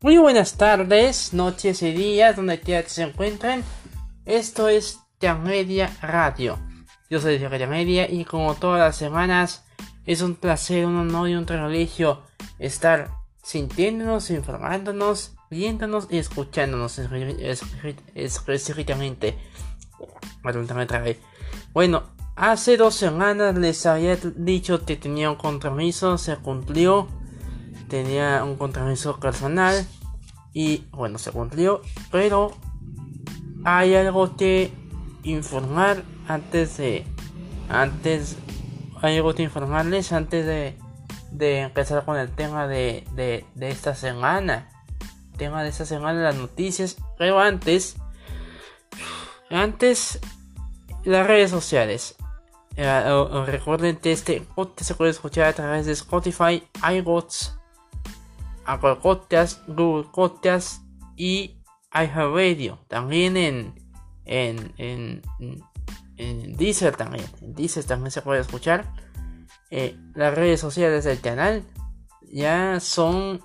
Muy 0.00 0.16
buenas 0.16 0.56
tardes, 0.56 1.34
noches 1.34 1.82
y 1.82 1.90
días, 1.90 2.36
donde 2.36 2.60
quiera 2.60 2.84
que 2.84 2.88
se 2.88 3.02
encuentren. 3.02 3.64
Esto 4.26 4.68
es 4.68 5.00
Media 5.42 5.90
Radio. 6.00 6.56
Yo 7.10 7.20
soy 7.20 7.40
Sergio 7.40 7.66
Media 7.66 8.08
y 8.08 8.24
como 8.24 8.54
todas 8.54 8.78
las 8.78 8.94
semanas 8.94 9.64
es 10.06 10.22
un 10.22 10.36
placer, 10.36 10.86
un 10.86 10.98
honor 10.98 11.28
y 11.28 11.34
un 11.34 11.46
privilegio 11.46 12.22
estar 12.60 13.10
sintiéndonos, 13.42 14.30
informándonos, 14.30 15.34
viéndonos 15.50 16.06
y 16.10 16.18
escuchándonos 16.18 17.00
específicamente. 18.14 19.36
Bueno, 21.72 22.04
hace 22.36 22.76
dos 22.76 22.94
semanas 22.94 23.58
les 23.58 23.84
había 23.84 24.14
dicho 24.14 24.84
que 24.84 24.94
tenía 24.94 25.28
un 25.28 25.36
compromiso, 25.36 26.18
se 26.18 26.36
cumplió 26.36 27.08
tenía 27.88 28.44
un 28.44 28.56
compromiso 28.56 29.18
personal 29.18 29.86
y 30.52 30.84
bueno, 30.90 31.18
se 31.18 31.32
cumplió, 31.32 31.82
pero 32.10 32.52
hay 33.64 33.94
algo 33.94 34.36
que 34.36 34.72
informar 35.22 36.02
antes 36.26 36.76
de 36.76 37.04
antes 37.68 38.36
hay 39.02 39.16
algo 39.16 39.34
que 39.34 39.42
informarles 39.42 40.12
antes 40.12 40.44
de, 40.46 40.76
de 41.30 41.60
empezar 41.60 42.04
con 42.04 42.16
el 42.16 42.30
tema 42.30 42.66
de, 42.66 43.04
de, 43.12 43.44
de 43.54 43.68
esta 43.68 43.94
semana. 43.94 44.70
Tema 45.36 45.62
de 45.62 45.68
esta 45.68 45.84
semana 45.84 46.20
las 46.20 46.34
noticias. 46.34 46.96
Pero 47.16 47.38
antes 47.38 47.96
antes 49.50 50.18
las 51.04 51.26
redes 51.26 51.50
sociales. 51.50 52.16
Eh, 52.76 53.44
recuerden 53.46 53.96
que 53.96 54.12
este 54.12 54.40
podcast 54.40 54.82
se 54.88 54.94
puede 54.94 55.10
escuchar 55.10 55.46
a 55.46 55.52
través 55.52 55.86
de 55.86 55.92
Spotify, 55.92 56.62
iBots, 56.92 57.57
Apple 58.68 58.96
Podcast, 58.96 59.66
Google 59.66 60.10
Podcast 60.12 60.82
y 61.16 61.62
iHeartRadio. 61.92 62.78
También 62.86 63.38
en, 63.38 63.74
en, 64.26 64.74
en, 64.76 65.22
en 66.18 66.56
Deezer 66.56 66.94
también. 66.94 67.24
En 67.40 67.54
Deezer 67.54 67.84
también 67.84 68.10
se 68.10 68.20
puede 68.20 68.42
escuchar. 68.42 68.92
Eh, 69.70 69.96
las 70.14 70.34
redes 70.34 70.60
sociales 70.60 71.04
del 71.04 71.20
canal 71.20 71.64
ya 72.30 72.78
son 72.80 73.40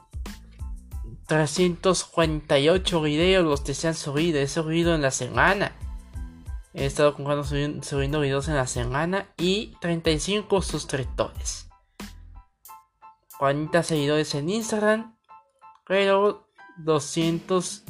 348 1.27 3.01
videos 3.01 3.45
los 3.45 3.61
que 3.61 3.73
se 3.73 3.88
han 3.88 3.95
subido. 3.95 4.39
He 4.39 4.47
subido 4.49 4.94
en 4.94 5.01
la 5.01 5.11
semana. 5.11 5.71
He 6.73 6.85
estado 6.85 7.16
subiendo, 7.45 7.83
subiendo 7.83 8.19
videos 8.19 8.49
en 8.49 8.55
la 8.55 8.67
semana 8.67 9.29
y 9.38 9.77
35 9.79 10.61
suscriptores. 10.61 11.69
40 13.38 13.83
seguidores 13.83 14.35
en 14.35 14.49
Instagram, 14.49 15.12
pero 15.87 16.47
200, 16.77 17.83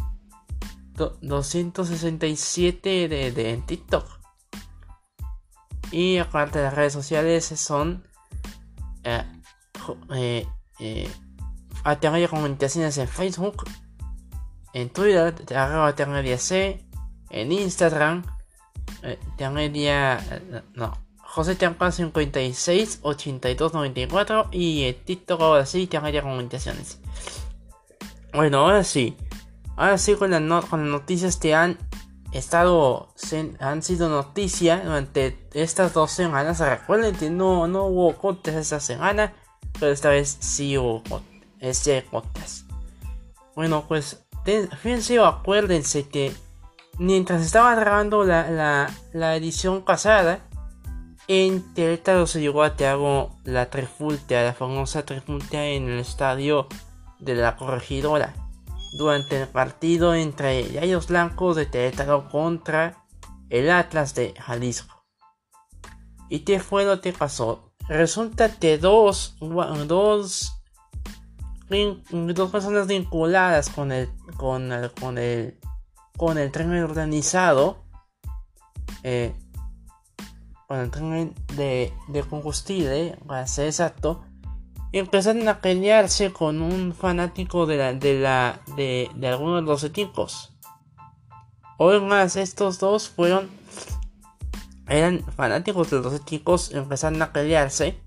267 1.21 3.07
de, 3.07 3.31
de, 3.31 3.51
en 3.51 3.65
TikTok. 3.65 4.05
Y 5.91 6.17
aparte 6.17 6.59
de 6.59 6.65
las 6.65 6.73
redes 6.73 6.93
sociales 6.93 7.45
son 7.45 8.07
eh, 9.03 9.23
eh, 10.15 10.47
eh, 10.79 11.09
comunicaciones 12.29 12.97
en 12.97 13.07
Facebook, 13.07 13.65
en 14.73 14.89
Twitter, 14.89 15.35
arroba 15.55 15.93
en 17.29 17.51
Instagram, 17.51 18.23
eh, 19.03 19.19
eh 19.39 20.61
no, 20.73 20.97
José 21.17 21.55
Tiampa 21.55 21.91
56 21.91 22.99
82 23.01 23.73
94 23.73 24.49
y 24.51 24.83
el 24.83 24.95
TikTok 24.95 25.41
ahora 25.41 25.65
sí 25.65 25.87
Tiampa 25.87 26.11
Comunicaciones. 26.21 26.99
Bueno, 28.33 28.59
ahora 28.59 28.83
sí. 28.83 29.15
Ahora 29.75 29.97
sí 29.97 30.15
con, 30.15 30.31
las 30.31 30.41
noticias 30.41 31.37
que 31.37 31.53
han 31.53 31.77
estado, 32.31 33.13
han 33.59 33.83
sido 33.83 34.09
noticia 34.09 34.81
durante 34.83 35.37
estas 35.53 35.93
dos 35.93 36.11
semanas. 36.11 36.59
Recuerden 36.59 37.15
que 37.15 37.29
no, 37.29 37.67
no 37.67 37.85
hubo 37.85 38.15
cortes 38.17 38.55
esta 38.55 38.79
semana, 38.79 39.33
pero 39.79 39.91
esta 39.91 40.09
vez 40.09 40.37
sí 40.39 40.77
hubo 40.77 41.03
este 41.59 42.01
podcast. 42.01 42.69
Bueno, 43.55 43.85
pues 43.87 44.25
fíjense 44.81 45.19
o 45.19 45.25
acuérdense 45.25 46.09
que 46.09 46.33
mientras 46.97 47.43
estaba 47.43 47.75
grabando 47.75 48.23
la, 48.23 48.91
la 49.13 49.35
edición 49.35 49.83
pasada, 49.83 50.39
en 51.27 51.73
Querétaro 51.73 52.27
se 52.27 52.41
llegó 52.41 52.63
a 52.63 52.75
Teago 52.75 53.31
la 53.43 53.69
trifulta, 53.69 54.43
la 54.43 54.53
famosa 54.53 55.05
trifulta 55.05 55.65
en 55.65 55.89
el 55.89 55.99
estadio 55.99 56.67
de 57.23 57.35
la 57.35 57.55
corregidora, 57.55 58.33
durante 58.97 59.41
el 59.41 59.47
partido 59.47 60.13
entre 60.13 60.63
Gallos 60.69 61.07
Blancos 61.07 61.55
de 61.55 61.69
Querétaro 61.69 62.29
contra 62.29 63.05
el 63.49 63.71
Atlas 63.71 64.13
de 64.15 64.33
Jalisco. 64.39 65.05
¿Y 66.29 66.39
qué 66.39 66.59
fue 66.59 66.85
lo 66.85 67.01
que 67.01 67.13
pasó? 67.13 67.73
Resulta 67.87 68.55
que 68.57 68.77
dos, 68.77 69.35
dos, 69.39 70.53
dos 71.69 72.51
personas 72.51 72.87
vinculadas 72.87 73.69
con 73.69 73.91
el, 73.91 74.09
con 74.37 74.71
el, 74.71 74.91
con 74.91 75.17
el, 75.17 75.59
con 76.17 76.37
el 76.37 76.51
tren 76.51 76.73
organizado, 76.83 77.83
eh, 79.03 79.35
el 80.69 80.89
tren 80.91 81.35
de, 81.55 81.93
de 82.07 82.23
combustible, 82.23 83.17
para 83.27 83.45
ser 83.45 83.67
exacto, 83.67 84.23
empezaron 84.93 85.47
a 85.49 85.59
pelearse 85.59 86.31
con 86.31 86.61
un 86.61 86.93
fanático 86.93 87.65
de 87.65 87.77
la 87.77 87.93
de 87.93 88.19
la 88.19 88.61
de, 88.77 89.09
de 89.15 89.27
alguno 89.27 89.55
de 89.55 89.63
los 89.63 89.83
equipos. 89.83 90.53
Hoy 91.77 91.99
más 91.99 92.35
estos 92.35 92.79
dos 92.79 93.09
fueron 93.09 93.49
eran 94.87 95.23
fanáticos 95.35 95.89
de 95.89 96.01
los 96.01 96.13
equipos, 96.13 96.71
empezaron 96.71 97.21
a 97.21 97.33
pelearse, 97.33 97.97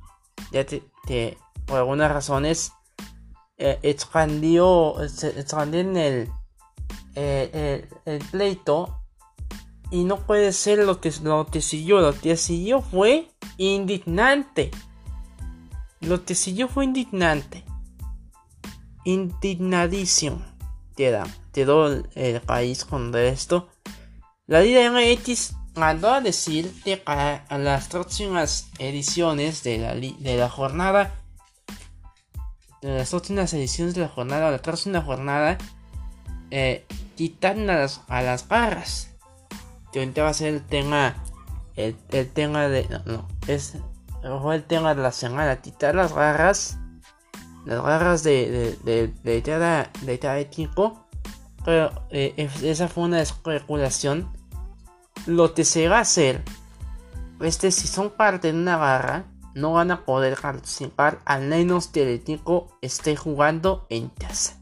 ya 0.52 0.64
que, 0.64 1.38
por 1.64 1.78
algunas 1.78 2.10
razones 2.12 2.72
eh, 3.58 3.78
expandió, 3.82 5.02
expandieron 5.02 5.96
el, 5.96 6.30
eh, 7.14 7.88
el, 8.04 8.14
el 8.14 8.24
pleito 8.30 9.02
y 9.90 10.04
no 10.04 10.18
puede 10.18 10.52
ser 10.52 10.80
lo 10.80 11.00
que, 11.00 11.12
lo 11.22 11.46
que 11.46 11.60
siguió. 11.60 12.00
Lo 12.00 12.12
que 12.12 12.36
siguió 12.36 12.82
fue 12.82 13.28
indignante. 13.56 14.70
Lo 16.06 16.24
que 16.24 16.36
siguió 16.36 16.68
fue 16.68 16.84
indignante. 16.84 17.64
Indignadísimo. 19.04 20.40
Quedó 20.96 21.88
el 22.14 22.40
país 22.42 22.84
con 22.84 23.14
esto. 23.16 23.68
La 24.46 24.60
Liga 24.60 24.88
MX 24.90 25.54
mandó 25.74 26.12
a 26.12 26.20
decir 26.20 26.72
que 26.84 26.96
para 26.96 27.44
las 27.58 27.88
próximas 27.88 28.68
ediciones 28.78 29.64
de 29.64 29.78
la, 29.78 29.94
de 29.94 30.36
la 30.36 30.48
jornada. 30.48 31.14
De 32.82 32.98
las 32.98 33.10
próximas 33.10 33.52
ediciones 33.52 33.94
de 33.94 34.02
la 34.02 34.08
jornada. 34.08 34.50
La 34.52 34.62
próxima 34.62 35.02
jornada. 35.02 35.58
Eh, 36.52 36.86
a 38.08 38.22
las, 38.22 38.48
barras 38.48 39.10
que 39.92 40.22
va 40.22 40.28
a 40.28 40.34
ser 40.34 40.54
el 40.54 40.62
tema, 40.62 41.16
el, 41.74 41.96
el 42.10 42.30
tema 42.30 42.68
de, 42.68 42.86
no, 42.88 43.02
no, 43.06 43.28
es 43.48 43.78
de 44.30 44.94
la 44.96 45.12
semana, 45.12 45.60
quitar 45.60 45.94
las 45.94 46.12
garras, 46.12 46.78
las 47.64 47.82
garras 47.82 48.22
de, 48.22 48.76
de, 48.84 49.08
de, 49.08 49.42
cada, 49.42 49.90
de 50.02 50.18
cada 50.18 50.38
equipo, 50.38 51.06
pero 51.64 51.90
eh, 52.10 52.48
esa 52.62 52.88
fue 52.88 53.04
una 53.04 53.20
especulación. 53.20 54.32
Lo 55.26 55.54
que 55.54 55.64
se 55.64 55.88
va 55.88 55.98
a 55.98 56.02
hacer 56.02 56.42
es 57.40 57.56
si 57.56 57.70
son 57.88 58.10
parte 58.10 58.52
de 58.52 58.58
una 58.58 58.76
barra, 58.76 59.24
no 59.54 59.72
van 59.72 59.90
a 59.90 60.04
poder 60.04 60.38
participar 60.40 61.20
al 61.24 61.42
menos 61.42 61.88
que 61.88 62.02
el 62.02 62.08
equipo 62.10 62.78
esté 62.82 63.16
jugando 63.16 63.86
en 63.90 64.08
casa. 64.08 64.58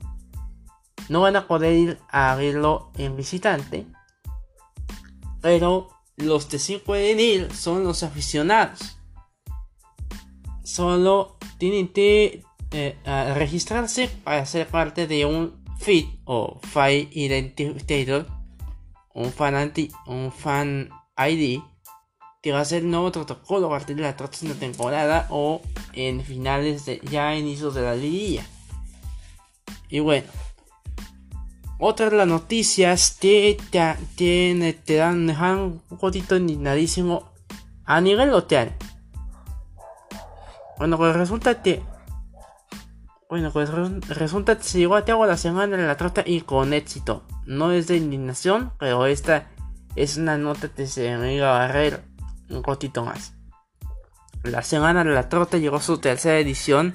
No 1.08 1.20
van 1.20 1.36
a 1.36 1.46
poder 1.46 1.72
ir 1.74 1.98
a 2.08 2.34
verlo 2.36 2.90
en 2.96 3.16
visitante 3.16 3.86
pero 5.44 5.90
los 6.16 6.46
que 6.46 6.58
sí 6.58 6.78
pueden 6.78 7.20
ir 7.20 7.54
son 7.54 7.84
los 7.84 8.02
aficionados. 8.02 8.93
Solo 10.64 11.36
tienen 11.58 11.88
que 11.88 12.42
eh, 12.72 12.96
registrarse 13.34 14.08
para 14.24 14.44
ser 14.46 14.66
parte 14.66 15.06
de 15.06 15.24
un 15.24 15.64
feed 15.78 16.06
o 16.24 16.58
file 16.60 17.08
identificator, 17.12 18.26
un 19.14 19.30
fan, 19.30 19.72
un 20.06 20.32
fan 20.32 20.90
ID, 21.16 21.60
que 22.42 22.52
va 22.52 22.60
a 22.60 22.64
ser 22.64 22.82
nuevo 22.82 23.12
protocolo 23.12 23.68
a 23.68 23.70
partir 23.70 23.96
de 23.96 24.02
la 24.02 24.16
próxima 24.16 24.54
temporada 24.54 25.26
o 25.30 25.62
en 25.92 26.22
finales 26.22 26.84
de 26.84 27.00
ya 27.10 27.36
inicios 27.36 27.74
de 27.74 27.82
la 27.82 27.94
liguilla. 27.94 28.44
Y 29.88 30.00
bueno, 30.00 30.26
otra 31.78 32.10
de 32.10 32.16
las 32.16 32.26
noticias 32.26 33.16
que 33.20 33.56
te, 33.70 33.96
te, 34.84 34.96
dan, 34.96 35.26
dejan 35.26 35.82
un 35.88 35.98
poquito 35.98 36.36
indignadísimo 36.36 37.30
a 37.84 38.00
nivel 38.00 38.32
hotel. 38.32 38.72
Bueno, 40.78 40.96
pues 40.96 41.14
resulta 41.14 41.62
que 41.62 41.82
Bueno, 43.28 43.50
pues 43.52 43.70
resulta 44.08 44.56
que 44.56 44.64
se 44.64 44.78
llegó 44.78 44.96
a 44.96 45.04
cabo 45.04 45.26
la 45.26 45.36
semana 45.36 45.76
de 45.76 45.86
la 45.86 45.96
trota 45.96 46.22
y 46.24 46.42
con 46.42 46.72
éxito. 46.72 47.24
No 47.46 47.72
es 47.72 47.88
de 47.88 47.96
indignación, 47.96 48.72
pero 48.78 49.06
esta 49.06 49.48
es 49.96 50.16
una 50.16 50.38
nota 50.38 50.68
que 50.68 50.86
se 50.86 51.06
iba 51.32 51.54
a 51.54 51.58
barrer 51.58 52.04
un 52.50 52.62
ratito 52.62 53.04
más. 53.04 53.34
La 54.42 54.62
semana 54.62 55.04
de 55.04 55.10
la 55.10 55.28
trota 55.28 55.58
llegó 55.58 55.80
su 55.80 55.98
tercera 55.98 56.38
edición 56.38 56.94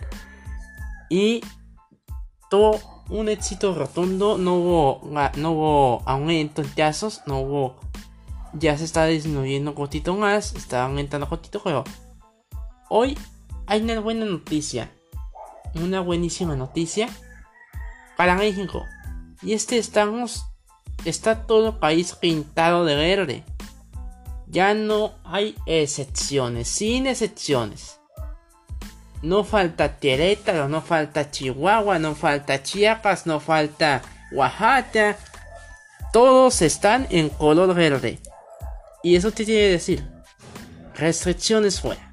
y 1.10 1.42
tuvo 2.50 2.80
un 3.10 3.28
éxito 3.28 3.74
rotundo. 3.74 4.38
No 4.38 4.56
hubo, 4.56 5.02
no 5.36 5.52
hubo 5.52 6.04
aumento 6.06 6.62
en 6.62 6.70
casos, 6.70 7.22
no 7.26 7.40
hubo. 7.40 7.80
Ya 8.54 8.78
se 8.78 8.86
está 8.86 9.06
disminuyendo 9.06 9.76
poquito 9.76 10.16
más, 10.16 10.54
está 10.56 10.86
aumentando 10.86 11.28
poquito, 11.28 11.62
pero 11.64 11.84
hoy 12.90 13.18
hay 13.70 13.82
una 13.82 14.02
buena 14.02 14.26
noticia 14.26 14.92
una 15.76 16.02
buenísima 16.02 16.56
noticia 16.56 17.10
para 18.18 18.36
México. 18.36 18.86
Y 19.42 19.54
este 19.54 19.78
estamos, 19.78 20.46
está 21.06 21.46
todo 21.46 21.70
el 21.70 21.76
país 21.76 22.14
pintado 22.14 22.86
de 22.86 22.96
verde. 22.96 23.44
Ya 24.48 24.74
no 24.74 25.14
hay 25.24 25.56
excepciones, 25.66 26.68
sin 26.68 27.08
excepciones. 27.08 28.00
No 29.22 29.44
falta 29.44 29.98
Querétaro, 29.98 30.70
no 30.70 30.82
falta 30.82 31.30
Chihuahua, 31.30 32.00
no 32.00 32.16
falta 32.16 32.64
Chiapas, 32.64 33.28
no 33.28 33.40
falta 33.40 34.02
Oaxaca. 34.32 35.18
Todos 36.12 36.62
están 36.62 37.06
en 37.10 37.30
color 37.30 37.74
verde. 37.76 38.20
¿Y 39.04 39.16
eso 39.16 39.32
qué 39.32 39.46
quiere 39.46 39.72
decir? 39.72 40.06
Restricciones 40.96 41.80
fuera. 41.80 42.09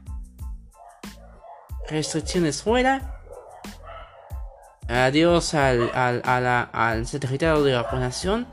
Restricciones 1.88 2.62
fuera 2.62 3.16
Adiós 4.88 5.54
al, 5.54 5.90
al, 5.94 6.22
al 6.72 7.06
certificado 7.06 7.64
de 7.64 7.74
vacunación. 7.74 8.46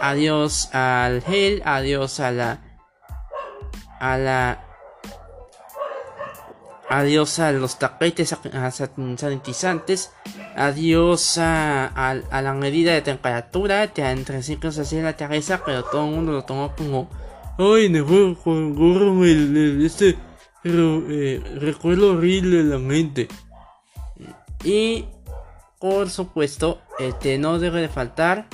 Adiós 0.00 0.72
al 0.72 1.22
gel. 1.22 1.62
Adiós 1.64 2.20
a 2.20 2.30
la. 2.30 2.60
A 3.98 4.16
la. 4.16 4.64
Adiós 6.88 7.38
a 7.40 7.50
los 7.52 7.78
tapetes 7.78 8.36
sanitizantes. 9.16 10.12
Adiós 10.54 11.38
a, 11.38 11.86
a, 11.86 12.42
la 12.42 12.52
medida 12.52 12.92
de 12.92 13.02
temperatura. 13.02 13.88
Te 13.88 14.02
entre 14.08 14.42
ciclos 14.42 14.78
así 14.78 14.98
en 14.98 15.04
la 15.04 15.16
cabeza, 15.16 15.62
pero 15.64 15.82
todo 15.82 16.04
el 16.04 16.14
mundo 16.14 16.32
lo 16.32 16.44
tomó 16.44 16.76
como. 16.76 17.10
Ay, 17.58 17.88
mejor 17.88 18.38
con 18.38 19.24
este 19.84 20.16
eh, 20.64 21.42
recuerdo 21.60 22.12
horrible 22.12 22.62
la 22.64 22.78
mente. 22.78 23.28
Y 24.64 25.06
por 25.82 26.10
supuesto, 26.10 26.80
este 27.00 27.38
no 27.38 27.58
debe 27.58 27.80
de 27.80 27.88
faltar 27.88 28.46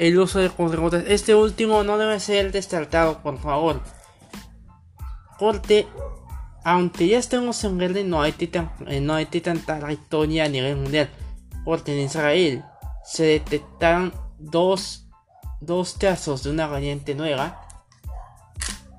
el 0.00 0.18
uso 0.18 0.40
de 0.40 0.50
conservantes. 0.50 1.04
Este 1.06 1.36
último 1.36 1.84
no 1.84 1.96
debe 1.98 2.18
ser 2.18 2.50
descartado, 2.50 3.22
por 3.22 3.38
favor. 3.38 3.80
Porque, 5.38 5.86
aunque 6.64 7.06
ya 7.06 7.18
estemos 7.18 7.62
en 7.62 7.78
verde, 7.78 8.02
no 8.02 8.22
hay, 8.22 8.34
eh, 8.88 9.00
no 9.00 9.14
hay 9.14 9.26
tanta 9.26 9.78
trayectoria 9.78 10.46
a 10.46 10.48
nivel 10.48 10.78
mundial. 10.78 11.08
Porque 11.64 11.92
en 11.96 12.06
Israel 12.06 12.64
se 13.04 13.22
detectaron 13.22 14.12
dos, 14.40 15.06
dos 15.60 15.94
casos 15.94 16.42
de 16.42 16.50
una 16.50 16.66
variante 16.66 17.14
nueva. 17.14 17.64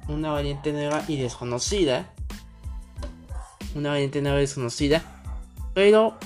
Una 0.07 0.31
variante 0.31 0.71
nueva 0.71 1.03
y 1.09 1.17
desconocida. 1.17 2.12
Una 3.75 3.89
variante 3.89 4.19
y 4.19 4.21
desconocida. 4.21 5.01
Pero 5.73 6.17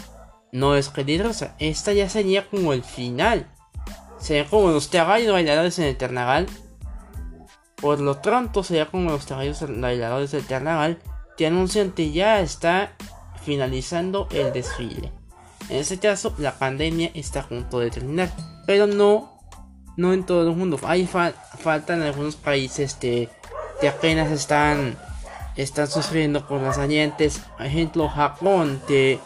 no 0.52 0.76
es 0.76 0.90
peligrosa. 0.90 1.56
Esta 1.60 1.94
ya 1.94 2.10
sería 2.10 2.48
como 2.50 2.74
el 2.74 2.84
final. 2.84 3.48
Sería 4.20 4.46
como 4.46 4.72
los 4.72 4.88
caballos 4.88 5.32
bailadores 5.32 5.80
en 5.80 5.86
el 5.86 5.98
carnaval. 5.98 6.48
Por 7.76 8.00
lo 8.00 8.22
pronto 8.22 8.64
sería 8.64 8.88
como 8.88 9.12
los 9.12 9.26
caballos 9.26 9.64
bailadores 9.80 10.32
del 10.32 10.46
carnaval 10.46 11.00
que 11.38 11.46
anuncian 11.46 11.92
que 11.92 12.12
ya 12.12 12.42
está 12.42 12.96
finalizando 13.44 14.28
el 14.32 14.52
desfile. 14.52 15.12
En 15.70 15.78
este 15.78 16.00
caso, 16.00 16.34
la 16.38 16.58
pandemia 16.58 17.12
está 17.14 17.42
a 17.42 17.48
punto 17.48 17.80
de 17.80 17.92
terminar. 17.92 18.32
Pero 18.66 18.88
no, 18.88 19.38
no 19.96 20.14
en 20.14 20.26
todo 20.26 20.50
el 20.50 20.56
mundo. 20.56 20.80
Hay 20.84 21.06
faltan 21.08 22.02
algunos 22.02 22.36
países 22.36 22.96
que 22.96 23.30
apenas 23.88 24.32
están, 24.32 24.98
están 25.64 25.88
sufriendo 25.88 26.46
por 26.48 26.62
las 26.62 26.78
variantes. 26.78 27.40
Por 27.58 27.66
ejemplo, 27.66 28.10
Japón, 28.10 28.82
que 28.88 29.20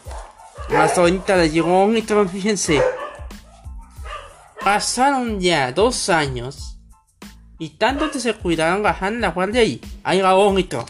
hasta 0.76 1.02
ahorita 1.02 1.36
le 1.38 1.50
llegó 1.50 1.84
Omicron, 1.84 2.30
fíjense. 2.30 2.82
Pasaron 4.64 5.40
ya 5.40 5.72
dos 5.72 6.10
años. 6.10 6.78
Y 7.60 7.72
tanto 7.72 8.10
que 8.10 8.20
se 8.20 8.34
cuidaron 8.34 8.82
bajando 8.82 9.20
la 9.20 9.32
guardia 9.32 9.64
y 9.64 9.82
va 10.04 10.36
Omicron. 10.36 10.86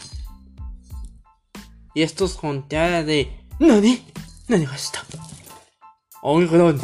Y 1.94 2.02
estos 2.02 2.34
con 2.34 2.66
de... 2.68 3.46
¡Nadie! 3.58 4.02
¡Nadie 4.48 4.68
está! 4.74 5.04
Omicron. 6.22 6.80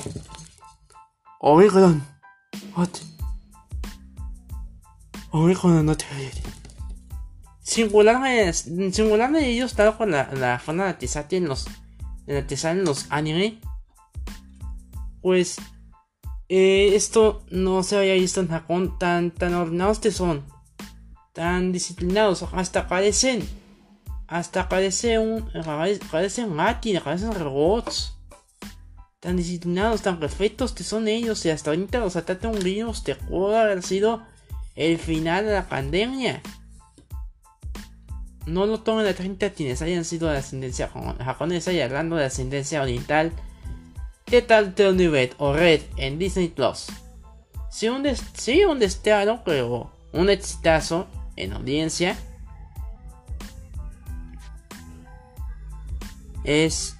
Omicron. 1.41 2.07
What? 2.77 2.89
Omicron 5.31 5.87
no 5.87 5.97
te 5.97 6.05
Singularmente, 7.69 8.55
singularmente 8.95 9.51
ellos 9.51 9.75
con 9.99 10.11
la, 10.11 10.31
la 10.33 10.59
forma 10.59 10.91
de 10.91 11.37
en 11.37 11.49
los 11.49 11.67
en 12.27 12.57
salen 12.57 12.83
los 12.83 13.05
anime, 13.11 13.61
pues 15.21 15.59
eh, 16.49 16.93
esto 16.95 17.45
no 17.51 17.83
se 17.83 17.99
había 17.99 18.15
visto 18.15 18.41
en 18.41 18.49
Japón 18.49 18.99
tan, 18.99 19.33
tan 19.33 19.53
ordenados 19.53 19.99
que 19.99 20.11
son, 20.13 20.47
tan 21.35 21.71
disciplinados, 21.71 22.43
hasta 22.55 22.89
parecen, 22.89 23.47
hasta 24.29 24.71
parecen 24.71 25.21
un, 25.21 25.51
parecen 26.11 26.51
máquinas, 26.51 27.03
parecen 27.03 27.35
robots. 27.35 28.15
Tan 29.21 29.37
disciplinados, 29.37 30.01
tan 30.01 30.19
perfectos 30.19 30.73
que 30.73 30.85
son 30.85 31.07
ellos, 31.07 31.45
y 31.45 31.51
hasta 31.51 31.69
ahorita 31.69 31.99
los 31.99 32.17
ataca 32.17 32.49
un 32.49 32.61
virus 32.61 33.03
que 33.03 33.15
pudo 33.15 33.59
haber 33.59 33.83
sido 33.83 34.23
el 34.75 34.97
final 34.97 35.45
de 35.45 35.53
la 35.53 35.69
pandemia 35.69 36.41
no 38.49 38.67
lo 38.67 38.81
tomen 38.81 39.07
a 39.07 39.13
30 39.13 39.51
quienes 39.51 39.83
hayan 39.83 40.05
sido 40.05 40.29
de 40.29 40.39
ascendencia 40.39 40.89
japonesa 40.89 41.73
y 41.73 41.81
hablando 41.81 42.17
de 42.17 42.25
ascendencia 42.25 42.83
oriental. 42.83 43.33
¿Qué 44.25 44.43
tal 44.43 44.75
Red 44.77 45.33
o 45.39 45.53
Red 45.53 45.83
en 45.97 46.19
Disney 46.19 46.49
Plus? 46.49 46.87
Sí, 47.71 47.89
un, 47.89 48.05
sí, 48.35 48.65
un 48.65 48.79
destino, 48.79 49.43
pero 49.45 49.93
un 50.13 50.31
exitazo 50.31 51.07
en 51.37 51.53
audiencia. 51.53 52.17
Es. 56.45 56.95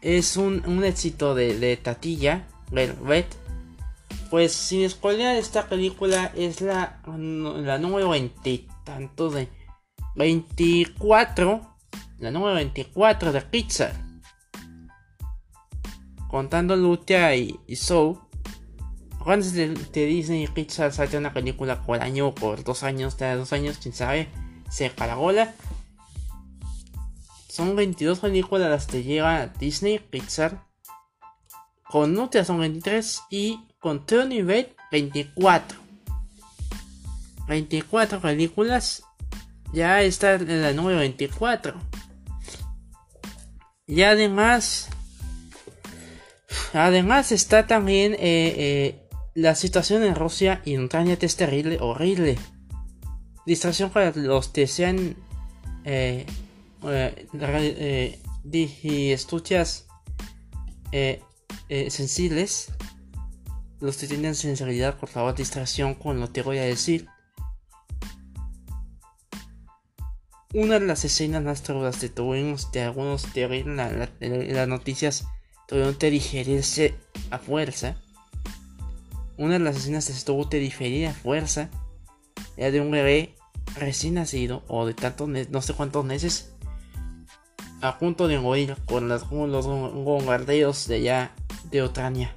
Es 0.00 0.36
un, 0.36 0.62
un 0.66 0.84
éxito 0.84 1.34
de, 1.34 1.58
de 1.58 1.78
Tatilla, 1.78 2.46
Red, 2.70 2.92
Red 3.02 3.24
pues 4.34 4.52
sin 4.52 4.90
spoiler, 4.90 5.36
esta 5.36 5.68
película 5.68 6.32
es 6.34 6.60
la, 6.60 7.00
la 7.06 7.78
número 7.78 8.08
20 8.08 8.66
tanto 8.82 9.30
de 9.30 9.48
24, 10.16 11.76
la 12.18 12.32
número 12.32 12.56
24 12.56 13.30
de 13.30 13.40
Pixar. 13.42 13.94
Contando 16.28 16.74
Lucha 16.74 17.36
y, 17.36 17.60
y. 17.68 17.78
Antes 19.24 19.52
de, 19.52 19.68
Disney 20.04 20.42
y 20.42 20.48
Pixar 20.48 20.92
sale 20.92 21.16
una 21.16 21.32
película 21.32 21.84
por 21.84 22.02
año, 22.02 22.34
por 22.34 22.64
dos 22.64 22.82
años, 22.82 23.14
cada 23.14 23.36
dos 23.36 23.52
años, 23.52 23.78
quién 23.80 23.94
sabe, 23.94 24.26
se 24.68 24.90
caragola. 24.90 25.54
Son 27.46 27.76
22 27.76 28.18
películas 28.18 28.68
las 28.68 28.88
que 28.88 29.04
llega 29.04 29.46
Disney, 29.60 30.00
Pixar. 30.00 30.66
Con 31.88 32.16
Lucha 32.16 32.44
son 32.44 32.58
23 32.58 33.22
y 33.30 33.60
con 33.84 34.06
Tony 34.06 34.40
Bate 34.40 34.74
24. 34.90 35.78
24 37.46 38.18
películas. 38.18 39.02
Ya 39.74 40.00
está 40.00 40.36
en 40.36 40.62
la 40.62 40.72
número 40.72 41.00
24. 41.00 41.74
Y 43.86 44.00
además, 44.00 44.88
además 46.72 47.30
está 47.30 47.66
también 47.66 48.14
eh, 48.14 48.18
eh, 48.22 49.06
la 49.34 49.54
situación 49.54 50.02
en 50.02 50.14
Rusia 50.14 50.62
y 50.64 50.76
en 50.76 50.84
Ucrania 50.84 51.18
es 51.20 51.36
terrible, 51.36 51.76
horrible. 51.78 52.38
Distracción 53.44 53.90
para 53.90 54.12
los 54.12 54.48
que 54.48 54.66
sean 54.66 55.14
eh, 55.84 56.24
eh, 56.82 58.18
escuchas 59.12 59.84
sensibles 61.68 62.70
los 63.84 63.98
que 63.98 64.06
tienen 64.06 64.34
sensibilidad, 64.34 64.96
por 64.96 65.08
favor, 65.08 65.34
distracción 65.34 65.94
con 65.94 66.20
lo 66.20 66.32
que 66.32 66.42
voy 66.42 66.58
a 66.58 66.64
decir. 66.64 67.08
una 70.54 70.78
de 70.78 70.86
las 70.86 71.04
escenas 71.04 71.42
más 71.42 71.62
trudas 71.62 71.96
que 71.96 72.08
tuvimos 72.08 72.70
de 72.70 72.82
algunos 72.82 73.24
teorías 73.32 73.66
en, 74.20 74.54
las 74.54 74.68
noticias 74.68 75.26
tuvieron 75.66 75.96
que 75.96 76.10
digerirse 76.10 76.94
a 77.30 77.38
fuerza. 77.40 77.96
Una 79.36 79.54
de 79.54 79.58
las 79.58 79.76
escenas 79.76 80.06
que 80.06 80.12
estuvo 80.12 80.48
que 80.48 80.60
digerir 80.60 81.08
a 81.08 81.12
fuerza 81.12 81.70
era 82.56 82.70
de 82.70 82.80
un 82.80 82.92
bebé 82.92 83.34
recién 83.74 84.14
nacido 84.14 84.62
o 84.68 84.86
de 84.86 84.94
tantos 84.94 85.28
no 85.28 85.60
sé 85.60 85.74
cuántos 85.74 86.04
meses 86.04 86.52
a 87.80 87.98
punto 87.98 88.28
de 88.28 88.38
morir 88.38 88.76
con, 88.86 89.08
los 89.08 89.28
bombardeos 89.28 90.86
de 90.86 90.96
allá 90.96 91.34
de 91.70 91.84
Ucrania. 91.84 92.36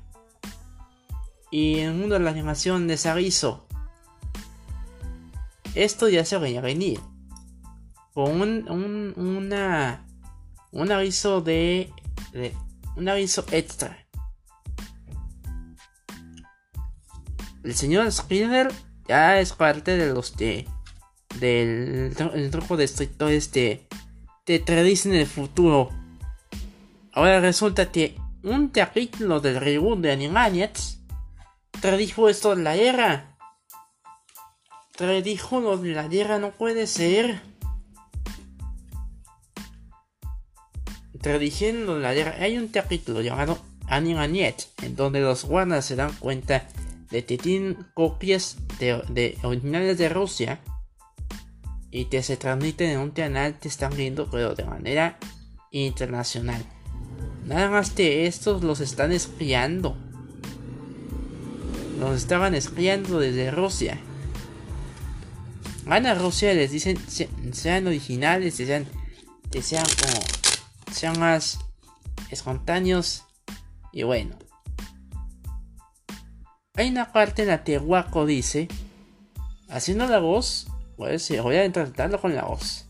Y 1.52 1.80
en 1.80 2.04
una 2.04 2.16
de 2.16 2.20
la 2.20 2.32
animación 2.32 2.88
de 2.88 2.98
Sarizo, 2.98 3.68
esto 5.76 6.10
ya 6.10 6.26
se 6.26 6.38
venir. 6.38 7.00
Con 8.14 8.42
un, 8.42 8.70
un, 8.70 9.14
una, 9.18 10.06
un 10.72 10.92
aviso 10.92 11.42
de, 11.42 11.92
de, 12.34 12.54
un 12.96 13.08
aviso 13.08 13.46
extra. 13.52 14.08
El 17.64 17.76
señor 17.76 18.12
Spinner 18.12 18.72
ya 19.08 19.40
es 19.40 19.54
parte 19.54 19.98
de 19.98 20.14
los 20.14 20.36
de 20.36 20.68
del 21.40 22.16
el 22.34 22.52
truco 22.52 22.78
de 22.78 22.86
escritores 22.86 23.52
de 23.52 23.88
te 24.46 24.60
predicen 24.60 25.14
el 25.14 25.28
futuro. 25.28 25.90
Ahora 27.14 27.40
resulta 27.40 27.92
que 27.92 28.16
un 28.44 28.70
capítulo 28.70 29.40
del 29.40 29.60
reboot 29.60 30.00
de 30.00 30.12
Animaniacs 30.12 30.97
predijo 31.82 32.30
esto 32.30 32.56
de 32.56 32.64
la 32.64 32.76
guerra. 32.76 33.38
Predijo 34.98 35.60
lo 35.60 35.78
de 35.78 35.94
la 35.94 36.08
guerra, 36.08 36.40
no 36.40 36.52
puede 36.52 36.88
ser. 36.88 37.42
De 41.14 42.00
la 42.00 42.14
guerra. 42.14 42.36
Hay 42.40 42.58
un 42.58 42.70
capítulo 42.70 43.22
llamado 43.22 43.58
Animaniacs 43.88 44.70
en 44.82 44.96
donde 44.96 45.20
los 45.20 45.44
Warner 45.44 45.84
se 45.84 45.98
dan 45.98 46.14
cuenta 46.14 46.68
de 47.12 47.26
que 47.26 47.38
tienen 47.38 47.78
copias 47.94 48.58
de, 48.80 49.02
de 49.10 49.38
originales 49.44 49.98
de 49.98 50.08
Rusia 50.08 50.62
y 51.92 52.06
que 52.06 52.24
se 52.24 52.38
transmiten 52.38 52.92
en 52.92 53.00
un 53.00 53.12
canal 53.12 53.60
que 53.60 53.68
están 53.68 53.96
viendo 53.96 54.30
pero 54.30 54.56
de 54.56 54.64
manera 54.64 55.18
internacional. 55.72 56.64
Nada 57.46 57.70
más 57.70 57.92
que 57.92 58.28
estos 58.28 58.64
los 58.64 58.80
están 58.80 59.12
espiando. 59.12 59.98
Los 61.98 62.16
estaban 62.16 62.54
espiando 62.54 63.20
desde 63.20 63.52
Rusia. 63.52 64.00
Van 65.86 66.06
a 66.06 66.14
Rusia 66.14 66.54
les 66.54 66.72
dicen 66.72 66.98
sean 67.54 67.88
originales, 67.88 68.56
sean, 68.56 68.86
que 69.52 69.62
sean 69.62 69.86
como 70.02 70.94
sean 70.94 71.20
más 71.20 71.60
espontáneos 72.30 73.26
y 73.92 74.04
bueno. 74.04 74.38
Hay 76.76 76.90
una 76.90 77.12
parte 77.12 77.44
en 77.44 77.48
la 77.48 77.64
que 77.64 77.80
Waco 77.80 78.26
dice, 78.26 78.68
haciendo 79.70 80.06
la 80.06 80.20
voz 80.20 80.68
pues 80.98 81.30
voy 81.42 81.56
a 81.56 81.66
intentarlo 81.66 82.20
con 82.20 82.36
la 82.36 82.44
voz. 82.44 82.86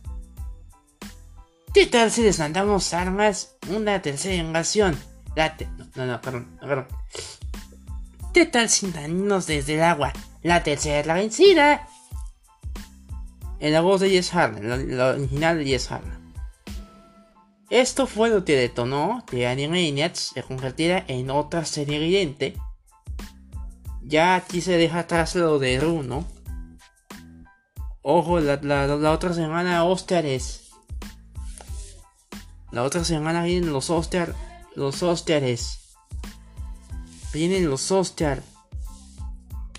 ¿Qué 1.74 1.86
tal 1.86 2.10
si 2.10 2.24
les 2.24 2.40
mandamos 2.40 2.94
armas? 2.94 3.56
Una 3.70 4.02
tercera 4.02 4.36
invasión. 4.36 4.98
La 5.36 5.56
no, 5.96 6.06
no, 6.08 6.20
perdón, 6.22 6.58
perdón. 6.60 6.88
¿Qué 8.38 8.46
tal 8.46 8.70
si 8.70 8.92
daños 8.92 9.48
desde 9.48 9.74
el 9.74 9.82
agua? 9.82 10.14
La 10.44 10.62
tercera 10.62 11.00
es 11.00 11.08
la 11.08 11.16
vencida. 11.16 11.88
En 13.60 13.74
la 13.74 13.82
voz 13.82 14.00
de 14.00 14.12
Jess 14.12 14.32
Harlan, 14.36 14.96
la, 14.96 15.08
original 15.08 15.58
de 15.58 15.66
Jess 15.66 15.92
Harlan. 15.92 16.36
Esto 17.72 18.06
fue 18.06 18.30
lo 18.30 18.46
que 18.46 18.56
detonó 18.56 19.24
que 19.26 19.48
Animaniacs 19.48 20.34
se 20.36 20.44
convirtiera 20.44 21.04
en 21.08 21.32
otra 21.32 21.66
serie 21.66 21.98
evidente. 21.98 22.56
Ya 24.04 24.36
aquí 24.36 24.62
se 24.62 24.78
deja 24.78 25.00
atrás 25.00 25.34
lo 25.34 25.58
de 25.58 25.80
Runo 25.80 26.28
Ojo, 28.04 28.40
la, 28.40 29.12
otra 29.12 29.34
semana 29.34 29.84
Oscars. 29.84 30.74
La 32.70 32.84
otra 32.84 33.04
semana 33.04 33.42
vienen 33.46 33.74
los 33.74 33.90
Oscars. 33.90 34.36
Los. 34.76 35.02
Vienen 37.34 37.70
los 37.70 37.92
Oscars. 37.92 38.44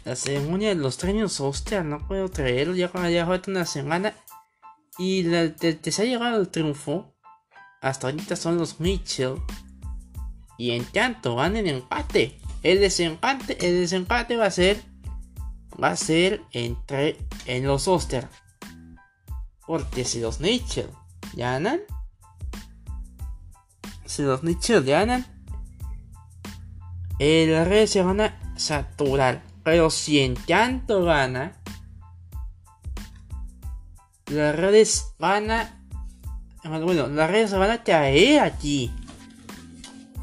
La 0.05 0.17
ceremonia 0.17 0.71
de 0.71 0.75
los 0.77 0.97
premios 0.97 1.41
Oscar. 1.41 1.85
No 1.85 2.07
puedo 2.07 2.31
creerlo. 2.31 2.75
Ya, 2.75 2.91
ya 3.11 3.27
falta 3.27 3.51
una 3.51 3.67
semana. 3.67 4.15
Y 4.99 5.23
la, 5.25 5.55
te, 5.55 5.79
se 5.91 6.03
ha 6.03 6.05
llegado 6.05 6.41
el 6.41 6.49
triunfo. 6.49 7.15
Hasta 7.81 8.09
ahorita 8.09 8.37
son 8.37 8.59
los 8.59 8.81
Mitchell. 8.81 9.37
Y 10.57 10.73
en 10.73 10.85
tanto 10.85 11.37
van 11.37 11.57
en 11.57 11.67
empate. 11.67 12.41
El 12.63 12.81
desempate, 12.81 13.65
el 13.67 13.81
desempate 13.81 14.37
va 14.37 14.47
a 14.47 14.51
ser 14.51 14.83
va 15.83 15.91
a 15.91 15.97
ser 15.97 16.43
entre 16.53 17.17
en 17.47 17.67
los 17.67 17.89
Oster. 17.89 18.29
Porque 19.67 20.05
si 20.05 20.21
los 20.21 20.41
Nature 20.41 20.89
ganan, 21.35 21.81
si 24.07 24.23
los 24.23 24.43
Nature 24.43 24.83
ganan, 24.83 25.27
el 27.19 27.67
rey 27.67 27.87
se 27.87 28.03
van 28.03 28.21
a 28.21 28.39
saturar. 28.57 29.43
Pero 29.63 29.91
si 29.91 30.21
en 30.21 30.35
tanto 30.35 31.05
gana, 31.05 31.61
las 34.27 34.57
redes 34.57 35.15
van 35.19 35.51
a. 35.51 35.75
Bueno, 36.65 37.07
las 37.09 37.31
redes 37.31 37.53
van 37.53 37.71
a 37.71 37.83
caer 37.83 38.41
aquí. 38.41 38.91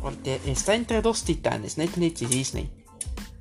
Porque 0.01 0.39
está 0.45 0.75
entre 0.75 1.01
dos 1.01 1.23
titanes, 1.23 1.77
Netflix 1.77 2.21
y 2.21 2.25
Disney. 2.27 2.71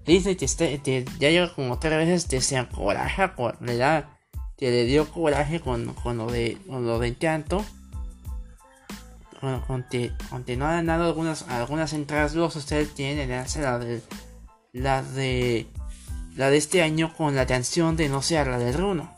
Disney 0.06 0.34
te, 0.36 1.04
ya 1.18 1.30
llega 1.30 1.54
como 1.54 1.78
tres 1.78 1.98
veces 1.98 2.26
te 2.26 2.40
se 2.40 2.56
encoraja 2.56 3.34
le 3.60 3.76
da, 3.76 4.18
te 4.56 4.70
le 4.70 4.84
dio 4.84 5.10
coraje 5.10 5.60
con, 5.60 5.94
con 5.94 6.18
lo 6.18 6.30
de 6.30 6.58
con 6.66 6.86
lo 6.86 6.98
de 6.98 7.08
encanto. 7.08 7.64
Con, 9.66 9.88
te, 9.88 10.12
no 10.56 10.66
han 10.66 10.86
dado 10.86 11.04
algunas 11.04 11.42
algunas 11.48 11.92
entradas 11.92 12.34
los 12.34 12.56
ustedes 12.56 12.94
tienen 12.94 13.28
la 13.28 13.78
de 13.78 14.02
la 14.72 15.02
de 15.02 15.66
la 16.36 16.50
de 16.50 16.56
este 16.56 16.82
año 16.82 17.14
con 17.16 17.34
la 17.36 17.46
canción 17.46 17.96
de 17.96 18.08
no 18.08 18.22
sea 18.22 18.44
la 18.44 18.58
del 18.58 18.74
Runo. 18.74 19.12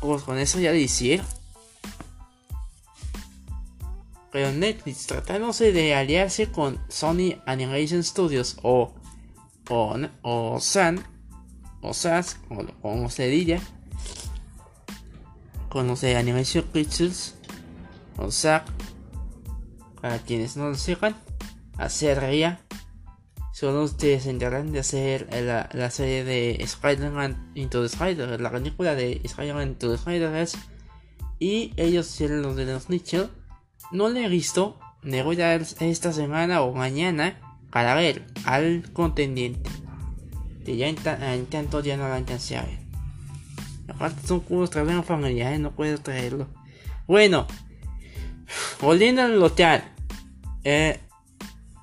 Pues 0.00 0.22
con 0.22 0.38
eso 0.38 0.60
ya 0.60 0.70
lo 0.70 0.78
hicieron. 0.78 1.26
Pero 4.30 4.52
Netflix 4.52 5.06
tratándose 5.06 5.72
de 5.72 5.94
aliarse 5.94 6.50
con 6.50 6.80
Sony 6.88 7.40
Animation 7.46 8.02
Studios 8.02 8.56
o 8.62 8.92
o, 9.70 9.96
o 10.22 10.60
San, 10.60 11.04
o 11.80 11.94
SAS, 11.94 12.38
o 12.48 12.64
como 12.82 13.10
se 13.10 13.28
diga, 13.28 13.60
con 15.68 15.86
los 15.86 16.00
de 16.00 16.16
Animation 16.16 16.64
Pictures, 16.72 17.34
o 18.16 18.30
SAC, 18.30 18.64
para 20.04 20.18
quienes 20.18 20.58
no 20.58 20.68
lo 20.68 20.74
sepan, 20.74 21.16
hacer 21.78 22.58
son 23.54 23.74
los 23.74 23.94
que 23.94 24.20
se 24.20 24.28
encargan 24.28 24.70
de 24.70 24.80
hacer 24.80 25.26
la, 25.32 25.70
la 25.72 25.88
serie 25.88 26.24
de 26.24 26.62
Spider-Man 26.62 27.52
Into 27.54 27.80
the 27.80 27.86
Spider, 27.86 28.38
la 28.38 28.50
película 28.50 28.94
de 28.94 29.22
Spider-Man 29.24 29.68
Into 29.68 29.88
the 29.88 29.94
Spider 29.94 30.46
y 31.38 31.72
ellos 31.78 32.06
hicieron 32.10 32.42
los 32.42 32.54
de 32.54 32.66
los 32.66 32.90
Mitchell. 32.90 33.30
No 33.92 34.10
le 34.10 34.26
he 34.26 34.28
visto, 34.28 34.78
me 35.00 35.22
voy 35.22 35.40
a 35.40 35.48
dar 35.48 35.62
esta 35.80 36.12
semana 36.12 36.60
o 36.60 36.74
mañana 36.74 37.40
para 37.70 37.94
ver 37.94 38.26
al 38.44 38.92
contendiente. 38.92 39.70
Que 40.66 40.76
ya 40.76 40.86
intento 41.34 41.80
ya 41.80 41.96
no 41.96 42.06
la 42.10 42.16
alcancé 42.16 42.58
a. 42.58 42.66
Aparte 43.88 44.26
son 44.26 44.40
puros 44.40 44.68
problemas 44.68 45.06
familiares, 45.06 45.60
no 45.60 45.70
puedo 45.70 45.96
traerlo. 45.96 46.46
Bueno, 47.06 47.46
volviendo 48.82 49.22
al 49.22 49.40
local. 49.40 49.93
Eh, 50.64 50.98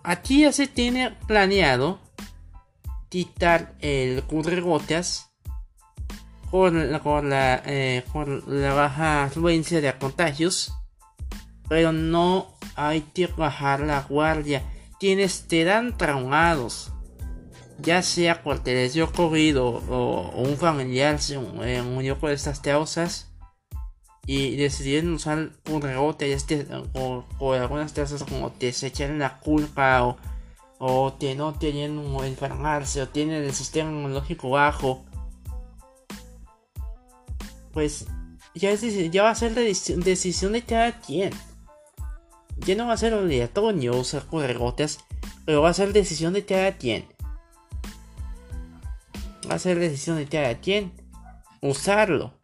aquí 0.04 0.42
ya 0.42 0.52
se 0.52 0.68
tiene 0.68 1.12
planeado 1.28 2.00
quitar 3.10 3.76
el 3.80 4.24
gotas 4.62 5.32
con, 6.50 6.92
la, 7.30 7.64
eh, 7.66 8.04
con 8.12 8.44
la 8.48 8.74
baja 8.74 9.24
afluencia 9.24 9.82
de 9.82 9.98
contagios. 9.98 10.74
Pero 11.70 11.94
no 11.94 12.58
hay 12.76 13.02
que 13.02 13.28
bajar 13.28 13.80
la 13.80 14.02
guardia 14.02 14.64
quienes 15.00 15.48
te 15.48 15.64
dan 15.64 15.98
traumados, 15.98 16.92
ya 17.80 18.04
sea 18.04 18.44
porque 18.44 18.74
les 18.74 18.94
dio 18.94 19.12
COVID 19.12 19.60
o, 19.60 20.32
un 20.36 20.58
familiar 20.58 21.20
se 21.20 21.40
murió 21.40 22.20
por 22.20 22.30
estas 22.30 22.60
causas 22.60 23.31
y 24.32 24.56
decidieron 24.56 25.12
usar 25.12 25.52
un 25.70 25.82
rebote 25.82 26.32
este, 26.32 26.66
o, 26.94 27.26
o 27.38 27.52
algunas 27.52 27.92
causas 27.92 28.24
como 28.24 28.50
te 28.50 28.72
se 28.72 28.90
la 29.10 29.40
culpa 29.40 30.06
o, 30.06 30.16
o 30.80 31.18
que 31.20 31.36
no 31.36 31.54
tienen 31.56 32.00
enfermarse 32.24 33.02
o 33.02 33.10
tienen 33.10 33.44
el 33.44 33.54
sistema 33.54 33.90
inmunológico 33.90 34.50
bajo 34.50 35.04
pues 37.74 38.06
ya, 38.56 38.74
ya 38.74 39.24
va 39.24 39.32
a 39.32 39.36
ser 39.36 39.52
la 39.52 39.64
decisión 39.64 40.54
de 40.54 40.62
cada 40.64 40.94
quien. 41.02 41.32
Ya 42.60 42.76
no 42.76 42.88
va 42.88 42.94
a 42.94 42.98
ser 42.98 43.14
obligatorio 43.14 43.98
usar 43.98 44.26
cubrebotas, 44.28 45.00
pero 45.46 45.62
va 45.62 45.72
a 45.72 45.74
ser 45.74 45.92
decisión 45.92 46.32
de 46.32 46.46
cada 46.46 46.78
quien. 46.78 47.06
Va 49.50 49.56
a 49.56 49.60
ser 49.60 49.78
decisión 49.78 50.16
de 50.16 50.28
cada 50.28 50.56
quien 50.60 50.94
usarlo. 51.62 52.41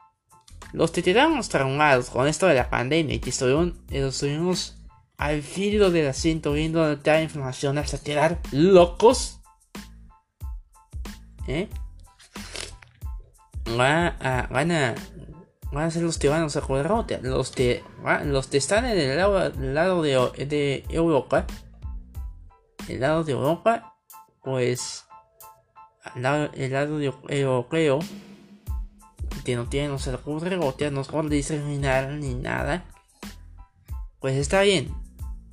Los 0.78 0.92
quedamos 0.92 1.50
traumados 1.50 2.12
con 2.12 2.28
esto 2.28 2.46
de 2.46 2.54
la 2.54 2.70
pandemia 2.70 3.16
y 3.16 3.20
que 3.20 3.32
estuvimos, 3.32 4.76
al 5.18 5.42
filo 5.42 5.90
del 5.90 6.08
asiento 6.08 6.54
viendo 6.54 6.96
la 7.04 7.22
información 7.24 7.80
hasta 7.80 7.98
quedar 7.98 8.40
locos. 8.52 9.40
¿Eh? 11.48 11.68
Van 13.76 14.16
a, 14.22 14.48
van 14.52 14.72
a, 14.72 14.96
van 15.72 15.86
a 15.86 15.90
ser 15.90 16.04
los 16.04 16.20
van 16.20 16.44
a 16.44 16.46
usar 16.46 16.64
Los 17.24 17.50
que, 17.50 17.84
los 18.26 18.46
que 18.46 18.58
están 18.58 18.86
en 18.86 19.00
el 19.00 19.18
lado, 19.18 19.50
lado 19.60 20.04
de, 20.04 20.86
Europa. 20.90 21.48
El 22.88 23.00
lado 23.00 23.24
de 23.24 23.32
Europa. 23.32 23.96
Pues. 24.44 25.06
El 26.16 26.22
lado, 26.22 26.52
el 26.54 26.72
lado 26.72 27.00
de 27.00 27.12
europeo 27.30 28.00
que 29.48 29.56
no 29.56 29.70
tienen 29.70 29.92
los 29.92 30.06
rebotes, 30.44 30.92
no 30.92 31.00
es 31.00 31.08
por 31.08 31.30
discriminar 31.30 32.10
ni 32.10 32.34
nada, 32.34 32.84
pues 34.20 34.36
está 34.36 34.60
bien. 34.60 34.94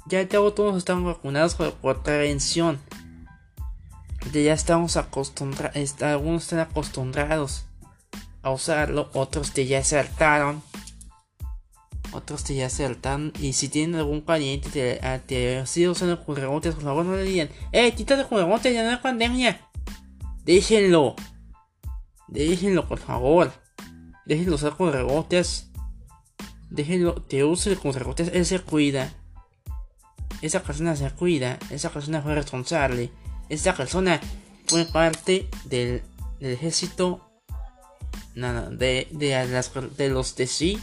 Ya 0.07 0.29
todos 0.53 0.77
están 0.77 1.05
vacunados 1.05 1.55
por, 1.55 2.03
prevención. 2.03 2.81
Ya 4.33 4.53
estamos 4.53 4.97
acostumbrados, 4.97 6.03
algunos 6.03 6.43
están 6.43 6.59
acostumbrados 6.59 7.67
a 8.43 8.51
usarlo, 8.51 9.11
otros 9.15 9.53
que 9.53 9.67
ya 9.67 9.85
saltaron. 9.85 10.61
Otros 12.11 12.43
que 12.43 12.57
ya 12.57 12.69
saltaron. 12.71 13.33
Y 13.39 13.53
si 13.53 13.69
tienen 13.69 13.95
algún 13.95 14.23
que, 14.73 14.99
te 15.29 15.65
sigue 15.67 15.89
usando 15.89 16.21
rebotes, 16.27 16.75
por 16.75 16.83
favor 16.83 17.05
no 17.05 17.15
le 17.15 17.23
digan, 17.23 17.49
¡Eh, 17.71 17.93
de 17.93 18.25
rebotes, 18.25 18.75
ya 18.75 18.83
no 18.83 18.91
hay 18.91 18.97
pandemia! 18.97 19.61
Déjenlo. 20.45 21.15
Déjenlo, 22.27 22.89
por 22.89 22.99
favor. 22.99 23.63
Déjenlo 24.26 24.57
usar 24.57 24.76
con 24.76 24.93
rebotes. 24.93 25.69
Déjenlo 26.71 27.26
que 27.28 27.45
use 27.45 27.76
con 27.76 27.93
rebotes. 27.93 28.31
Él 28.33 28.47
se 28.47 28.61
cuida. 28.61 29.12
Esa 30.43 30.62
persona 30.62 30.97
se 30.97 31.11
cuida. 31.11 31.59
Esa 31.71 31.90
persona 31.90 32.23
fue 32.23 32.35
responsable. 32.35 33.11
Esa 33.49 33.75
persona 33.76 34.21
fue 34.66 34.85
parte 34.87 35.49
del, 35.64 36.02
ejército. 36.40 37.28
Nada, 38.35 38.71
de, 38.71 39.09
de, 39.12 40.09
los 40.09 40.37
de 40.37 40.47
sí. 40.47 40.78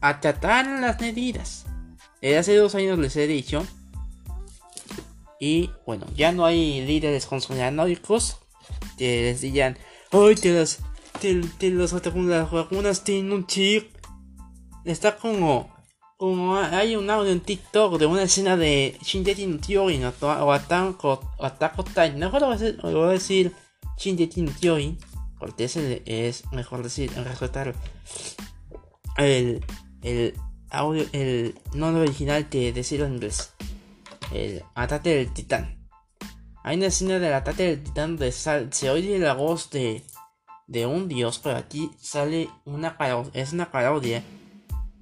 Acataron 0.00 0.80
las 0.80 1.00
medidas. 1.00 1.66
hace 2.38 2.54
dos 2.56 2.74
años 2.74 2.98
les 2.98 3.16
he 3.16 3.26
dicho. 3.26 3.66
Y 5.40 5.70
bueno, 5.86 6.06
ya 6.14 6.32
no 6.32 6.44
hay 6.44 6.84
líderes 6.84 7.26
conspiranoicos 7.26 8.38
que 8.96 9.22
les 9.22 9.40
digan, 9.40 9.78
¡Ay, 10.10 10.34
te 10.34 10.52
las 10.52 10.80
de, 11.20 11.70
los 11.70 11.92
las 11.92 12.50
vacunas 12.50 13.04
tienen 13.04 13.32
un 13.32 13.46
chip. 13.46 13.90
Está 14.84 15.16
como. 15.16 15.76
Como 16.16 16.56
hay 16.56 16.96
un 16.96 17.08
audio 17.10 17.30
en 17.30 17.40
TikTok 17.40 17.98
de 17.98 18.06
una 18.06 18.24
escena 18.24 18.56
de 18.56 18.98
Shinji 19.02 19.46
no 19.46 19.60
Kyojin 19.60 20.04
o 20.04 20.52
Attack 20.52 21.04
on 21.78 21.84
Titan. 21.84 22.18
Mejor 22.18 22.40
voy 22.82 23.08
a 23.08 23.12
decir 23.12 23.52
Shinji 23.96 24.42
no 24.42 24.52
Kyojin. 24.60 24.98
Porque 25.38 25.64
ese 25.64 26.02
es 26.06 26.50
mejor 26.50 26.82
decir, 26.82 27.12
respetar 27.12 27.74
el, 29.16 29.64
el 30.02 30.34
audio, 30.70 31.06
el 31.12 31.54
nombre 31.74 32.02
original 32.02 32.48
que 32.48 32.72
decirlo 32.72 33.06
en 33.06 33.14
inglés. 33.14 33.52
El 34.32 34.64
ataque 34.74 35.14
del 35.14 35.32
titán. 35.32 35.78
Hay 36.64 36.76
una 36.76 36.86
escena 36.86 37.20
del 37.20 37.32
ataque 37.32 37.62
del 37.62 37.82
titán 37.84 38.16
donde 38.16 38.32
se 38.32 38.90
oye 38.90 39.18
la 39.20 39.34
voz 39.34 39.70
de 39.70 40.02
de 40.68 40.86
un 40.86 41.08
dios, 41.08 41.40
pero 41.42 41.56
aquí 41.56 41.90
sale 41.98 42.48
una 42.64 42.96
es 43.32 43.52
una 43.52 43.72
parodia 43.72 44.22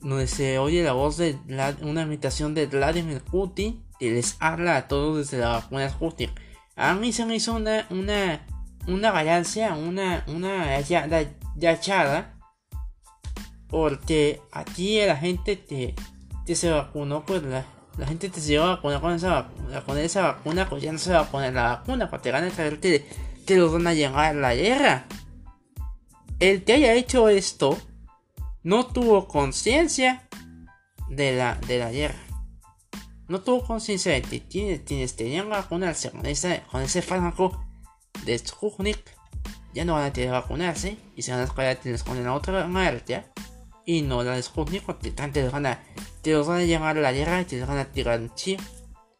donde 0.00 0.28
se 0.28 0.58
oye 0.58 0.82
la 0.82 0.92
voz 0.92 1.16
de 1.16 1.36
una 1.82 2.02
imitación 2.02 2.54
de 2.54 2.66
Vladimir 2.66 3.20
Putin 3.20 3.84
que 3.98 4.10
les 4.10 4.36
habla 4.40 4.76
a 4.76 4.88
todos 4.88 5.18
desde 5.18 5.38
la 5.38 5.48
vacuna 5.48 5.90
Sputnik. 5.90 6.30
A 6.76 6.94
mí 6.94 7.12
se 7.12 7.26
me 7.26 7.36
hizo 7.36 7.54
una 7.54 7.86
una 7.90 8.46
una 8.86 9.10
ganancia, 9.10 9.74
una 9.74 10.24
una 10.28 10.80
yachada 11.56 12.36
porque 13.68 14.40
aquí 14.52 15.04
la 15.04 15.16
gente 15.16 15.64
que, 15.64 15.94
se 16.54 16.70
vacunó 16.70 17.24
pues 17.24 17.42
la, 17.42 17.64
la 17.98 18.06
gente 18.06 18.28
te 18.28 18.58
va 18.58 18.64
a 18.64 18.74
vacunar 18.76 19.00
con 19.00 19.12
esa, 19.12 19.48
con 19.84 19.98
esa 19.98 20.22
vacuna, 20.22 20.68
pues 20.68 20.82
ya 20.82 20.92
no 20.92 20.98
se 20.98 21.12
va 21.12 21.20
a 21.20 21.30
poner 21.30 21.52
la 21.52 21.64
vacuna, 21.64 22.08
porque 22.08 22.30
van 22.30 22.44
a 22.44 22.50
creer 22.50 22.78
que, 22.78 23.04
que 23.44 23.56
los 23.56 23.72
van 23.72 23.88
a 23.88 23.94
llegar 23.94 24.26
a 24.26 24.32
la 24.32 24.54
guerra 24.54 25.06
el 26.40 26.64
que 26.64 26.74
haya 26.74 26.94
hecho 26.94 27.28
esto 27.28 27.78
no 28.62 28.86
tuvo 28.86 29.28
conciencia 29.28 30.28
de 31.08 31.36
la, 31.36 31.54
de 31.66 31.78
la 31.78 31.90
guerra. 31.90 32.18
No 33.28 33.40
tuvo 33.40 33.64
conciencia 33.64 34.12
de 34.12 34.22
que 34.22 34.42
quienes, 34.42 35.16
tenían 35.16 35.48
vacunarse 35.48 36.10
con 36.10 36.26
ese, 36.26 36.62
con 36.70 36.82
ese 36.82 37.02
fármaco 37.02 37.64
de 38.24 38.38
Sputnik 38.38 39.16
ya 39.74 39.84
no 39.84 39.92
van 39.94 40.04
a 40.04 40.12
tener 40.12 40.30
que 40.30 40.32
vacunarse 40.32 40.96
y 41.14 41.22
se 41.22 41.32
van 41.32 41.40
a 41.40 41.44
esperar 41.44 41.78
que 41.78 41.90
les 41.90 42.02
ponen 42.02 42.26
a 42.26 42.34
otra 42.34 42.66
marcha 42.66 43.26
y 43.84 44.02
no 44.02 44.22
la 44.22 44.34
de 44.34 44.42
Sputnik 44.42 44.82
porque 44.82 45.12
antes 45.18 45.52
van 45.52 45.66
a, 45.66 45.82
te 46.22 46.32
los 46.32 46.46
van 46.46 46.60
a 46.60 46.64
llevar 46.64 46.96
a 46.96 47.00
la 47.00 47.12
guerra 47.12 47.42
y 47.42 47.44
te 47.44 47.58
los 47.58 47.68
van 47.68 47.78
a 47.78 47.84
tirar 47.84 48.20
un 48.20 48.34
chip. 48.34 48.60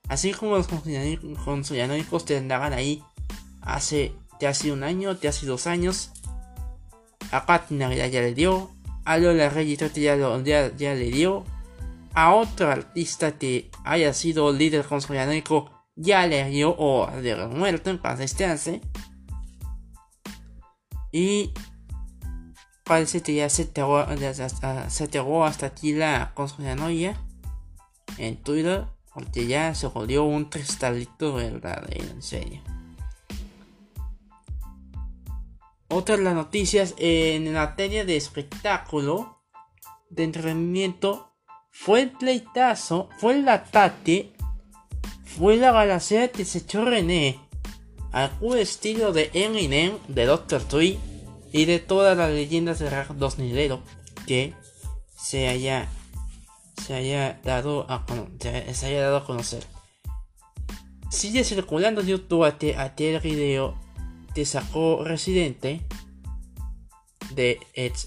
Así 0.09 0.33
como 0.33 0.57
los 0.57 0.67
conspiranoicos 0.67 2.25
te 2.25 2.39
andaban 2.39 2.73
ahí 2.73 3.03
hace, 3.61 4.13
te 4.39 4.47
hace 4.47 4.73
un 4.73 4.83
año, 4.83 5.17
te 5.17 5.29
hace 5.29 5.47
dos 5.47 5.67
años 5.67 6.13
a 7.31 7.47
Katina 7.47 7.93
ya, 7.95 8.09
le 8.09 8.35
dio, 8.35 8.71
a 9.05 9.19
Lola 9.19 9.49
Reyes 9.49 9.79
ya, 9.95 10.17
ya, 10.17 10.77
ya, 10.77 10.95
le 10.95 11.11
dio, 11.11 11.45
a 12.15 12.35
otro 12.35 12.71
artista 12.71 13.39
que 13.39 13.71
haya 13.85 14.13
sido 14.13 14.53
líder 14.53 14.85
conspiranoico 14.85 15.71
ya 15.97 16.27
le 16.27 16.49
dio 16.51 16.75
o 16.79 17.11
de 17.11 17.37
muerto 17.47 17.91
en 17.91 17.99
paz 17.99 18.21
hace 18.21 18.81
Y 21.13 21.53
parece 22.85 23.23
que 23.23 23.35
ya 23.35 23.49
se 23.49 23.65
terró, 23.65 24.07
se 24.89 25.43
hasta 25.45 25.67
aquí 25.67 25.93
la 25.93 26.33
conspiranoia 26.35 27.17
en 28.19 28.37
Twitter 28.43 28.87
porque 29.13 29.47
ya 29.47 29.75
se 29.75 29.89
jodió 29.89 30.25
un 30.25 30.45
cristalito 30.45 31.35
verdadero, 31.35 32.11
en 32.11 32.23
serio. 32.23 32.61
Otra 35.89 36.17
de 36.17 36.25
las 36.25 36.35
noticias 36.35 36.95
en 36.99 37.53
materia 37.53 38.05
de 38.05 38.17
espectáculo, 38.17 39.41
de 40.11 40.25
entretenimiento, 40.25 41.33
fue 41.71 42.03
el 42.03 42.11
pleitazo, 42.11 43.09
fue 43.19 43.35
el 43.39 43.49
ataque, 43.49 44.33
fue 45.25 45.57
la 45.57 45.71
balacera 45.71 46.29
que 46.29 46.45
se 46.45 46.59
echó 46.59 46.85
René 46.85 47.39
al 48.11 48.33
estilo 48.57 49.13
de 49.13 49.31
Eminem, 49.35 49.99
de 50.09 50.25
Dr. 50.25 50.63
Tree 50.65 50.99
y 51.53 51.67
de 51.67 51.79
todas 51.79 52.17
las 52.17 52.31
leyendas 52.31 52.79
de 52.79 52.91
rap 52.91 53.11
2000 53.11 53.79
que 54.27 54.55
se 55.17 55.49
haya, 55.49 55.89
se 56.85 56.95
haya 56.95 57.41
dado 57.45 57.87
a, 57.89 58.05
se 58.41 58.87
haya 58.87 59.03
dado 59.03 59.19
a 59.19 59.25
conocer. 59.25 59.65
Sigue 61.11 61.45
circulando 61.45 62.01
en 62.01 62.09
YouTube 62.09 62.45
aquel 62.45 63.21
video 63.21 63.86
te 64.37 64.45
sacó 64.45 65.03
Residente 65.03 65.81
de 67.35 67.59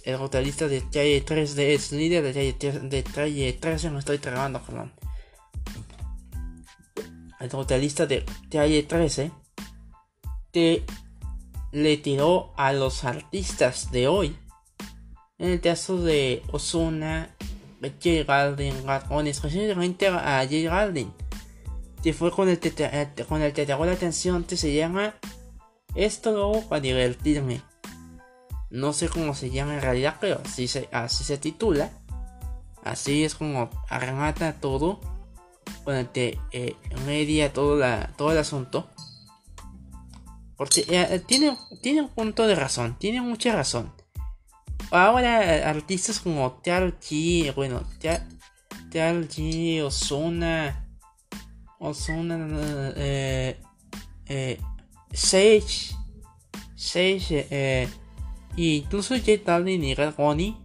el 0.05 0.19
rotalista 0.19 0.67
de 0.67 0.81
calle 0.81 1.21
3 1.21 1.55
de 1.55 1.73
ex 1.73 1.91
líder 1.91 2.21
de 2.21 2.33
calle, 2.53 2.79
de 2.87 3.03
calle 3.03 3.53
13 3.53 3.89
me 3.89 3.97
estoy 3.97 4.19
trabando 4.19 4.61
perdón 4.61 4.93
el 7.39 7.49
rotalista 7.49 8.05
de 8.05 8.23
calle 8.51 8.83
13 8.83 9.31
te 10.51 10.85
le 11.71 11.97
tiró 11.97 12.53
a 12.57 12.73
los 12.73 13.05
artistas 13.05 13.91
de 13.91 14.07
hoy 14.07 14.37
en 15.39 15.49
el 15.49 15.61
caso 15.61 15.99
de 15.99 16.43
Osuna 16.51 17.35
J. 17.81 18.23
Galdin 18.27 18.85
Ratones 18.85 19.37
especialmente 19.37 20.05
a 20.09 20.43
J. 20.43 20.69
Galdin 20.69 21.11
que 22.03 22.13
fue 22.13 22.29
con 22.29 22.49
el, 22.49 22.59
con 23.27 23.41
el 23.41 23.51
que 23.51 23.65
te 23.65 23.75
la 23.75 23.91
atención 23.91 24.43
que 24.43 24.57
se 24.57 24.75
llama 24.75 25.15
esto 25.95 26.31
lo 26.31 26.43
hago 26.43 26.69
para 26.69 26.81
divertirme. 26.81 27.61
No 28.69 28.93
sé 28.93 29.09
cómo 29.09 29.33
se 29.33 29.49
llama 29.49 29.75
en 29.75 29.81
realidad, 29.81 30.17
pero 30.21 30.41
así 30.45 30.67
se, 30.67 30.89
así 30.91 31.23
se 31.23 31.37
titula. 31.37 31.89
Así 32.83 33.23
es 33.23 33.35
como 33.35 33.69
arremata 33.89 34.53
todo. 34.53 34.99
Te 36.13 36.39
eh, 36.51 36.75
media 37.05 37.51
todo, 37.51 37.77
la, 37.77 38.13
todo 38.15 38.31
el 38.31 38.37
asunto. 38.37 38.87
Porque 40.55 40.85
eh, 40.89 41.21
tiene, 41.25 41.57
tiene 41.81 42.01
un 42.01 42.09
punto 42.09 42.45
de 42.45 42.55
razón, 42.55 42.97
tiene 42.99 43.21
mucha 43.21 43.53
razón. 43.53 43.91
ahora 44.91 45.69
artistas 45.69 46.19
como 46.19 46.61
G, 46.61 47.55
bueno, 47.55 47.83
G, 48.89 49.81
Ozuna, 49.83 50.85
Ozuna, 51.79 52.93
eh, 52.97 53.61
eh, 54.25 54.59
Sage, 55.13 55.95
Sage, 56.75 57.47
eh, 57.49 57.87
y 58.55 58.85
Balvin 59.45 59.83
y 59.83 59.95
Goni 59.95 60.57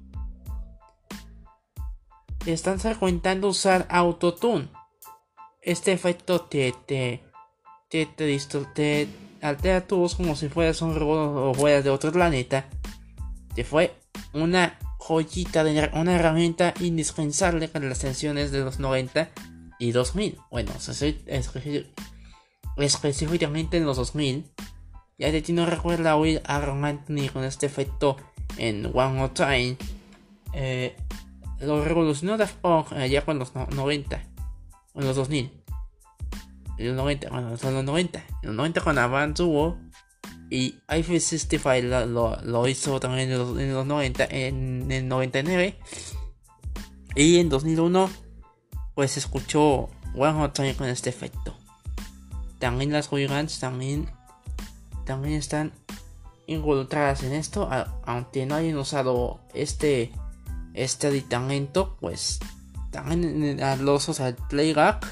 están 2.47 2.81
frecuentando 2.81 3.49
usar 3.49 3.87
autotune. 3.89 4.69
Este 5.63 5.93
efecto 5.93 6.43
te, 6.43 6.75
te, 6.87 7.23
te, 7.89 8.07
te, 8.07 8.39
te 8.75 9.09
altera 9.41 9.87
tu 9.87 9.97
voz 9.97 10.15
como 10.15 10.37
si 10.37 10.49
fueras 10.49 10.83
un 10.83 10.95
robot 10.95 11.37
o 11.37 11.55
fueras 11.55 11.85
de 11.85 11.91
otro 11.91 12.13
planeta. 12.13 12.67
Que 13.55 13.65
fue 13.65 13.95
una 14.33 14.79
joyita, 14.99 15.65
de, 15.65 15.91
una 15.95 16.15
herramienta 16.17 16.75
indispensable 16.81 17.69
para 17.69 17.89
las 17.89 18.01
canciones 18.01 18.51
de 18.51 18.61
los 18.61 18.79
90 18.79 19.31
y 19.79 19.93
2000. 19.93 20.39
Bueno, 20.51 20.73
específicamente 22.77 23.77
en 23.77 23.87
los 23.87 23.97
2000. 23.97 24.51
Ya 25.19 25.31
de 25.31 25.43
ti 25.43 25.53
no 25.53 25.67
recuerda 25.67 26.17
oír 26.17 26.43
a 26.45 26.61
Ron 26.61 26.85
Anthony 26.85 27.29
con 27.33 27.45
este 27.45 27.67
efecto 27.67 28.17
en 28.57 28.87
One 28.87 29.15
More 29.15 29.33
Time. 29.33 29.77
Eh, 30.53 30.97
lo 31.61 31.85
revolucionó 31.85 32.37
Daft 32.37 32.57
Punk 32.57 32.93
allá 32.93 33.25
con 33.25 33.39
los 33.39 33.55
90. 33.55 34.23
En 34.95 35.05
los 35.05 35.17
2000. 35.17 35.51
En 36.79 36.87
los 36.89 36.97
90, 36.97 37.31
bueno, 37.31 37.57
son 37.57 37.75
los 37.75 37.85
90. 37.85 38.19
En 38.43 38.49
los 38.49 38.57
90 38.57 38.81
con 38.81 38.99
Avant 38.99 39.37
Duo. 39.37 39.79
Y 40.51 40.77
iPhone 40.89 41.21
65 41.21 42.07
lo, 42.07 42.37
lo, 42.43 42.69
hizo 42.69 43.01
también 43.01 43.31
en 43.31 43.39
los, 43.39 43.59
en 43.59 43.73
los 43.73 43.87
90, 43.87 44.25
en 44.25 44.91
el 44.91 45.09
99. 45.09 45.79
Y 47.17 47.39
en 47.39 47.49
2001, 47.49 48.11
pues 48.95 49.17
escuchó 49.17 49.89
One 50.15 50.33
More 50.33 50.53
Time 50.53 50.75
con 50.75 50.89
este 50.89 51.11
efecto. 51.11 51.57
También 52.65 52.93
las 52.93 53.09
hooligans 53.09 53.61
también, 53.61 54.09
también 55.05 55.35
están 55.35 55.75
involucradas 56.47 57.23
en 57.23 57.35
esto, 57.35 57.69
aunque 58.07 58.47
no 58.47 58.55
hayan 58.55 58.79
usado 58.79 59.39
este 59.53 60.13
este 60.73 61.09
aditamento 61.09 61.99
pues 62.01 62.41
también 62.91 63.63
a 63.63 63.77
los 63.77 64.09
o 64.09 64.15
sea, 64.15 64.35
playback 64.49 65.07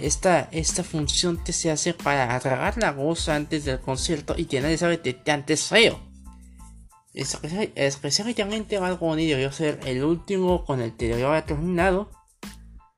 esta, 0.00 0.48
esta 0.50 0.82
función 0.82 1.36
te 1.44 1.52
se 1.52 1.70
hace 1.70 1.94
para 1.94 2.34
atragar 2.34 2.76
la 2.76 2.90
voz 2.90 3.28
antes 3.28 3.64
del 3.64 3.78
concierto 3.78 4.34
y 4.36 4.46
que 4.46 4.60
nadie 4.60 4.76
sabe 4.76 5.00
que 5.00 5.14
te 5.14 5.30
antes 5.30 5.68
feo. 5.68 6.00
Especialmente 7.14 8.76
algo 8.78 9.14
debió 9.14 9.52
ser 9.52 9.78
el 9.86 10.02
último 10.02 10.64
con 10.64 10.80
el 10.80 10.96
que 10.96 11.10
debió 11.10 11.40
terminado 11.44 12.10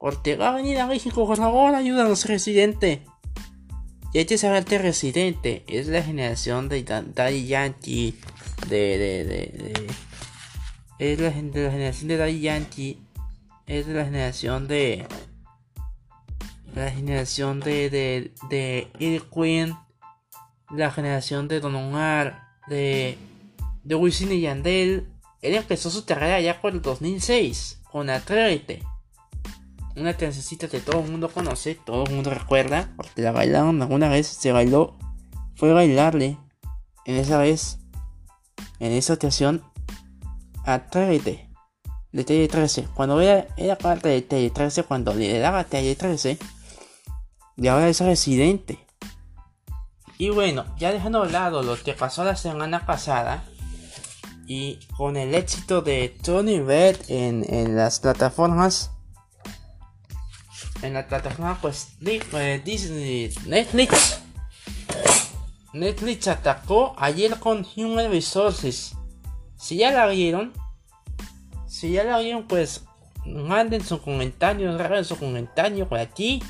porque 0.03 0.35
va 0.35 0.49
a 0.49 0.57
venir 0.57 0.81
a 0.81 0.89
México 0.89 1.25
por 1.29 1.37
favor 1.37 1.77
ayúdanos 1.77 2.27
residente 2.27 3.07
y 4.13 4.37
sabe 4.37 4.59
este 4.59 4.79
residente 4.79 5.63
es 5.69 5.87
la 5.87 6.03
generación 6.03 6.69
de 6.69 6.83
Daddy 6.83 7.47
Yankee 7.47 8.19
de, 8.69 8.99
de, 8.99 9.25
de 9.25 9.87
es 10.99 11.21
la, 11.21 11.31
de 11.31 11.65
la 11.65 11.71
generación 11.71 12.09
de 12.09 12.17
Daddy 12.17 12.41
Yankee, 12.41 12.99
es 13.67 13.87
de 13.87 13.95
la 13.95 14.05
generación 14.05 14.67
de 14.67 15.07
la 16.75 16.91
generación 16.91 17.61
de 17.61 17.89
de, 17.89 18.33
de 18.51 18.89
El 18.99 19.23
Queen, 19.31 19.73
la 20.75 20.91
generación 20.91 21.47
de 21.47 21.61
Don 21.61 21.77
Omar, 21.77 22.49
de 22.67 23.17
de 23.85 23.95
Wisin 23.95 24.33
y 24.33 24.41
Yandel. 24.41 25.09
Él 25.43 25.55
empezó 25.55 25.91
su 25.91 26.05
carrera 26.05 26.41
ya 26.41 26.61
por 26.61 26.73
el 26.73 26.83
2006 26.83 27.83
con 27.91 28.11
Atrévete. 28.11 28.83
Una 29.95 30.17
transecita 30.17 30.69
que 30.69 30.81
todo 30.81 31.01
el 31.01 31.11
mundo 31.11 31.29
conoce, 31.29 31.75
todo 31.75 32.05
el 32.05 32.15
mundo 32.15 32.31
recuerda, 32.31 32.93
porque 32.97 33.21
la 33.21 33.33
bailaron 33.33 33.83
alguna 33.83 34.09
vez, 34.09 34.27
se 34.27 34.53
bailó, 34.53 34.97
fue 35.55 35.73
bailarle. 35.73 36.39
En 37.05 37.17
esa 37.17 37.39
vez, 37.39 37.79
en 38.79 38.93
esa 38.93 39.15
ocasión, 39.15 39.63
Atrévete 40.65 41.51
de 42.13 42.25
Tele 42.25 42.49
13. 42.49 42.89
Cuando 42.95 43.21
era, 43.21 43.49
era 43.57 43.77
parte 43.77 44.09
de 44.09 44.23
Tele 44.23 44.51
13, 44.51 44.85
cuando 44.85 45.13
lideraba 45.15 45.65
Tele 45.65 45.95
13, 45.97 46.39
y 47.57 47.69
ahora 47.69 47.89
es 47.89 48.01
residente. 48.01 48.87
Y 50.19 50.31
bueno, 50.31 50.65
ya 50.79 50.93
dejando 50.93 51.25
de 51.25 51.33
lado 51.33 51.63
lo 51.63 51.77
que 51.77 51.95
pasó 51.95 52.25
la 52.25 52.37
semana 52.37 52.87
pasada, 52.87 53.45
y 54.47 54.79
con 54.97 55.17
el 55.17 55.35
éxito 55.35 55.83
de 55.83 56.17
Tony 56.23 56.61
Red 56.61 56.97
en, 57.09 57.45
en 57.53 57.77
las 57.77 58.01
plataformas, 58.01 58.91
en 60.83 60.95
la 60.95 61.07
plataforma 61.07 61.59
pues 61.61 61.97
eh, 62.05 62.61
Disney, 62.65 63.33
Netflix, 63.47 64.21
Netflix 65.73 66.29
atacó 66.29 66.95
ayer 66.99 67.39
con 67.39 67.67
Human 67.77 68.11
Resources 68.11 68.95
si 69.63 69.77
ya 69.77 69.93
la 69.93 70.09
vieron, 70.09 70.53
si 71.69 71.93
ya 71.93 72.03
la 72.03 72.19
vieron, 72.19 72.49
pues 72.49 72.85
manden 73.25 73.85
su 73.85 74.03
comentario, 74.03 74.77
graben 74.77 75.05
su 75.05 75.17
comentario 75.17 75.89
por 75.89 76.01
aquí. 76.01 76.43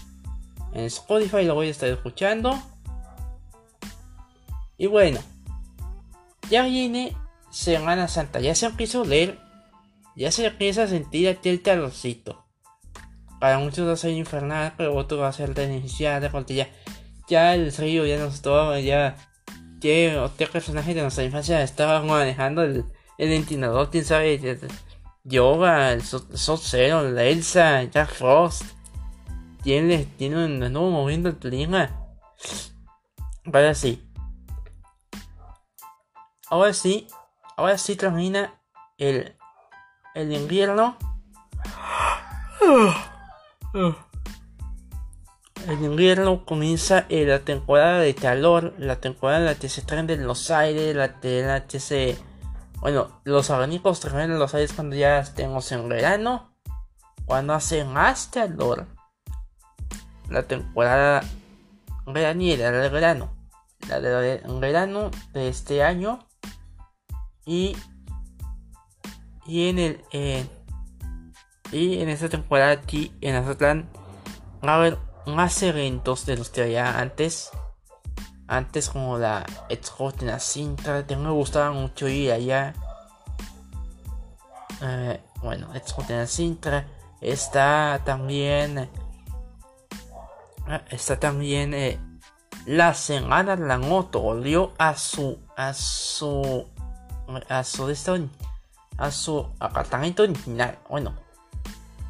En 0.73 0.87
Spotify 0.87 1.45
lo 1.45 1.55
voy 1.55 1.68
a 1.68 1.71
estar 1.73 1.90
escuchando. 1.90 2.59
Y 4.79 4.87
bueno, 4.87 5.21
ya 6.49 6.64
viene 6.64 7.14
Semana 7.51 8.09
Santa, 8.09 8.40
ya 8.40 8.55
se 8.55 8.64
empieza 8.64 9.03
a 9.03 9.05
leer, 9.05 9.38
ya 10.16 10.33
se 10.33 10.47
empieza 10.47 10.85
a 10.85 10.88
sentir 10.88 11.29
aquel 11.29 11.61
calorcito. 11.61 12.42
Para 13.43 13.59
muchos 13.59 13.89
va 13.89 13.95
a 13.95 13.97
ser 13.97 14.13
infernal, 14.13 14.73
pero 14.77 14.95
otros 14.95 15.21
va 15.21 15.27
a 15.27 15.33
ser 15.33 15.49
necesidad, 15.59 16.31
porque 16.31 16.55
ya, 16.55 16.69
ya 17.27 17.57
el 17.57 17.75
río 17.75 18.07
ya 18.07 18.17
nos 18.17 18.35
estaba, 18.35 18.79
ya, 18.79 19.17
que 19.81 20.17
otro 20.17 20.49
personaje 20.49 20.95
de 20.95 21.03
nuestra 21.03 21.25
infancia 21.25 21.61
estaba 21.61 22.01
manejando 22.05 22.63
el, 22.63 22.85
el 23.19 23.33
entrenador, 23.33 23.91
quién 23.91 24.05
sabe, 24.05 24.61
Yoga, 25.25 25.91
el 25.91 26.03
Zero, 26.05 27.11
la 27.11 27.25
Elsa, 27.25 27.83
Jack 27.83 28.11
Frost. 28.11 28.63
Tiene, 29.65 30.05
tiene 30.05 30.45
un 30.45 30.61
nuevo 30.61 30.93
movimiento 30.93 31.31
en 31.31 31.35
clima. 31.35 31.91
Ahora 33.45 33.75
sí. 33.75 34.09
Ahora 36.49 36.73
sí, 36.73 37.09
ahora 37.57 37.77
sí 37.77 37.97
termina 37.97 38.55
el, 38.99 39.35
el 40.15 40.33
invierno. 40.33 40.97
El 43.75 43.97
invierno 45.83 46.45
comienza 46.45 47.07
en 47.09 47.29
la 47.29 47.41
temporada 47.41 48.01
de 48.01 48.15
calor, 48.15 48.75
la 48.79 48.97
temporada 48.97 49.39
en 49.39 49.47
la 49.47 49.55
que 49.55 49.69
se 49.69 49.83
de 49.83 50.17
los 50.17 50.51
aires, 50.51 50.95
la, 50.95 51.17
la 51.23 51.67
que 51.67 51.81
se 51.81 52.19
bueno, 52.83 53.21
los 53.23 53.49
abanicos 53.51 54.01
terminan 54.01 54.41
los 54.41 54.55
aires 54.55 54.73
cuando 54.73 54.97
ya 54.97 55.21
estemos 55.21 55.71
en 55.71 55.89
verano. 55.89 56.53
Cuando 57.27 57.55
hace 57.55 57.85
más 57.85 58.27
calor. 58.27 58.89
La 60.29 60.43
temporada 60.43 61.23
veraniera 62.05 62.73
del 62.73 62.91
verano. 62.91 63.33
La 63.89 64.01
de 64.01 64.43
verano 64.59 65.13
de 65.33 65.49
este 65.49 65.85
año. 65.85 66.27
Y. 67.47 67.77
Y 69.47 69.69
en 69.69 69.79
el. 69.79 70.51
Y 71.73 72.01
en 72.01 72.09
esta 72.09 72.29
temporada 72.29 72.73
aquí 72.73 73.13
en 73.21 73.35
Azatlán 73.35 73.89
va 74.65 74.75
a 74.75 74.77
haber 74.77 74.99
más 75.27 75.63
eventos 75.63 76.27
de 76.27 76.37
los 76.37 76.51
que 76.51 76.63
había 76.63 76.99
antes 76.99 77.51
antes 78.47 78.91
como 78.91 79.19
la 79.19 79.47
Excotina 79.71 80.39
Sintra, 80.39 81.07
que 81.07 81.17
me 81.17 81.31
gustaba 81.31 81.73
mucho 81.73 82.07
ir 82.07 82.33
allá. 82.33 82.75
Eh, 84.83 85.21
bueno, 85.43 85.75
Excotina 85.75 86.27
Sintra 86.27 86.87
está 87.23 88.01
también 88.05 88.79
eh, 88.79 88.89
está 90.91 91.19
también 91.19 91.73
eh, 91.73 91.99
la 92.67 92.93
semana 92.93 93.57
de 93.57 93.67
la 93.67 93.79
moto 93.79 94.21
volvió 94.21 94.73
a 94.77 94.97
su 94.97 95.39
a 95.57 95.73
su 95.73 96.67
a 97.49 97.63
su 97.65 98.29
a 98.99 99.11
su 99.11 99.49
apartamento 99.61 100.25
original 100.25 100.79
bueno 100.91 101.15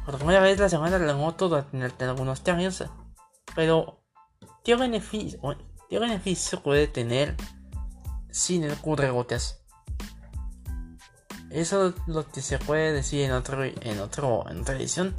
por 0.05 0.17
primera 0.17 0.41
vez 0.41 0.59
la 0.59 0.69
semana 0.69 0.99
la 0.99 1.15
moto 1.15 1.49
durante 1.49 2.05
algunos 2.05 2.47
años 2.47 2.83
pero 3.55 3.99
qué 4.63 4.75
beneficio 4.75 5.39
¿Qué 5.93 5.99
beneficio 5.99 6.63
puede 6.63 6.87
tener 6.87 7.35
sin 8.31 8.63
el 8.63 8.75
gotas? 8.77 9.61
Eso 11.51 11.89
es 11.89 11.93
lo 12.07 12.27
que 12.31 12.41
se 12.41 12.57
puede 12.57 12.91
decir 12.91 13.21
en 13.21 13.31
otro 13.31 13.63
en 13.63 13.99
otro 13.99 14.49
en 14.49 14.61
otra 14.61 14.75
edición. 14.75 15.15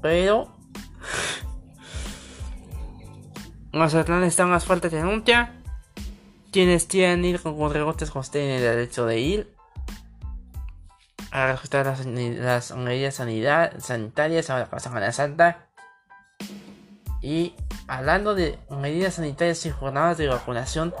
Pero 0.00 0.56
Mazatlán 3.74 4.24
está 4.24 4.46
más 4.46 4.64
fuerte 4.64 4.88
que 4.88 5.02
nunca. 5.02 5.52
Quienes 6.50 6.86
quieran 6.86 7.22
ir 7.26 7.42
con 7.42 7.54
cuatro 7.54 7.94
pues 8.10 8.30
tienen 8.30 8.52
el 8.52 8.62
derecho 8.62 9.04
de 9.04 9.20
ir. 9.20 9.55
A 11.36 11.52
respetar 11.52 11.86
las, 11.86 12.74
medidas 12.74 13.14
sanitarias 13.14 14.50
a 14.50 14.58
la 14.58 15.12
Santa. 15.12 15.68
Y 17.20 17.54
hablando 17.86 18.34
de 18.34 18.58
medidas 18.70 19.14
sanitarias 19.14 19.66
y 19.66 19.70
jornadas 19.70 20.16
de 20.16 20.28
vacunación, 20.28 20.94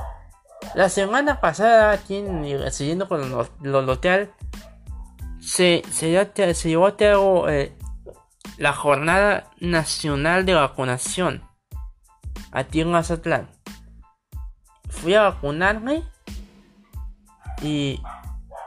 la 0.74 0.90
semana 0.90 1.40
pasada, 1.40 1.92
aquí 1.92 2.22
siguiendo 2.70 3.08
con 3.08 3.30
lo, 3.30 3.48
lo 3.62 3.82
local, 3.82 4.30
se, 5.40 5.82
se, 5.90 6.54
se 6.54 6.68
llevó 6.68 6.86
a 6.86 6.96
cabo 6.96 7.48
eh, 7.48 7.72
la 8.58 8.74
Jornada 8.74 9.50
Nacional 9.58 10.44
de 10.44 10.54
Vacunación 10.54 11.42
aquí 12.52 12.82
en 12.82 12.90
Mazatlán. 12.90 13.48
Fui 14.90 15.14
a 15.14 15.22
vacunarme 15.22 16.02
y 17.62 18.02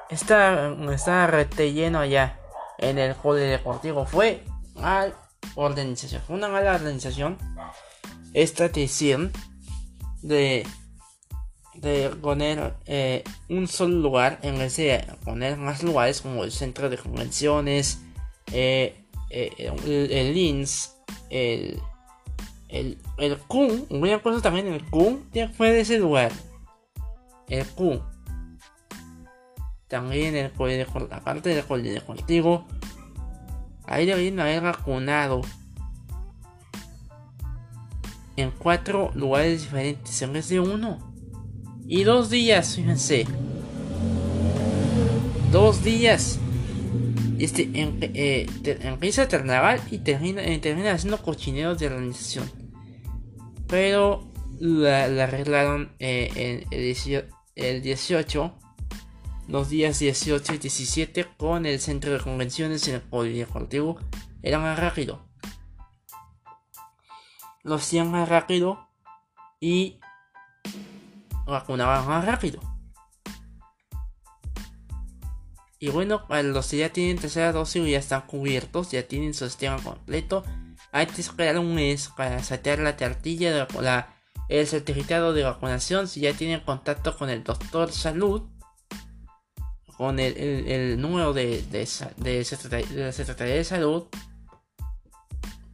estaba, 0.10 0.76
estaba 0.94 1.28
rete 1.28 1.74
lleno 1.74 2.00
allá 2.00 2.40
en 2.78 2.98
el 2.98 3.16
de 3.24 3.40
deportivo. 3.42 4.06
Fue 4.06 4.44
mal 4.76 5.16
organización, 5.56 6.22
fue 6.26 6.36
una 6.36 6.48
mala 6.48 6.76
organización. 6.76 7.38
Esta 8.34 8.68
decisión 8.68 9.32
de 10.22 10.66
poner 12.22 12.76
eh, 12.86 13.24
un 13.50 13.68
solo 13.68 13.96
lugar 13.96 14.40
en 14.42 14.58
vez 14.58 14.76
de 14.78 15.06
poner 15.24 15.58
más 15.58 15.84
lugares 15.84 16.22
como 16.22 16.44
el 16.44 16.52
centro 16.52 16.90
de 16.90 16.98
convenciones, 16.98 18.02
eh, 18.52 19.06
eh, 19.30 19.52
el, 19.58 20.12
el 20.12 20.34
LINS, 20.34 20.96
el, 21.30 21.82
el, 22.68 22.98
el 23.18 23.38
Kun, 23.40 23.88
una 23.90 24.22
cosa 24.22 24.42
también, 24.42 24.68
el 24.68 24.86
Kun 24.90 25.30
ya 25.34 25.50
fue 25.50 25.72
de 25.72 25.82
ese 25.82 26.00
lugar. 26.00 26.32
El 27.48 27.66
Kun. 27.68 28.02
También 29.90 30.36
el 30.36 30.52
colegio, 30.52 31.08
aparte 31.12 31.50
del 31.50 32.04
contigo, 32.04 32.68
ahí 33.86 34.06
deberían 34.06 34.40
haber 34.40 34.62
vacunado 34.62 35.42
en 38.38 38.52
cuatro 38.52 39.12
lugares 39.16 39.64
diferentes 39.64 40.22
en 40.22 40.34
vez 40.34 40.48
de 40.48 40.60
uno. 40.60 41.12
Y 41.88 42.04
dos 42.04 42.30
días, 42.30 42.76
fíjense. 42.76 43.26
Dos 45.52 45.84
días. 45.84 46.40
Este, 47.40 47.64
en, 47.74 47.98
eh, 48.02 48.46
empieza 48.84 49.28
carnaval 49.28 49.82
y 49.90 49.98
termina, 49.98 50.44
eh, 50.44 50.60
termina 50.60 50.92
haciendo 50.92 51.18
cochineros 51.18 51.80
de 51.80 51.88
organización. 51.88 52.52
Pero 53.68 54.32
la, 54.60 55.06
arreglaron 55.24 55.94
eh, 55.98 56.66
el, 56.70 56.96
el 57.56 57.82
18, 57.82 58.60
los 59.50 59.68
días 59.68 59.98
18 59.98 60.54
y 60.54 60.58
17 60.60 61.26
con 61.36 61.66
el 61.66 61.80
centro 61.80 62.14
de 62.14 62.20
convenciones 62.20 62.88
en 62.88 62.96
el 62.96 63.02
polideportivo. 63.02 64.00
Era 64.44 64.60
más 64.60 64.78
rápido. 64.78 65.28
Lo 67.64 67.76
hacían 67.76 68.12
rápido 68.30 68.88
y 69.60 70.00
vacunaban 71.48 72.26
rápido. 72.26 72.62
Y 75.80 75.90
bueno, 75.90 76.28
para 76.28 76.44
los 76.44 76.70
que 76.70 76.78
ya 76.78 76.90
tienen 76.90 77.18
tercera 77.18 77.52
dosis 77.52 77.90
ya 77.90 77.98
están 77.98 78.22
cubiertos, 78.28 78.92
ya 78.92 79.08
tienen 79.08 79.34
su 79.34 79.46
sistema 79.46 79.82
completo, 79.82 80.44
hay 80.92 81.08
que 81.08 81.22
un 81.58 81.74
mes 81.74 82.10
para 82.16 82.44
sacar 82.44 82.80
la 82.80 82.98
cartilla 82.98 83.52
de 83.52 83.82
la, 83.82 84.14
el 84.48 84.68
certificado 84.68 85.34
de 85.34 85.44
vacunación 85.44 86.08
si 86.08 86.20
ya 86.22 86.34
tienen 86.34 86.60
contacto 86.60 87.18
con 87.18 87.30
el 87.30 87.44
doctor 87.44 87.92
salud, 87.92 88.44
con 90.00 90.18
el, 90.18 91.02
número 91.02 91.34
de, 91.34 91.62
de, 91.64 91.86
de, 92.16 92.38
la 92.96 93.12
Secretaría 93.12 93.56
de 93.56 93.66
Salud, 93.66 94.06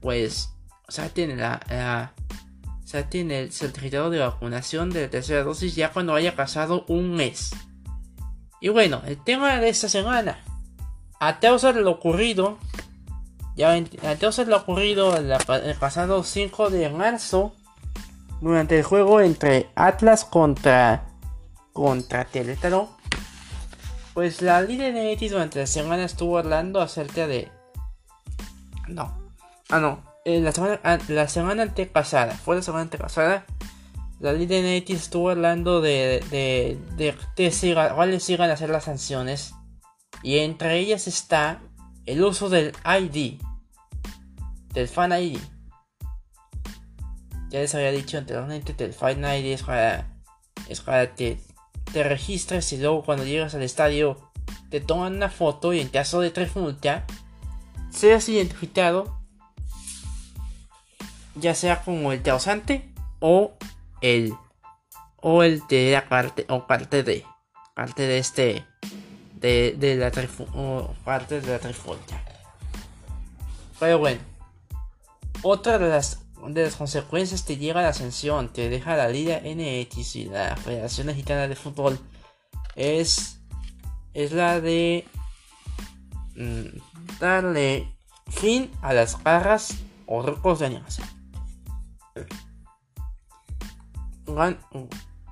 pues, 0.01 0.49
o 0.87 0.91
sea, 0.91 1.09
tienen 1.09 1.37
la 1.37 2.11
ya 2.85 3.07
tiene 3.07 3.41
el 3.41 3.51
certificado 3.51 4.09
de 4.09 4.17
vacunación 4.17 4.89
de 4.89 5.03
la 5.03 5.09
tercera 5.11 5.43
dosis 5.43 5.75
ya 5.75 5.91
cuando 5.91 6.15
haya 6.15 6.35
pasado 6.35 6.85
un 6.87 7.11
mes. 7.13 7.51
Y 8.59 8.69
bueno, 8.69 9.03
el 9.05 9.23
tema 9.23 9.57
de 9.59 9.69
esta 9.69 9.89
semana. 9.89 10.39
A 11.19 11.39
causa 11.39 11.71
de 11.71 11.81
lo 11.81 11.91
ocurrido, 11.91 12.57
ya 13.55 13.73
a 13.73 14.15
causa 14.15 14.43
de 14.43 14.49
lo 14.49 14.57
ocurrido 14.57 15.15
el, 15.17 15.75
pasado 15.79 16.23
5 16.23 16.71
de 16.71 16.89
marzo, 16.89 17.53
durante 18.41 18.79
el 18.79 18.83
juego 18.83 19.21
entre 19.21 19.69
Atlas 19.75 20.25
contra 20.25 21.09
contra 21.73 22.25
pues 24.15 24.41
la 24.41 24.63
líder 24.63 24.95
de 24.95 25.11
X 25.11 25.31
durante 25.31 25.59
la 25.59 25.67
semana 25.67 26.05
estuvo 26.05 26.39
hablando 26.39 26.81
acerca 26.81 27.27
de 27.27 27.51
no, 28.87 29.15
ah 29.69 29.79
no, 29.79 30.03
eh, 30.25 30.41
la 30.41 30.51
semana, 30.51 30.79
la 31.07 31.27
semana 31.27 31.61
antepasada, 31.61 32.33
fue 32.33 32.55
la 32.55 32.63
semana 32.63 32.81
antepasada, 32.81 33.45
la 34.19 34.33
Liga 34.33 34.55
NX 34.57 34.89
estuvo 34.91 35.29
hablando 35.29 35.81
de, 35.81 36.23
de, 36.31 36.79
de, 36.95 37.15
de 37.35 37.91
cuáles 37.93 38.23
sigan 38.23 38.49
a 38.49 38.53
hacer 38.53 38.69
las 38.69 38.85
sanciones. 38.85 39.53
Y 40.23 40.39
entre 40.39 40.79
ellas 40.79 41.07
está 41.07 41.59
el 42.05 42.23
uso 42.23 42.49
del 42.49 42.71
ID, 42.85 43.39
del 44.73 44.87
Fan 44.87 45.11
ID. 45.11 45.37
Ya 47.49 47.59
les 47.59 47.75
había 47.75 47.91
dicho 47.91 48.17
anteriormente 48.17 48.75
que 48.75 48.85
el 48.85 48.93
Fan 48.93 49.19
ID 49.19 49.53
es 49.53 49.63
para, 49.63 50.07
es 50.69 50.81
para 50.81 51.13
que 51.13 51.39
te 51.95 52.03
registres 52.03 52.73
y 52.73 52.77
luego 52.77 53.03
cuando 53.03 53.23
llegas 53.23 53.55
al 53.55 53.63
estadio 53.63 54.17
te 54.69 54.81
toman 54.81 55.15
una 55.15 55.29
foto 55.29 55.71
y 55.71 55.79
en 55.79 55.87
caso 55.87 56.19
de 56.19 56.29
trifulca 56.29 57.05
seas 57.89 58.27
identificado 58.27 59.17
ya 61.35 61.55
sea 61.55 61.83
como 61.83 62.11
el 62.11 62.21
causante 62.21 62.93
o 63.21 63.53
el 64.01 64.33
o 65.21 65.43
el 65.43 65.65
de 65.69 65.93
la 65.93 66.09
parte 66.09 66.45
o 66.49 66.67
parte 66.67 67.01
de 67.01 67.23
parte 67.73 68.01
de 68.01 68.17
este 68.17 68.65
de, 69.35 69.77
de 69.77 69.95
la 69.95 70.11
o 70.53 70.93
parte 71.05 71.39
de 71.39 71.49
la 71.49 71.59
trifulca 71.59 72.21
pero 73.79 73.99
bueno 73.99 74.19
otra 75.43 75.77
de 75.77 75.87
las 75.87 76.24
de 76.49 76.63
las 76.63 76.75
consecuencias 76.75 77.43
que 77.43 77.57
llega 77.57 77.81
la 77.81 77.93
sanción 77.93 78.49
que 78.49 78.69
deja 78.69 78.95
la 78.95 79.09
Liga 79.09 79.41
NX 79.43 80.15
y 80.15 80.25
la 80.25 80.55
Federación 80.55 81.07
Mexicana 81.07 81.47
de 81.47 81.55
Fútbol. 81.55 81.99
Es 82.75 83.39
es 84.15 84.31
la 84.31 84.61
de 84.61 85.05
mm, 86.35 87.19
darle 87.19 87.93
fin 88.27 88.71
a 88.81 88.93
las 88.93 89.21
garras 89.23 89.75
o 90.07 90.21
rocos 90.21 90.59
de 90.59 90.67
animación. 90.67 91.07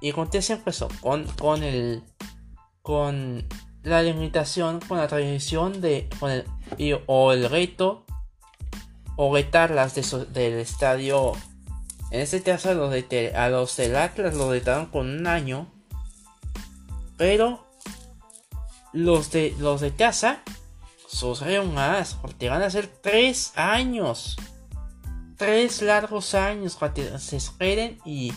Y 0.01 0.13
empezó 0.51 0.89
con, 1.01 1.25
con 1.39 1.63
el 1.63 2.03
con 2.81 3.47
la 3.83 4.03
limitación 4.03 4.79
con 4.81 4.97
la 4.97 5.07
tradición 5.07 5.81
de 5.81 6.09
con 6.19 6.31
el, 6.31 6.45
o 7.07 7.31
el 7.31 7.49
reto 7.49 8.05
o 9.15 9.31
vetarlas 9.31 9.95
de 9.95 10.25
del 10.33 10.53
estadio 10.59 11.33
en 12.11 12.21
este 12.21 12.43
caso 12.43 12.69
a 12.69 12.73
los, 12.73 12.93
a 13.35 13.49
los 13.49 13.77
del 13.77 13.95
Atlas 13.95 14.35
lo 14.35 14.49
vetaron 14.49 14.87
con 14.87 15.09
un 15.09 15.27
año 15.27 15.67
pero 17.17 17.65
los 18.91 19.31
de 19.31 19.55
los 19.59 19.81
de 19.81 19.95
casa 19.95 20.41
sucedieron 21.07 21.73
más 21.73 22.15
porque 22.15 22.49
van 22.49 22.61
a 22.61 22.69
ser 22.69 22.87
tres 22.87 23.53
años 23.55 24.37
tres 25.43 25.81
largos 25.81 26.35
años 26.35 26.77
que 26.95 27.19
se 27.19 27.35
esperen 27.35 27.99
y. 28.05 28.33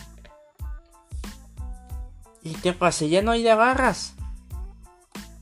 ¿Y 2.43 2.53
qué 2.55 2.73
pasa? 2.73 3.05
Ya 3.05 3.21
no 3.21 3.31
hay 3.31 3.43
de 3.43 3.53
barras. 3.55 4.13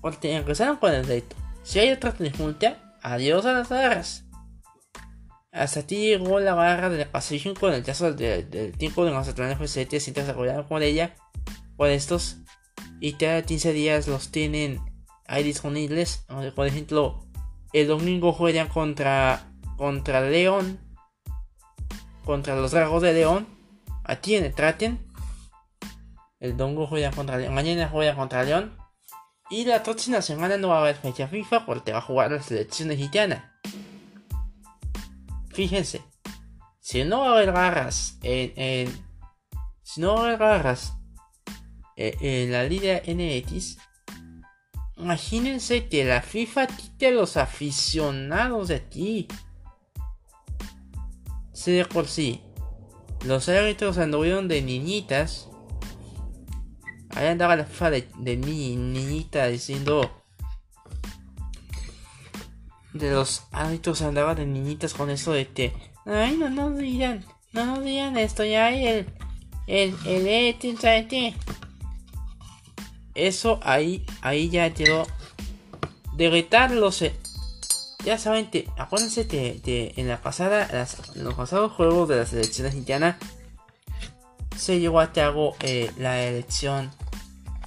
Porque 0.02 0.36
empezaron 0.36 0.78
con 0.78 0.94
el 0.94 1.06
reto. 1.06 1.36
Si 1.64 1.80
hay 1.80 1.92
otra 1.92 2.14
trifulca, 2.14 2.78
adiós 3.02 3.46
a 3.46 3.54
las 3.54 3.70
barras. 3.70 4.25
Hasta 5.56 5.88
ti 5.88 6.08
llegó 6.08 6.40
la 6.42 6.54
barra 6.54 6.90
de 6.90 6.98
la 6.98 7.12
Pacific 7.12 7.58
con 7.58 7.74
el 7.74 7.82
caso 7.84 8.12
del, 8.12 8.78
tiempo 8.78 9.06
de 9.06 9.12
Mazatlán 9.12 9.52
FC, 9.52 9.86
te 9.86 10.02
sientes 10.02 10.28
desarrollado 10.28 10.68
con 10.68 10.84
ella. 10.84 11.16
Por 11.78 11.90
estos. 11.90 12.38
Y 13.00 13.14
cada 13.14 13.42
15 13.42 13.74
días 13.74 14.08
los 14.08 14.32
tienen 14.32 14.82
ahí 15.28 15.44
disponibles. 15.44 16.26
Por 16.56 16.68
ejemplo, 16.68 17.26
el 17.74 17.88
domingo 17.88 18.34
juegan 18.34 18.68
contra, 18.68 19.52
contra 19.78 20.22
León 20.22 20.80
contra 22.26 22.56
los 22.56 22.72
Dragos 22.72 23.02
de 23.02 23.14
León. 23.14 23.48
Aquí 24.04 24.36
en 24.36 24.44
el 24.44 24.54
Traten. 24.54 25.00
El 26.40 26.58
Dongo 26.58 26.88
juega 26.88 27.12
contra 27.12 27.38
León. 27.38 27.54
Mañana 27.54 27.88
juega 27.90 28.16
contra 28.16 28.44
León. 28.44 28.76
Y 29.50 29.64
la 29.66 29.84
próxima 29.84 30.22
semana 30.22 30.58
no 30.58 30.70
va 30.70 30.80
a 30.80 30.82
haber 30.82 30.96
fecha 30.96 31.28
FIFA 31.28 31.66
porque 31.66 31.94
va 31.94 32.00
a 32.00 32.02
jugar 32.02 32.32
la 32.32 32.42
selección 32.42 32.90
mexicana. 32.90 33.56
Fíjense. 35.56 36.02
Si 36.82 37.06
no 37.06 37.22
va 37.22 37.30
a 37.30 37.32
haber 37.32 37.54
garras 37.54 38.20
en, 38.22 38.92
si 39.84 40.02
no 40.02 40.16
va 40.16 40.20
a 40.20 40.24
haber 40.26 40.38
garras 40.38 40.94
en, 41.96 42.52
la 42.52 42.66
Liga 42.66 43.02
NX, 43.08 43.78
imagínense 44.98 45.88
que 45.88 46.04
la 46.04 46.22
FIFA 46.22 46.68
quite 46.68 47.08
a 47.08 47.12
los 47.12 47.38
aficionados 47.38 48.68
de 48.68 48.76
aquí. 48.76 49.30
Si 51.54 51.72
de 51.72 51.86
por 51.86 52.10
sí 52.10 52.42
los 53.26 53.48
árbitros 53.48 53.98
anduvieron 53.98 54.50
de 54.50 54.62
niñitas. 54.62 55.48
Ahí 57.12 57.28
andaba 57.28 57.56
la 57.56 57.64
FIFA 57.64 57.92
de, 57.92 58.10
de 58.20 58.36
niñita 58.36 59.48
diciendo. 59.48 60.25
De 62.96 63.12
los 63.12 63.44
árbitros 63.52 64.02
andaba 64.02 64.36
de 64.36 64.46
niñitas 64.46 64.94
con 64.94 65.10
eso 65.10 65.34
de 65.34 65.50
que. 65.50 65.74
Ay, 66.06 66.38
no 66.38 66.50
nos 66.50 66.78
digan. 66.78 67.26
No 67.52 67.66
nos 67.66 67.84
digan 67.84 68.16
esto. 68.18 68.46
Ya 68.46 68.68
hay 68.68 68.88
el. 68.88 69.08
El. 69.68 69.94
El. 70.06 70.28
el, 70.28 71.36
eso 73.14 73.60
ahí. 73.64 74.06
Ahí 74.22 74.50
ya 74.50 74.74
quedó. 74.74 75.06
De 76.14 76.30
retarlos. 76.30 77.04
Ya 78.06 78.18
saben 78.18 78.50
que. 78.50 78.70
Acuérdense 78.78 79.28
que, 79.28 79.94
en 79.98 80.08
la 80.08 80.22
pasada. 80.22 80.88
en 81.16 81.24
los 81.26 81.34
pasados 81.34 81.74
juegos 81.74 82.08
de 82.08 82.16
la 82.16 82.26
selección 82.26 82.68
argentina. 82.68 83.18
Se 84.56 84.80
llegó 84.80 85.02
a 85.02 85.12
cabo 85.12 85.58
eh, 85.60 85.92
la 85.98 86.24
elección. 86.24 86.90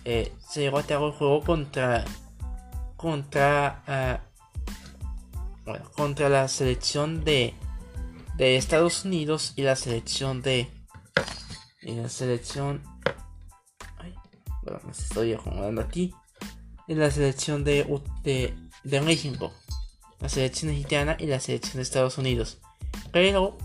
Eh, 0.07 0.33
se 0.49 0.63
llegó 0.63 0.79
a 0.79 0.85
cabo 0.85 1.09
el 1.09 1.13
juego 1.13 1.43
contra. 1.43 2.07
Contra. 2.97 4.25
Contra 5.95 6.29
la 6.29 6.49
selección 6.49 7.25
de, 7.25 7.55
de 8.37 8.57
Estados 8.57 9.05
Unidos 9.05 9.53
y 9.57 9.63
la 9.63 9.77
selección 9.77 10.41
de. 10.43 10.69
Y 11.83 11.95
la 11.95 12.09
selección. 12.09 12.83
Bueno, 14.63 14.81
me 14.85 14.93
estoy 14.93 15.35
acomodando 15.35 15.81
aquí. 15.81 16.15
Y 16.87 16.95
la 16.95 17.11
selección 17.11 17.65
de, 17.65 17.87
de, 18.23 18.55
de 18.85 19.01
México. 19.01 19.53
La 20.21 20.29
selección 20.29 20.71
mexicana 20.71 21.17
y 21.19 21.27
la 21.27 21.41
selección 21.41 21.77
de 21.77 21.83
Estados 21.83 22.19
Unidos. 22.19 22.59
Pero 23.13 23.59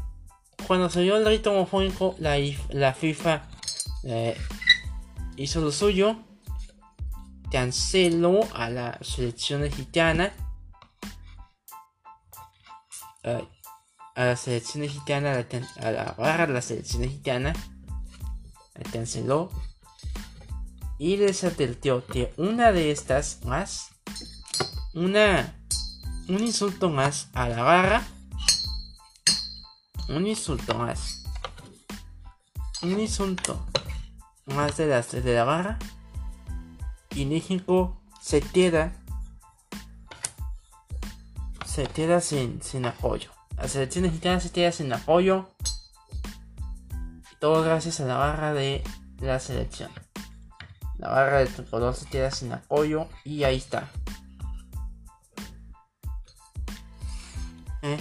cuando 0.68 0.90
salió 0.90 1.18
el 1.18 1.26
rito 1.26 1.52
homofóbico, 1.52 2.16
la, 2.20 2.38
la 2.70 2.94
FIFA 2.94 3.48
eh, 4.04 4.38
hizo 5.38 5.62
lo 5.62 5.72
suyo. 5.72 6.18
Canceló 7.52 8.42
a 8.56 8.70
la 8.70 9.00
selección 9.02 9.62
mexicana 9.62 10.34
a 13.24 14.26
la 14.26 14.36
selección 14.36 14.82
mexicana, 14.82 15.46
a 15.80 15.92
la, 15.92 16.16
barra 16.18 16.48
de 16.48 16.54
la 16.54 16.62
selección 16.62 17.02
mexicana, 17.02 17.54
la 18.76 18.92
canceló 18.92 19.50
y 20.98 21.18
les 21.18 21.44
advirtió 21.44 22.06
que 22.06 22.34
una 22.38 22.72
de 22.72 22.92
estas 22.92 23.44
más, 23.46 23.90
una, 24.94 25.60
un 26.28 26.40
insulto 26.40 26.90
más 26.90 27.30
a 27.34 27.50
la 27.50 27.64
barra, 27.64 28.04
un 30.10 30.28
insulto 30.28 30.76
más, 30.76 31.24
un 32.82 33.00
insulto 33.00 33.66
más 34.46 34.78
de 34.78 34.88
las 34.88 35.12
de 35.12 35.34
la 35.34 35.44
barra 35.44 35.80
y 37.16 37.26
México 37.26 38.02
se 38.22 38.42
queda 38.42 39.03
se 41.74 41.88
queda 41.88 42.22
sin, 42.22 42.62
sin 42.62 42.86
apoyo. 42.86 43.32
La 43.58 43.68
selección 43.68 44.04
mexicana 44.04 44.40
se 44.40 44.52
queda 44.52 44.72
sin 44.72 44.94
apoyo. 44.94 45.50
Todo 47.40 47.64
gracias 47.64 48.00
a 48.00 48.06
la 48.06 48.16
barra 48.16 48.54
de 48.54 48.84
la 49.20 49.40
selección. 49.40 49.90
La 51.00 51.10
barra 51.10 51.40
de 51.40 51.48
tricolor 51.48 51.96
se 51.96 52.06
queda 52.06 52.30
sin 52.30 52.52
apoyo 52.52 53.08
y 53.26 53.44
ahí 53.44 53.58
está. 53.58 53.90
¿Eh? 57.82 57.98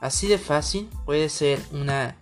Así 0.00 0.28
de 0.28 0.38
fácil 0.38 0.88
puede 1.04 1.28
ser 1.28 1.60
una 1.72 2.14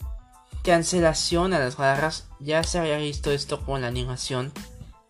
cancelación 0.64 1.52
a 1.52 1.58
las 1.58 1.76
barras. 1.76 2.26
Ya 2.40 2.62
se 2.62 2.78
había 2.78 2.96
visto 2.96 3.30
esto 3.30 3.66
con 3.66 3.82
la 3.82 3.88
animación. 3.88 4.50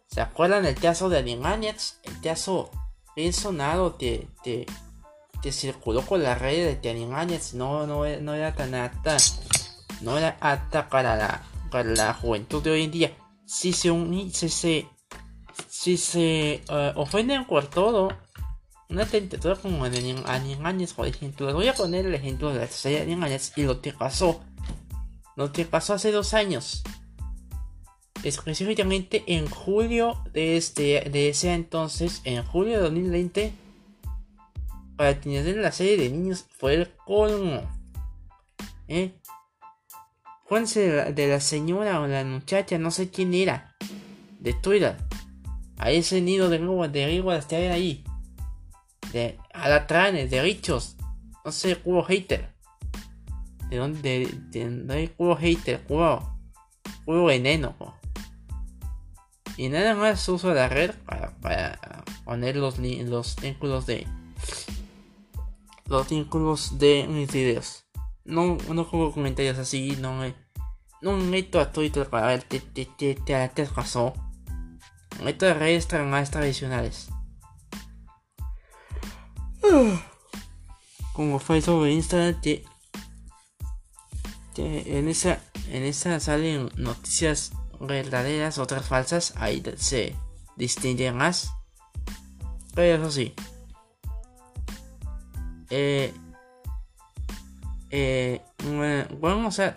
¿Se 0.09 0.21
acuerdan 0.21 0.65
del 0.65 0.75
caso 0.75 1.09
de 1.09 1.19
Animaniacs? 1.19 2.01
El 2.03 2.21
caso 2.23 2.73
bien 3.15 3.33
sonado 3.33 3.91
de 3.91 4.67
que 5.43 5.53
circuló 5.53 6.03
con 6.03 6.23
la 6.23 6.35
red 6.35 6.67
de 6.67 6.77
Tiananmen 6.77 7.41
no, 7.55 7.87
no, 7.87 8.05
era 8.35 8.55
tan 8.55 8.75
apta, 8.75 9.17
no 10.01 10.19
era 10.19 10.37
apta 10.41 10.89
para 10.89 11.17
la, 11.17 11.43
para 11.71 11.91
la 11.91 12.15
juventud 12.15 12.63
de 12.63 12.71
hoy 12.71 12.85
en 12.85 12.91
día. 12.91 13.13
Si 13.47 13.73
se, 13.73 13.91
si 14.33 14.49
se, 14.49 14.89
si 15.69 15.97
se 15.97 16.63
uh, 16.69 16.99
ofenden 17.01 17.47
por 17.47 17.67
todo, 17.67 18.09
una 18.89 19.05
tentativa 19.07 19.55
como 19.57 19.89
de 19.89 20.15
por 20.95 21.07
ejemplo, 21.07 21.47
les 21.47 21.55
voy 21.55 21.69
a 21.69 21.75
poner 21.75 22.07
el 22.07 22.15
ejemplo 22.15 22.53
de 22.53 22.61
de 22.61 23.41
y 23.57 23.63
lo 23.63 23.81
que 23.81 23.93
pasó, 23.93 24.41
lo 25.37 25.53
que 25.53 25.65
pasó 25.65 25.95
hace 25.95 26.11
dos 26.11 26.35
años. 26.35 26.83
Específicamente 28.25 29.23
en 29.29 29.49
julio 29.49 30.25
de, 30.33 30.57
este, 30.57 31.09
de 31.09 31.29
ese 31.29 31.53
entonces, 31.53 32.21
en 32.25 32.43
julio 32.45 32.79
de 32.79 32.83
2020, 32.83 33.53
para 34.99 35.19
tener 35.21 35.57
la 35.57 35.71
serie 35.71 35.97
de 35.97 36.11
niños 36.11 36.45
fue 36.59 36.75
el 36.75 36.93
colmo. 37.07 37.63
¿Eh? 38.89 39.15
de 40.51 41.29
la, 41.29 41.41
señora 41.41 42.01
o 42.01 42.07
la 42.07 42.25
muchacha, 42.25 42.79
no 42.79 42.91
sé 42.91 43.11
quién 43.11 43.35
era, 43.35 43.77
de 44.41 44.55
Twitter, 44.55 44.97
a 45.77 45.91
ese 45.91 46.23
nido 46.23 46.49
de 46.49 46.59
nuevo 46.59 46.89
de 46.89 47.07
riguas 47.07 47.45
que 47.45 47.69
ahí, 47.69 48.03
de 49.13 49.39
alatranes, 49.53 50.31
de 50.31 50.43
richos, 50.43 50.97
no 51.45 51.53
sé, 51.53 51.77
cubo 51.77 52.03
hater, 52.03 52.55
de 53.69 53.77
dónde, 53.77 54.41
de, 54.51 54.71
de, 54.71 55.11
cubo 55.11 55.37
hater, 55.37 55.83
cubo, 55.83 56.41
cubo 57.05 57.27
veneno, 57.27 57.77
y 59.59 59.69
nada 59.69 59.95
más 59.95 60.27
uso 60.31 60.55
la 60.55 60.71
red 60.71 60.93
para, 61.05 62.03
poner 62.25 62.57
los, 62.57 62.79
los 62.79 63.37
de 63.87 64.07
los 65.89 66.09
vínculos 66.09 66.79
de 66.79 67.07
mis 67.09 67.33
videos. 67.33 67.85
No, 68.25 68.59
no 68.73 68.85
juego 68.85 69.13
comentarios 69.13 69.59
así, 69.59 69.97
no 70.01 70.15
me, 70.15 70.35
no 71.01 71.17
me 71.17 71.25
meto 71.25 71.61
a 71.61 71.73
Twitter 71.73 72.09
para 72.09 72.29
ver 72.29 72.47
qué 72.47 72.61
te, 72.61 72.85
te, 72.85 73.15
te, 73.15 73.49
te 73.49 73.67
pasó. 73.67 74.13
Me 75.19 75.25
meto 75.25 75.47
a 75.47 75.55
redes 75.55 75.89
más 76.05 76.31
tradicionales. 76.31 77.09
Como 81.15 81.39
Facebook 81.39 81.87
e 81.87 81.93
Instagram, 81.93 82.41
que, 82.41 82.65
en 84.55 85.09
esa 85.09 85.41
en 85.71 85.85
esa 85.85 86.21
salen 86.21 86.71
noticias 86.77 87.53
verdaderas, 87.81 88.59
otras 88.59 88.87
falsas, 88.87 89.35
ahí 89.37 89.63
se 89.77 90.17
distinguen 90.57 91.17
más. 91.17 91.51
Pero 92.75 93.03
eso 93.03 93.11
sí, 93.11 93.35
eh, 95.71 96.13
eh, 97.91 98.41
o 99.21 99.51
sea, 99.51 99.77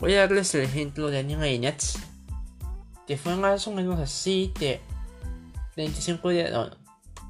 voy 0.00 0.14
a 0.14 0.20
darles 0.20 0.54
el 0.54 0.62
ejemplo 0.62 1.10
de 1.10 1.18
Anime 1.18 1.58
Nets, 1.58 1.98
que 3.06 3.16
fue 3.16 3.36
más 3.36 3.66
o 3.66 3.72
menos 3.72 3.98
así, 3.98 4.52
que 4.58 4.80
25 5.76 6.28
días, 6.30 6.50
no, 6.50 6.70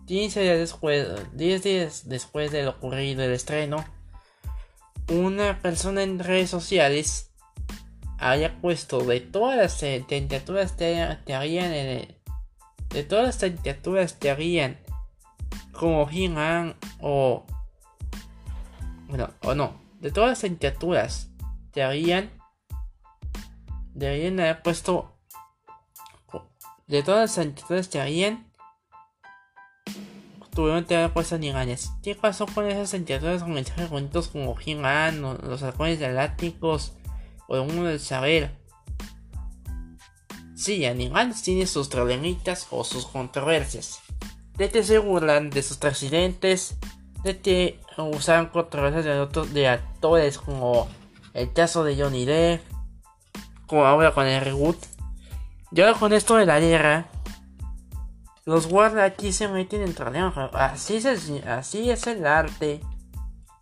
15 0.07 0.40
días 0.40 0.59
después, 0.59 1.09
10 1.35 1.62
días 1.62 2.09
después 2.09 2.51
de 2.51 2.64
lo 2.64 2.71
ocurrido 2.71 3.23
el 3.23 3.33
estreno, 3.33 3.85
una 5.09 5.61
persona 5.61 6.03
en 6.03 6.18
redes 6.18 6.51
sociales 6.51 7.31
había 8.19 8.61
puesto 8.61 9.00
de 9.04 9.21
todas 9.21 9.56
las 9.56 9.79
tentaturas 10.06 10.73
que, 10.73 11.35
harían 11.35 11.73
en 11.73 11.88
el, 11.88 12.17
de 12.90 13.02
todas 13.02 13.25
las 13.25 13.38
tentaturas 13.38 14.13
que 14.13 14.31
harían 14.31 14.79
como 15.73 16.09
he 16.09 16.75
o 17.00 17.44
bueno, 19.13 19.29
o 19.42 19.54
no, 19.54 19.79
de 20.00 20.10
todas 20.10 20.31
las 20.31 20.40
tentaturas 20.40 21.29
deberían, 21.75 22.31
deberían 23.92 24.40
haber 24.40 24.63
puesto, 24.63 25.19
de 26.87 27.02
todas 27.02 27.21
las 27.21 27.35
tentaturas 27.35 27.90
deberían, 27.90 28.50
tuvieron 30.54 30.87
que 30.87 30.96
haber 30.96 31.13
puesto 31.13 31.37
niganes. 31.37 31.90
¿Qué 32.02 32.15
pasó 32.15 32.46
con 32.46 32.67
esas 32.67 32.92
tentaturas 32.92 33.42
con 33.42 33.52
mensajes 33.52 33.90
bonitos 33.90 34.29
como 34.29 34.56
he 34.65 35.13
los 35.13 35.63
halcones 35.63 36.00
galácticos, 36.00 36.94
o 37.46 37.56
el 37.56 37.67
mundo 37.67 37.85
del 37.85 38.00
saber? 38.00 38.56
Sí, 40.54 40.87
Animales 40.87 41.42
tiene 41.42 41.67
sus 41.67 41.88
problemitas 41.88 42.67
o 42.71 42.83
sus 42.83 43.04
controversias. 43.04 44.00
De 44.56 44.71
que 44.71 44.83
se 44.83 44.96
burlan 44.96 45.50
de 45.50 45.63
sus 45.63 45.77
presidentes, 45.77 46.79
de 47.25 47.40
que 47.40 47.81
usaron 47.99 48.47
controversias 48.47 49.05
de 49.53 49.69
actores 49.69 50.38
como 50.38 50.88
el 51.35 51.53
caso 51.53 51.85
de 51.85 51.97
Johnny 51.97 52.25
Depp, 52.25 52.63
como 53.67 53.85
ahora 53.85 54.13
con 54.13 54.27
el 54.27 54.40
reboot. 54.40 54.77
Y 55.71 55.81
ahora 55.81 55.99
con 55.99 56.13
esto 56.13 56.37
de 56.37 56.47
la 56.47 56.61
guerra, 56.61 57.07
los 58.45 58.67
guardas 58.67 59.11
aquí 59.11 59.33
se 59.33 59.49
meten 59.49 59.83
en 59.83 59.95
problemas. 59.95 60.35
Así 60.53 60.97
es, 60.97 61.05
el, 61.05 61.49
así 61.49 61.90
es 61.90 62.07
el 62.07 62.27
arte 62.27 62.81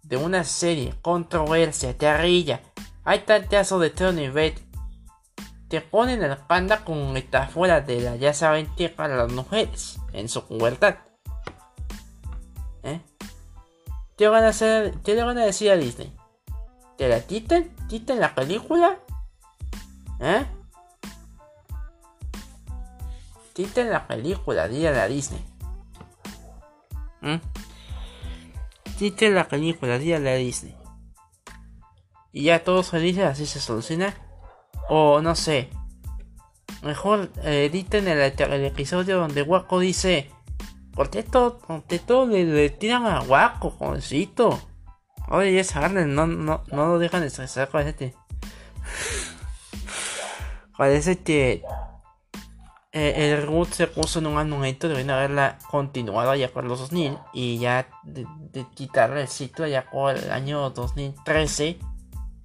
de 0.02 0.16
una 0.16 0.44
serie. 0.44 0.94
Controversia, 1.02 1.96
terrilla. 1.96 2.60
Hay 3.04 3.20
tantazo 3.20 3.78
de 3.78 3.90
todo 3.90 4.12
nivel. 4.12 4.54
Te 5.68 5.80
ponen 5.80 6.22
el 6.22 6.36
panda 6.36 6.84
con 6.84 7.14
fuera 7.52 7.80
de 7.80 8.00
la 8.00 8.16
ya 8.16 8.34
saben 8.34 8.68
para 8.96 9.16
las 9.16 9.30
mujeres 9.30 10.00
en 10.12 10.28
su 10.28 10.44
pubertad. 10.44 10.96
¿Eh? 12.82 13.00
¿Qué 14.20 14.28
van 14.28 14.44
a 14.44 14.48
hacer? 14.48 14.92
¿Qué 15.02 15.14
le 15.14 15.24
van 15.24 15.38
a 15.38 15.46
decir 15.46 15.70
a 15.70 15.76
Disney? 15.78 16.14
¿Te 16.98 17.08
la 17.08 17.20
quitan? 17.26 17.74
¿Quitan 17.88 18.20
la 18.20 18.34
película? 18.34 18.98
¿Eh? 20.20 20.44
Quiten 23.54 23.88
la 23.88 24.06
película, 24.06 24.68
dile 24.68 24.88
a 24.88 25.08
Disney. 25.08 25.42
¿Mm? 27.22 27.36
Quiten 28.98 29.34
la 29.34 29.48
película, 29.48 29.96
dile 29.96 30.30
a 30.30 30.34
Disney. 30.34 30.76
Y 32.30 32.42
ya 32.42 32.62
todos 32.62 32.90
felices, 32.90 33.24
así 33.24 33.46
se 33.46 33.58
soluciona. 33.58 34.14
O 34.90 35.22
no 35.22 35.34
sé. 35.34 35.70
Mejor 36.82 37.30
eh, 37.42 37.70
editen 37.72 38.06
el, 38.06 38.20
episodio 38.66 39.18
donde 39.18 39.40
Waco 39.40 39.78
dice. 39.80 40.30
¿Por 40.94 41.10
qué 41.10 41.22
todo, 41.22 41.60
todo 42.06 42.26
le, 42.26 42.70
tiran 42.70 43.06
a 43.06 43.22
Waco, 43.22 43.70
jovencito? 43.70 44.60
Oye, 45.28 45.60
esa 45.60 45.88
no, 45.88 46.26
no, 46.26 46.64
no 46.66 46.86
lo 46.86 46.98
dejan 46.98 47.20
de 47.20 47.28
estresar, 47.28 47.68
este. 47.86 48.14
Parece 50.76 51.18
que 51.18 51.62
eh, 52.92 53.32
el 53.32 53.42
reboot 53.42 53.70
se 53.70 53.86
puso 53.86 54.18
en 54.18 54.26
un 54.26 54.50
momento 54.50 54.88
de 54.88 55.12
haberla 55.12 55.58
continuado 55.70 56.34
ya 56.34 56.48
con 56.48 56.66
los 56.66 56.80
2000 56.80 57.18
y 57.32 57.58
ya 57.58 57.88
de, 58.02 58.26
quitarle 58.74 59.22
el 59.22 59.28
sitio 59.28 59.66
ya 59.68 59.88
con 59.88 60.16
el 60.16 60.32
año 60.32 60.70
2013 60.70 61.78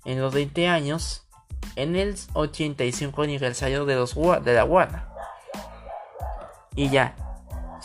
en 0.06 0.22
los 0.22 0.32
20 0.34 0.68
años 0.68 1.28
en 1.76 1.96
el 1.96 2.16
85 2.34 3.24
aniversario 3.24 3.86
de, 3.86 3.96
los, 3.96 4.14
de 4.43 4.54
la 4.54 4.66
Warner 4.66 5.02
y 6.76 6.89
ya 6.89 7.16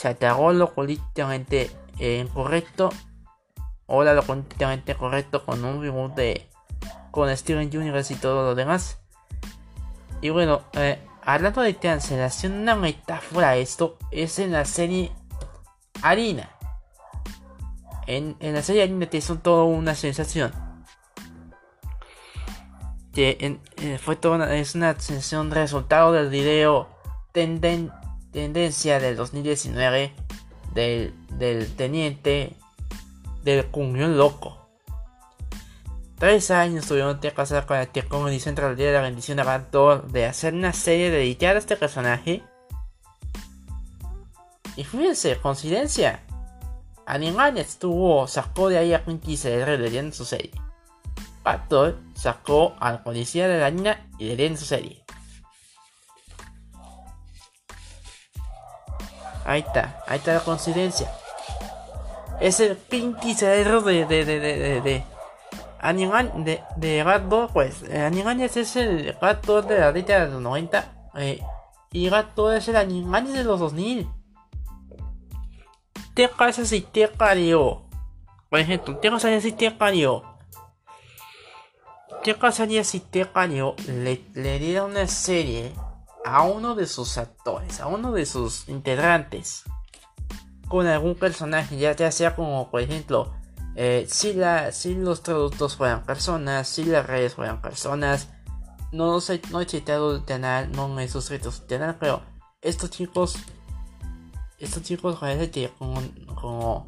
se 0.01 0.09
atagó 0.09 0.53
lo 0.53 0.73
políticamente 0.73 1.71
incorrecto 1.99 2.91
o 3.87 4.03
lo 4.03 4.23
políticamente 4.23 4.95
correcto 4.95 5.45
con 5.45 5.65
un 5.65 5.83
reboot 5.83 6.15
de 6.15 6.49
con 7.11 7.37
Steven 7.37 7.69
Universe 7.77 8.15
y 8.15 8.17
todo 8.17 8.47
lo 8.47 8.55
demás 8.55 8.99
y 10.23 10.31
bueno 10.31 10.63
eh, 10.73 10.99
hablando 11.25 11.61
de 11.61 11.77
cancelación, 11.77 12.53
una 12.55 12.77
metáfora 12.77 13.57
esto 13.57 13.99
es 14.11 14.39
en 14.39 14.53
la 14.53 14.65
serie 14.65 15.13
Harina. 16.03 16.51
En, 18.07 18.37
la 18.41 18.63
serie 18.63 18.83
Harina 18.83 19.07
te 19.07 19.19
hizo 19.19 19.37
toda 19.37 19.65
una 19.65 19.95
sensación. 19.95 20.53
Que 23.13 23.59
eh, 23.77 23.99
fue 23.99 24.17
toda 24.17 24.57
es 24.57 24.75
una 24.75 24.99
sensación 24.99 25.51
resultado 25.51 26.13
del 26.13 26.29
video 26.29 26.89
tendencia 28.33 29.01
del 29.01 29.17
2019 29.17 30.13
del, 30.75 31.15
del 31.31 31.75
teniente 31.77 32.57
del 33.43 33.67
cuñón 33.67 34.17
loco. 34.17 34.61
Tres 36.19 36.51
años 36.51 36.87
tuvieron 36.87 37.19
que 37.19 37.31
pasar 37.31 37.65
con 37.65 37.79
el 37.79 37.89
que 37.89 38.03
como 38.03 38.29
dice 38.29 38.51
el 38.51 38.77
día 38.77 38.89
de 38.89 38.93
la 38.93 39.01
bendición 39.01 39.39
de 39.39 40.03
de 40.09 40.27
hacer 40.27 40.53
una 40.53 40.75
serie 40.75 41.11
dedicada 41.11 41.55
a 41.55 41.59
este 41.59 41.77
personaje. 41.77 42.43
Y 44.77 44.85
fíjense, 44.85 45.39
coincidencia. 45.39 46.21
Animales 47.07 47.69
estuvo, 47.69 48.29
sacó 48.29 48.69
de 48.69 48.79
ahí 48.79 48.93
a 48.93 49.03
Quinty 49.03 49.37
CR 49.37 49.79
leyendo 49.79 50.15
su 50.15 50.25
serie. 50.25 50.53
Pato 51.43 51.97
sacó 52.15 52.75
al 52.81 53.03
policía 53.03 53.49
de 53.49 53.59
la 53.59 53.71
niña 53.71 54.07
y 54.19 54.27
leyendo 54.27 54.61
su 54.61 54.67
serie. 54.67 55.03
Ahí 59.45 59.61
está, 59.61 60.03
ahí 60.07 60.19
está 60.19 60.35
la 60.35 60.41
coincidencia. 60.41 61.11
Es 62.41 62.61
el 62.61 62.77
Pinky 62.77 63.35
CR 63.35 63.83
de, 63.83 64.07
de, 64.07 64.25
de, 64.25 64.41
de, 64.41 64.81
de 64.81 65.05
Animal 65.83 66.45
de, 66.45 66.63
de 66.77 67.03
gato, 67.03 67.49
pues 67.53 67.83
eh, 67.85 68.01
Animales 68.01 68.57
es 68.59 68.77
el 68.77 69.15
gato 69.21 69.63
de 69.63 69.79
la 69.79 69.93
década 69.93 70.27
de 70.27 70.33
los 70.33 70.43
90 70.43 71.11
eh, 71.17 71.41
y 71.91 72.09
gato 72.11 72.53
es 72.53 72.69
el 72.69 72.77
Animales 72.77 73.33
de 73.33 73.45
los 73.45 73.59
2000. 73.61 74.07
¿Qué 76.15 76.29
pasa 76.29 76.67
si 76.67 76.83
te 76.83 77.09
carió? 77.09 77.83
Por 78.51 78.59
ejemplo, 78.59 79.01
¿qué 79.01 79.11
pasaría 79.11 79.41
si 79.41 79.53
te 79.53 79.75
carió? 79.75 80.23
¿Qué 82.23 82.35
pasaría 82.35 82.85
si 82.85 83.01
te 83.01 83.27
carió 83.31 83.75
le, 83.87 84.23
le 84.35 84.59
diera 84.59 84.85
una 84.85 85.07
serie 85.07 85.73
a 86.25 86.43
uno 86.43 86.75
de 86.75 86.87
sus 86.87 87.19
actores, 87.19 87.81
a 87.81 87.87
uno 87.87 88.13
de 88.13 88.27
sus 88.27 88.69
integrantes? 88.69 89.65
Con 90.69 90.87
algún 90.87 91.15
personaje, 91.17 91.79
ya, 91.79 91.95
sea 92.13 92.37
como 92.37 92.71
por 92.71 92.81
ejemplo 92.81 93.33
eh, 93.77 94.07
si, 94.09 94.35
la, 94.35 94.73
si 94.73 94.95
los 94.95 95.23
traductos 95.23 95.77
fueran 95.77 96.05
personas, 96.05 96.69
si 96.69 96.85
las 96.85 97.07
redes 97.07 97.35
fueran 97.35 97.63
personas, 97.63 98.29
no, 98.93 99.21
sé, 99.21 99.41
no 99.51 99.61
he 99.61 99.67
citado 99.67 100.17
el 100.17 100.25
canal, 100.25 100.71
no 100.73 100.89
me 100.89 101.05
he 101.05 101.09
suscrito 101.09 101.49
a 101.49 101.53
su 101.53 101.67
canal, 101.67 101.97
pero 101.99 102.23
estos 102.61 102.91
chicos, 102.91 103.37
estos 104.59 104.83
chicos 104.83 105.19
parece 105.19 105.51
que 105.51 105.71
como, 105.79 106.87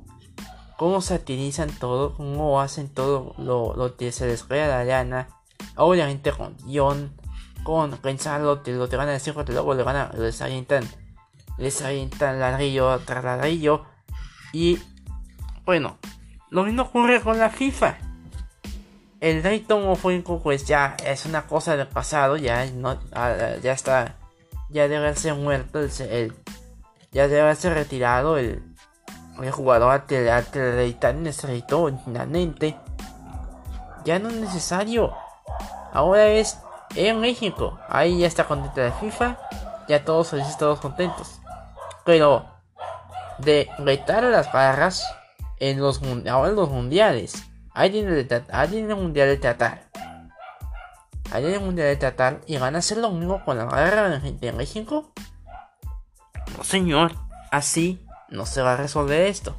como, 0.76 1.00
satirizan 1.00 1.70
todo, 1.70 2.14
cómo 2.14 2.60
hacen 2.60 2.88
todo 2.88 3.34
lo, 3.38 3.74
lo 3.76 3.96
que 3.96 4.10
se 4.10 4.26
les 4.26 4.42
crea 4.42 4.66
la 4.66 4.84
gana, 4.84 5.28
obviamente 5.76 6.32
con 6.32 6.56
guion, 6.64 7.12
con 7.62 7.92
pensar 7.98 8.40
lo 8.40 8.62
que, 8.62 8.72
lo 8.72 8.88
van 8.88 9.08
a 9.08 9.12
decir, 9.12 9.34
porque 9.34 9.52
luego 9.52 9.74
le 9.74 9.82
van 9.82 9.96
a, 9.96 10.10
les 10.16 10.40
avientan, 10.42 10.84
les 11.58 11.82
avientan 11.82 12.40
ladrillo 12.40 12.98
tras 13.00 13.24
ladrillo, 13.24 13.84
y 14.52 14.78
bueno, 15.64 15.98
lo 16.50 16.64
mismo 16.64 16.82
ocurre 16.82 17.20
con 17.20 17.38
la 17.38 17.50
FIFA. 17.50 17.96
El 19.20 19.42
Dayton 19.42 19.96
Fuenco 19.96 20.40
pues 20.42 20.66
ya 20.66 20.96
es 21.06 21.26
una 21.26 21.46
cosa 21.46 21.76
del 21.76 21.86
pasado, 21.86 22.36
ya 22.36 22.66
no, 22.66 22.98
ya 23.62 23.72
está, 23.72 24.16
ya 24.68 24.82
debe 24.82 24.96
haberse 24.96 25.32
muerto, 25.32 25.78
el, 25.78 26.34
ya 27.12 27.28
debe 27.28 27.42
haberse 27.42 27.72
retirado 27.72 28.36
el, 28.36 28.62
el 29.40 29.50
jugador 29.50 30.04
el 30.08 30.94
tan 30.96 31.22
necesitó 31.22 31.90
finalmente. 32.04 32.76
Ya 34.04 34.18
no 34.18 34.28
es 34.28 34.34
necesario. 34.34 35.12
Ahora 35.92 36.26
es 36.26 36.58
en 36.94 37.20
México. 37.20 37.78
Ahí 37.88 38.18
ya 38.18 38.26
está 38.26 38.44
contenta 38.44 38.82
la 38.82 38.92
FIFA. 38.92 39.38
Ya 39.88 40.04
todos 40.04 40.30
felices, 40.30 40.56
todos 40.58 40.80
contentos. 40.80 41.40
Pero 42.04 42.46
de 43.38 43.68
retar 43.78 44.24
las 44.24 44.52
barras 44.52 45.04
en 45.58 45.80
los, 45.80 46.00
ahora 46.28 46.50
en 46.50 46.56
los 46.56 46.70
mundiales. 46.70 47.34
Ahí 47.74 47.90
tiene, 47.90 48.10
el, 48.10 48.96
mundial 48.96 49.28
de 49.28 49.36
tratar. 49.38 49.88
Ahí 51.30 51.42
tiene 51.42 51.56
el 51.56 51.62
mundial 51.62 51.88
de 51.88 51.96
tratar 51.96 52.40
y 52.46 52.58
van 52.58 52.76
a 52.76 52.80
hacer 52.80 52.98
lo 52.98 53.10
mismo 53.10 53.44
con 53.44 53.56
la 53.56 53.64
guerra 53.64 54.08
de 54.08 54.52
México. 54.52 55.12
No, 56.56 56.64
señor, 56.64 57.12
así 57.50 58.04
no 58.28 58.44
se 58.44 58.60
va 58.62 58.74
a 58.74 58.76
resolver 58.76 59.22
esto. 59.22 59.56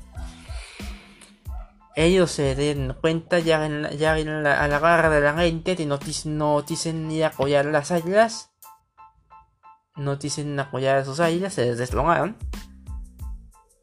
Ellos 1.96 2.32
se 2.32 2.56
den 2.56 2.96
cuenta 3.00 3.40
ya, 3.40 3.66
en 3.66 3.88
ya 3.98 4.18
en 4.18 4.44
la, 4.44 4.64
a 4.64 4.68
la 4.68 4.80
garra 4.80 5.10
de 5.10 5.22
la 5.22 5.36
gente 5.36 5.76
y 5.78 5.86
no, 5.86 6.00
no 6.26 6.62
dicen 6.64 7.08
ni 7.08 7.22
apoyar 7.22 7.66
las 7.66 7.92
águilas. 7.92 8.52
No 9.96 10.16
dicen 10.16 10.60
apoyar 10.60 10.98
a 10.98 11.06
sus 11.06 11.20
águilas, 11.20 11.54
se 11.54 11.76
deslogaron. 11.76 12.38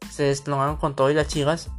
Se 0.09 0.23
deslogaron 0.23 0.75
con 0.77 0.95
todas 0.95 1.15
las 1.15 1.27
chivas 1.27 1.71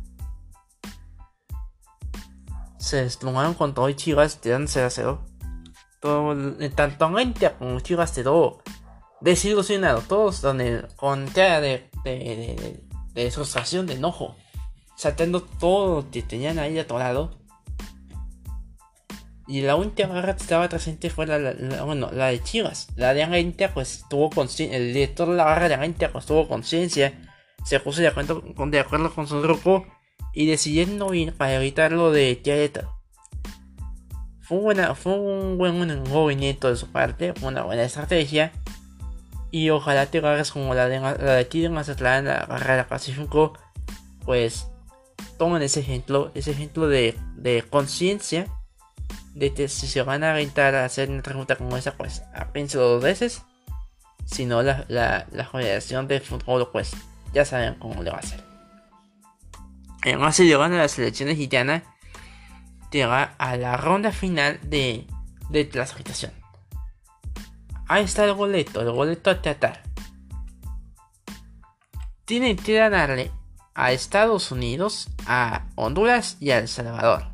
se 2.82 3.04
desplomaron 3.04 3.54
con 3.54 3.74
todo 3.74 3.88
y 3.88 3.94
Chivas 3.94 4.40
dan 4.42 4.66
0 4.66 4.86
a 4.86 4.90
0. 4.90 5.24
Todo, 6.00 6.36
tanto 6.74 7.14
Gentia 7.14 7.56
como 7.56 7.78
Chivas 7.80 8.10
quedó 8.10 8.60
desilusionado. 9.20 10.02
Todos 10.02 10.40
con, 10.40 10.60
el, 10.60 10.88
con 10.96 11.28
cara 11.28 11.60
de, 11.60 11.90
de, 12.04 12.84
de, 13.14 13.30
frustración, 13.30 13.86
de 13.86 13.94
enojo. 13.94 14.36
Saltando 14.96 15.42
todo 15.42 16.10
que 16.10 16.22
tenían 16.22 16.58
ahí 16.58 16.78
atorado. 16.78 17.38
Y 19.48 19.60
la 19.62 19.76
única 19.76 20.06
barra 20.06 20.36
que 20.36 20.42
estaba 20.42 20.68
presente 20.68 21.10
fue 21.10 21.26
la, 21.26 21.84
bueno, 21.84 22.10
la 22.12 22.28
de 22.28 22.42
Chivas. 22.42 22.88
La 22.96 23.12
de 23.12 23.26
Gentia 23.26 23.74
pues 23.74 24.04
tuvo 24.08 24.30
conciencia. 24.30 24.76
El 24.76 24.94
director 24.94 25.28
de 25.28 25.36
la 25.36 25.44
barra 25.44 25.68
de 25.68 25.76
Gentia 25.76 26.12
pues 26.12 26.26
tuvo 26.26 26.48
conciencia. 26.48 27.12
Se 27.64 27.80
puso 27.80 28.00
de 28.00 28.08
acuerdo, 28.08 28.42
de 28.42 28.80
acuerdo 28.80 29.14
con 29.14 29.26
su 29.26 29.40
grupo 29.40 29.86
y 30.32 30.46
decidiendo 30.46 31.12
ir 31.14 31.34
para 31.34 31.54
evitar 31.54 31.92
lo 31.92 32.12
de 32.12 32.40
Querétaro. 32.42 32.98
Fue, 34.40 34.58
buena, 34.58 34.94
fue 34.94 35.18
un 35.18 35.58
buen 35.58 36.02
movimiento 36.08 36.68
de 36.68 36.76
su 36.76 36.90
parte, 36.90 37.34
una 37.42 37.62
buena 37.62 37.82
estrategia. 37.82 38.52
Y 39.50 39.70
ojalá 39.70 40.06
te 40.06 40.18
agarres 40.18 40.50
como 40.50 40.74
la 40.74 40.88
de, 40.88 40.98
la 40.98 41.14
de 41.14 41.48
en 41.52 41.72
Mazatlán, 41.72 42.24
la 42.24 42.46
carrera 42.46 42.86
casi 42.88 43.12
5. 43.12 43.52
Pues 44.24 44.71
tomen 45.38 45.62
ese 45.62 45.80
ejemplo, 45.80 46.30
ese 46.34 46.50
ejemplo 46.50 46.88
de, 46.88 47.18
de 47.36 47.62
conciencia. 47.62 48.46
De 49.34 49.54
que 49.54 49.68
si 49.68 49.86
se 49.86 50.02
van 50.02 50.24
a 50.24 50.32
aventar 50.32 50.74
a 50.74 50.84
hacer 50.84 51.08
una 51.08 51.22
pregunta 51.22 51.56
como 51.56 51.76
esa, 51.78 51.96
pues 51.96 52.22
piénselo 52.52 52.88
dos 52.88 53.02
veces. 53.02 53.42
Si 54.26 54.44
no, 54.44 54.62
la, 54.62 54.84
la, 54.88 55.26
la 55.32 55.46
generación 55.46 56.06
de 56.06 56.20
fútbol, 56.20 56.68
pues 56.70 56.92
ya 57.32 57.46
saben 57.46 57.74
cómo 57.76 58.02
le 58.02 58.10
va 58.10 58.16
a 58.16 58.20
hacer. 58.20 58.44
Además, 60.04 60.36
si 60.36 60.44
llegan 60.44 60.74
a 60.74 60.78
la 60.78 60.88
selección 60.88 61.30
mexicana, 61.30 61.82
llega 62.90 63.34
a 63.38 63.56
la 63.56 63.76
ronda 63.78 64.12
final 64.12 64.60
de, 64.64 65.06
de 65.48 65.68
clasificación. 65.68 66.32
Ahí 67.88 68.04
está 68.04 68.24
el 68.24 68.34
boleto, 68.34 68.80
el 68.80 68.90
boleto 68.90 69.30
a 69.30 69.40
tratar. 69.40 69.82
Tienen 72.26 72.56
que 72.56 72.74
ganarle 72.74 73.30
a 73.74 73.92
Estados 73.92 74.50
Unidos, 74.52 75.08
a 75.26 75.66
Honduras 75.74 76.36
y 76.40 76.50
a 76.50 76.58
El 76.58 76.68
Salvador. 76.68 77.24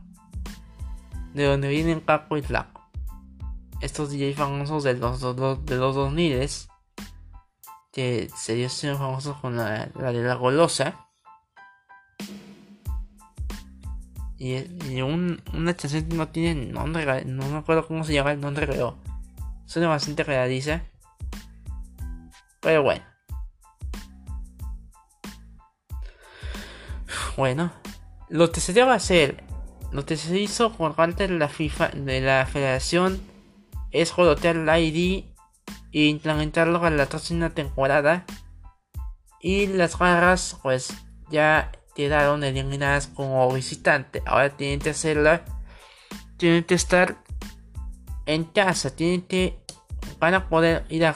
De 1.35 1.45
donde 1.45 1.69
vienen 1.69 2.01
Caco 2.01 2.37
y 2.37 2.43
Flaco. 2.43 2.91
Estos 3.81 4.11
DJ 4.11 4.35
famosos 4.35 4.85
de 4.85 4.95
los, 4.95 5.21
de 5.21 5.77
los 5.77 5.95
2000 5.95 6.49
que 7.93 8.31
se 8.37 8.55
dio 8.55 8.69
famosos 8.69 9.37
con 9.39 9.57
la, 9.57 9.87
de 9.87 10.23
la 10.23 10.35
golosa. 10.35 11.07
Y, 14.37 15.01
un, 15.01 15.43
una 15.53 15.75
canción 15.75 16.09
no 16.11 16.29
tiene 16.29 16.67
nombre, 16.67 17.25
no 17.25 17.49
me 17.49 17.59
acuerdo 17.59 17.87
cómo 17.87 18.05
se 18.05 18.13
llama 18.15 18.33
el 18.33 18.41
nombre, 18.41 18.67
pero 18.67 18.97
Suena 19.69 19.89
bastante 19.89 20.25
realiza. 20.25 20.83
Pero 22.61 22.83
bueno. 22.83 23.05
Bueno. 27.39 27.71
Lo 28.29 28.51
que 28.51 28.59
se 28.59 28.73
debe 28.73 28.91
hacer. 28.91 29.45
Lo 29.93 30.05
que 30.05 30.17
se 30.17 30.37
hizo 30.37 30.73
por 30.73 30.97
parte 30.97 31.29
de 31.29 31.39
la 31.39 31.49
FIFA. 31.49 31.91
De 31.91 32.21
la 32.21 32.45
federación. 32.47 33.21
Es 33.93 34.11
jolotear 34.11 34.57
el 34.57 34.69
ID. 34.69 35.25
E 35.93 36.07
implementarlo 36.07 36.85
en 36.85 36.97
la 36.97 37.07
próxima 37.07 37.51
temporada. 37.51 38.27
Y 39.41 39.69
las 39.69 39.97
garras. 39.97 40.59
Pues 40.65 40.93
ya 41.31 41.71
quedaron 41.95 42.43
eliminadas 42.43 43.07
como 43.07 43.49
visitante. 43.53 44.21
Ahora 44.27 44.57
tienen 44.57 44.81
que 44.81 44.91
hacerla. 44.91 45.45
Tienen 46.39 46.65
que 46.65 46.75
estar 46.75 47.19
en 48.27 48.43
casa. 48.43 48.97
Tienen 48.97 49.23
que 49.23 49.61
van 50.19 50.35
a 50.35 50.49
poder 50.49 50.87
ir 50.89 51.07
a, 51.07 51.15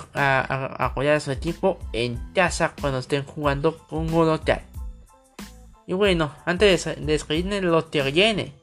apoyar 0.79 1.17
a 1.17 1.21
su 1.21 1.33
equipo 1.33 1.81
en 1.93 2.33
casa 2.33 2.75
cuando 2.81 3.01
estén 3.01 3.25
jugando 3.25 3.77
con 3.89 4.07
Golotear. 4.07 4.72
Y 5.87 5.95
bueno, 5.95 6.35
antes 6.45 6.85
de 6.85 6.95
despedirme 6.97 7.61
lo 7.61 7.91
que 7.91 8.03
viene. 8.11 8.55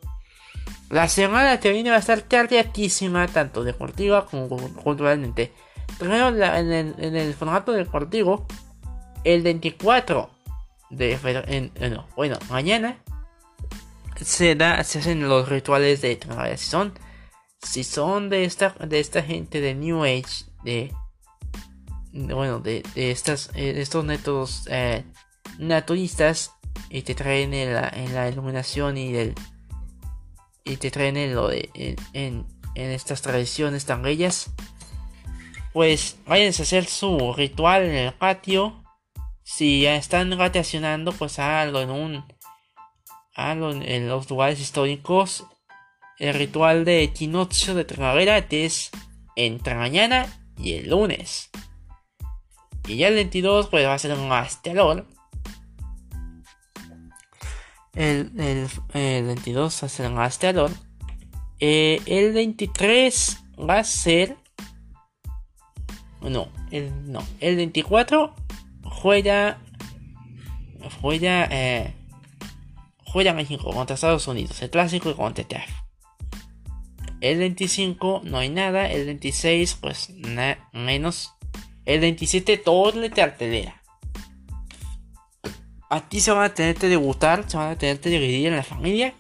La 0.90 1.08
semana 1.08 1.60
que 1.60 1.72
viene 1.72 1.92
va 1.92 1.98
a 1.98 2.00
estar 2.00 2.28
cargadísima, 2.28 3.28
tanto 3.28 3.64
deportiva 3.64 4.26
como 4.26 4.48
culturalmente. 4.74 5.54
Primero 6.00 6.30
en 6.30 6.72
el, 6.72 6.96
en 6.98 7.16
el 7.16 7.34
formato 7.34 7.72
deportivo, 7.74 8.48
el 9.24 9.42
24 9.44 10.30
de 10.90 11.18
febrero, 11.18 12.08
bueno, 12.16 12.40
mañana 12.50 12.98
se, 14.22 14.56
da, 14.56 14.84
se 14.84 15.00
hacen 15.00 15.28
los 15.28 15.48
rituales 15.48 16.02
de 16.02 16.20
son 16.58 16.94
si 17.62 17.84
son 17.84 18.30
de 18.30 18.46
esta, 18.46 18.70
de 18.80 19.00
esta 19.00 19.22
gente 19.22 19.62
de 19.62 19.76
New 19.76 20.04
Age, 20.04 20.46
de, 20.64 20.94
bueno, 22.14 22.60
de, 22.60 22.84
estas, 22.96 23.50
eh, 23.54 23.82
estos 23.82 24.06
métodos 24.06 24.66
eh, 24.70 25.04
naturistas 25.58 26.54
y 26.90 27.04
te 27.04 27.16
traen 27.16 27.54
en 27.54 27.74
la, 27.74 27.90
en 27.90 28.14
la 28.14 28.30
iluminación 28.30 28.98
y 28.98 29.12
del 29.12 29.36
y 30.64 30.78
te 30.78 30.92
traen 30.92 31.18
en 31.18 31.36
lo 31.36 31.48
de 31.48 31.70
en, 31.74 32.46
en, 32.76 32.92
estas 32.92 33.22
tradiciones 33.22 33.86
tan 33.86 34.02
bellas 34.02 34.52
pues 35.74 36.18
váyanse 36.26 36.62
a 36.62 36.64
hacer 36.64 36.86
su 36.86 37.34
ritual 37.34 37.84
en 37.84 37.96
el 37.96 38.14
patio 38.14 38.84
si 39.44 39.82
ya 39.82 39.96
están 39.96 40.36
vacacionando 40.38 41.12
pues 41.12 41.40
algo 41.40 41.82
en 41.82 41.90
un 41.90 42.26
algo 43.36 43.72
en 43.72 44.08
los 44.08 44.30
lugares 44.30 44.60
históricos 44.60 45.46
el 46.20 46.34
ritual 46.34 46.84
de 46.84 47.02
equinoccio 47.02 47.74
de 47.76 47.86
primavera 47.86 48.46
es 48.50 48.92
entre 49.38 49.74
mañana 49.76 50.28
y 50.58 50.74
el 50.74 50.90
lunes. 50.90 51.50
Y 52.88 52.98
ya 52.98 53.08
el 53.08 53.16
22 53.16 53.68
pues 53.68 53.86
va 53.86 53.94
a 53.94 54.00
ser 54.00 54.18
un 54.18 54.32
astelor. 54.32 55.08
El, 57.96 58.32
el, 58.40 58.68
el 58.94 59.26
22 59.26 59.84
va 59.84 59.86
a 59.86 59.90
ser 59.90 60.12
un 60.12 60.20
astelor. 60.20 60.72
Eh, 61.60 62.02
el 62.06 62.34
23 62.34 63.40
va 63.70 63.80
a 63.80 63.84
ser... 63.84 64.38
No, 66.22 66.50
el, 66.72 67.12
no. 67.12 67.24
El 67.40 67.56
24 67.56 68.36
juega... 68.84 69.60
Juega... 71.02 71.48
Eh, 71.52 71.94
juega 73.06 73.34
México 73.34 73.72
contra 73.72 73.96
Estados 73.96 74.28
Unidos. 74.28 74.62
El 74.62 74.70
clásico 74.70 75.16
contra 75.16 75.44
TF. 75.44 75.72
El 77.22 77.40
25 77.40 78.22
no 78.24 78.38
hay 78.38 78.50
nada. 78.50 78.90
El 78.90 79.06
26 79.06 79.76
pues 79.76 80.14
menos. 80.74 81.34
El 81.86 82.02
27 82.02 82.62
doble 82.64 83.10
cartelera. 83.10 83.79
Aquí 85.90 86.22
se 86.22 86.32
van 86.32 86.44
a 86.44 86.54
tener 86.54 86.76
que 86.76 86.88
debutar, 86.88 87.50
se 87.50 87.58
van 87.58 87.72
a 87.72 87.76
tener 87.78 88.00
que 88.00 88.10
dividir 88.10 88.48
en 88.48 88.56
la 88.56 88.64
familia. 88.64 89.14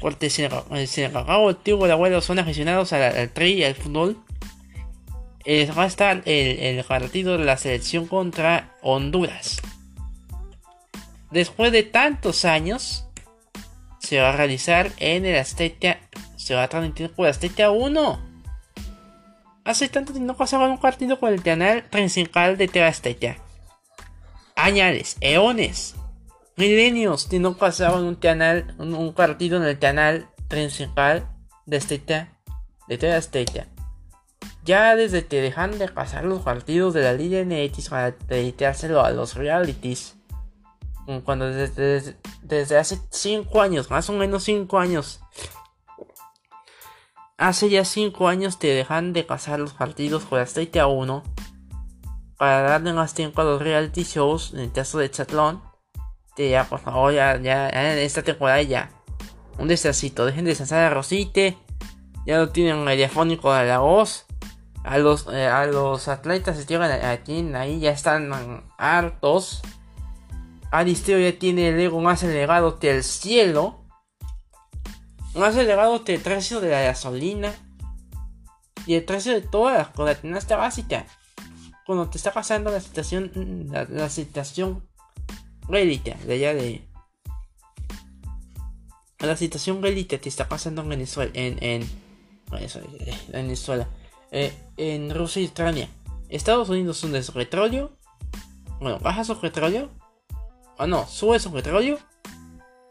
Porque 0.00 0.30
si 0.30 0.42
el 0.42 1.12
cacao, 1.12 1.50
el 1.50 1.56
tío 1.56 1.78
o 1.78 1.86
el 1.86 1.92
abuelo 1.92 2.20
son 2.20 2.38
aficionados 2.38 2.92
al, 2.92 3.30
tri 3.30 3.52
y 3.52 3.64
al 3.64 3.74
fútbol, 3.74 4.18
eh, 5.44 5.70
va 5.76 5.84
a 5.84 5.86
estar 5.86 6.22
el, 6.24 6.84
partido 6.84 7.38
de 7.38 7.44
la 7.44 7.56
selección 7.56 8.06
contra 8.06 8.74
Honduras. 8.82 9.62
Después 11.30 11.72
de 11.72 11.84
tantos 11.84 12.44
años, 12.44 13.06
se 14.00 14.20
va 14.20 14.30
a 14.30 14.36
realizar 14.36 14.90
en 14.98 15.24
el 15.24 15.38
Azteca 15.38 15.98
se 16.42 16.54
va 16.56 16.64
a 16.64 16.68
transmitir 16.68 17.10
por 17.10 17.28
Azteca 17.28 17.70
1. 17.70 18.20
Hace 19.64 19.88
tanto 19.88 20.12
que 20.12 20.18
no 20.18 20.36
pasaba 20.36 20.68
un 20.68 20.78
partido 20.78 21.20
con 21.20 21.32
el 21.32 21.42
canal 21.42 21.84
principal 21.84 22.56
de 22.56 22.66
TV 22.66 22.84
Azteca. 22.84 23.36
Añales, 24.56 25.16
eones, 25.20 25.94
milenios 26.56 27.26
que 27.26 27.38
no 27.38 27.56
pasaban 27.56 28.04
un 28.04 28.14
canal, 28.14 28.74
un, 28.78 29.12
partido 29.14 29.56
en 29.56 29.64
el 29.64 29.78
canal 29.78 30.28
principal 30.48 31.28
de 31.66 31.78
Azteca, 31.78 32.32
de 32.88 32.98
TV 32.98 33.14
Azteca. 33.14 33.66
Ya 34.64 34.94
desde 34.94 35.26
que 35.26 35.40
dejan 35.40 35.78
de 35.78 35.88
pasar 35.88 36.24
los 36.24 36.42
partidos 36.42 36.94
de 36.94 37.02
la 37.02 37.12
Liga 37.12 37.42
NX 37.44 37.88
para 37.88 38.12
dedicárselo 38.12 39.04
a 39.04 39.10
los 39.10 39.34
realities. 39.34 40.14
Cuando 41.24 41.46
desde, 41.46 42.16
desde 42.42 42.78
hace 42.78 43.00
5 43.10 43.60
años, 43.60 43.90
más 43.90 44.08
o 44.08 44.12
menos 44.12 44.44
5 44.44 44.78
años, 44.78 45.20
Hace 47.42 47.70
ya 47.70 47.84
5 47.84 48.28
años 48.28 48.60
te 48.60 48.68
dejan 48.68 49.12
de 49.12 49.24
pasar 49.24 49.58
los 49.58 49.72
partidos 49.72 50.24
con 50.26 50.38
aceite 50.38 50.78
a 50.78 50.86
1 50.86 51.24
para 52.42 52.62
darle 52.62 52.92
más 52.92 53.14
tiempo 53.14 53.40
a 53.40 53.44
los 53.44 53.62
reality 53.62 54.02
shows, 54.02 54.52
en 54.52 54.58
el 54.58 54.72
caso 54.72 54.98
de 54.98 55.08
Chatlón. 55.08 55.62
Que 56.34 56.50
ya, 56.50 56.64
por 56.64 56.80
favor, 56.80 57.12
ya, 57.14 57.40
ya, 57.40 57.68
en 57.68 57.98
esta 57.98 58.24
temporada 58.24 58.60
ya. 58.62 58.90
Un 59.58 59.68
desasito, 59.68 60.26
dejen 60.26 60.44
de 60.44 60.48
descansar 60.48 60.82
a 60.82 60.90
Rosite. 60.90 61.56
Ya 62.26 62.38
no 62.38 62.48
tienen 62.48 62.84
telefónico 62.84 63.54
de 63.54 63.66
la 63.66 63.78
voz. 63.78 64.26
A 64.82 64.98
los, 64.98 65.28
eh, 65.32 65.46
a 65.46 65.66
los 65.66 66.08
atletas 66.08 66.56
se 66.56 66.66
llegan 66.66 66.90
aquí, 66.90 67.48
ahí 67.54 67.78
ya 67.78 67.92
están 67.92 68.64
hartos. 68.76 69.62
Aristeo 70.72 71.20
ya 71.20 71.38
tiene 71.38 71.68
el 71.68 71.78
ego 71.78 72.00
más 72.00 72.24
elevado 72.24 72.80
que 72.80 72.90
el 72.90 73.04
cielo 73.04 73.84
más 75.36 75.56
elevado 75.56 76.02
que 76.02 76.16
el 76.16 76.20
precio 76.20 76.60
de 76.60 76.70
la 76.70 76.82
gasolina 76.82 77.54
y 78.84 78.96
el 78.96 79.04
precio 79.04 79.32
de 79.32 79.42
todas 79.42 79.78
las 79.78 79.88
cosas 79.90 80.48
básica. 80.48 81.06
Cuando 81.92 82.08
te 82.08 82.16
está 82.16 82.32
pasando 82.32 82.70
la 82.70 82.80
situación, 82.80 83.68
la, 83.70 84.08
situación 84.08 84.88
bélica 85.68 86.14
de 86.26 86.32
allá 86.32 86.54
de 86.54 86.88
la 89.18 89.36
situación 89.36 89.82
bélica 89.82 90.16
que 90.16 90.30
está 90.30 90.48
pasando 90.48 90.80
en 90.80 90.88
Venezuela, 90.88 91.30
en, 91.34 91.62
en 91.62 91.86
Venezuela, 93.30 93.88
eh, 94.30 94.54
en 94.78 95.14
Rusia 95.14 95.42
y 95.42 95.48
Ucrania. 95.48 95.90
Estados 96.30 96.70
Unidos 96.70 97.04
hunde 97.04 97.22
su 97.22 97.34
petróleo, 97.34 97.92
bueno, 98.80 98.98
baja 98.98 99.22
su 99.22 99.38
petróleo, 99.38 99.90
o 100.78 100.86
no, 100.86 101.06
sube 101.06 101.38
su 101.40 101.52
petróleo 101.52 101.98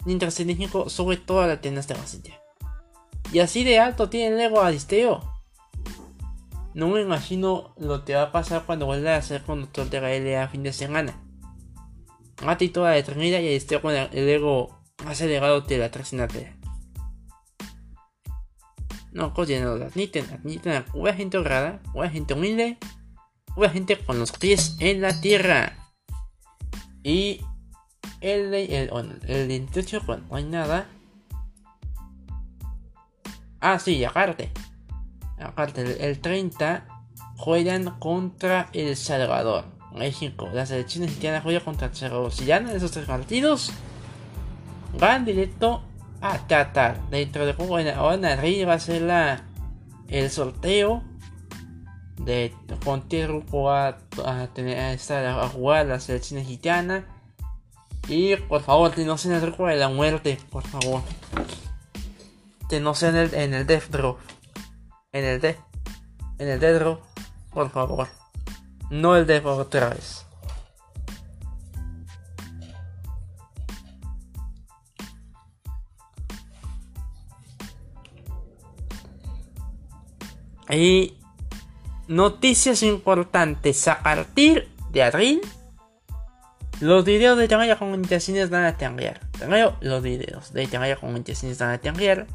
mientras 0.06 0.40
el 0.40 0.46
México 0.46 0.92
sube 0.92 1.18
toda 1.18 1.48
la 1.48 1.60
tienda 1.60 1.82
de. 1.82 2.40
Y 3.34 3.40
así 3.40 3.64
de 3.64 3.80
alto 3.80 4.10
tiene 4.10 4.36
el 4.36 4.42
ego 4.42 4.62
Aristeo. 4.62 5.31
No 6.74 6.88
me 6.88 7.02
imagino 7.02 7.74
lo 7.78 8.06
que 8.06 8.16
va 8.16 8.24
a 8.24 8.32
pasar 8.32 8.64
cuando 8.66 8.86
vuelva 8.86 9.16
a 9.16 9.18
hacer 9.18 9.44
conductor 9.44 9.90
de 9.90 10.02
la 10.02 10.10
LA 10.18 10.48
fin 10.48 10.64
de 10.64 10.74
semana. 10.74 11.22
Mate 12.44 12.70
toda 12.70 12.92
la 12.92 12.98
eternidad 12.98 13.40
y 13.40 13.48
esté 13.48 13.80
con 13.82 13.94
el 13.94 14.30
ego 14.30 14.80
más 15.06 15.20
elevado 15.22 15.62
de 15.62 15.78
la 15.78 15.92
trascendental. 15.92 16.56
No, 19.12 19.34
cosas 19.34 19.62
no 19.62 19.76
lo 19.76 19.86
admiten, 19.86 20.26
admiten 20.32 20.72
a 20.72 21.14
gente 21.14 21.38
honrada, 21.38 21.82
una 21.94 22.10
gente 22.10 22.34
humilde, 22.34 22.78
una 23.56 23.70
gente 23.70 23.98
con 23.98 24.18
los 24.18 24.32
pies 24.32 24.78
en 24.80 25.02
la 25.02 25.20
tierra. 25.20 25.78
Y 27.04 27.42
el, 28.22 28.54
el, 28.54 28.72
el, 28.72 29.20
el 29.28 29.48
28 29.48 30.04
cuando 30.06 30.28
no 30.30 30.36
hay 30.38 30.46
nada. 30.46 30.88
Ah, 33.60 33.78
sí, 33.78 34.04
aparte. 34.06 34.52
Aparte, 35.44 36.08
el, 36.08 36.20
30 36.20 36.86
juegan 37.38 38.00
contra 38.00 38.70
El 38.74 38.96
Salvador. 38.96 39.66
México. 39.94 40.50
La 40.54 40.66
selección 40.66 41.04
mexicana 41.04 41.42
juega 41.42 41.60
contra 41.60 41.88
El 41.88 41.96
Salvador. 41.96 42.32
Si 42.32 42.46
ganan 42.46 42.76
esos 42.76 42.92
tres 42.92 43.06
partidos, 43.06 43.72
van 44.98 45.26
directo 45.26 45.84
a 46.22 46.48
Qatar. 46.48 47.10
Dentro 47.10 47.46
de 47.46 47.54
poco, 47.54 47.78
ahora 47.78 48.34
arriba 48.34 48.70
va 48.70 48.74
a 48.76 48.80
ser 48.80 49.02
la, 49.02 49.44
el 50.08 50.30
sorteo 50.30 51.04
de 52.18 52.54
con 52.84 53.02
qué 53.04 53.26
grupo 53.28 53.64
va 53.64 53.98
a, 54.24 54.48
tener, 54.54 54.78
a, 54.78 54.94
estar 54.94 55.26
a 55.26 55.48
jugar 55.50 55.88
la 55.88 56.00
selección 56.00 56.40
mexicana. 56.40 57.06
Y 58.08 58.36
por 58.36 58.62
favor, 58.62 58.92
que 58.92 59.06
no 59.06 59.18
sea 59.18 59.32
en 59.32 59.38
el 59.38 59.42
grupo 59.44 59.68
de 59.68 59.78
la 59.78 59.90
muerte, 59.90 60.38
por 60.50 60.64
favor. 60.64 61.02
Que 62.70 62.80
no 62.80 62.94
sea 62.94 63.10
en 63.10 63.16
el, 63.16 63.34
en 63.34 63.54
el 63.54 63.66
Death 63.66 63.90
Draw. 63.90 64.18
En 65.14 65.26
el 65.26 65.42
D. 65.42 65.58
En 66.38 66.48
el 66.48 66.60
Death 66.60 66.80
Draw, 66.80 67.00
por 67.52 67.70
favor. 67.70 68.08
No 68.90 69.18
el 69.18 69.26
Death 69.26 69.46
otra 69.46 69.90
vez. 69.90 70.26
Y 80.70 81.18
noticias 82.08 82.82
importantes 82.82 83.90
a 83.90 84.02
partir 84.02 84.70
de 84.92 85.04
abril. 85.04 85.42
Los 86.80 87.04
videos 87.04 87.38
de 87.38 87.50
Tangaya 87.50 87.78
Comunicaciones 87.78 88.50
van 88.50 88.64
a 88.64 88.78
cambiar. 88.78 89.20
Los 89.82 90.02
videos 90.02 90.54
de 90.54 90.68
Tangaya 90.68 90.96
Comunicaciones 90.96 91.60
van 91.60 91.72
a 91.72 91.80
cambiar. 91.80 92.28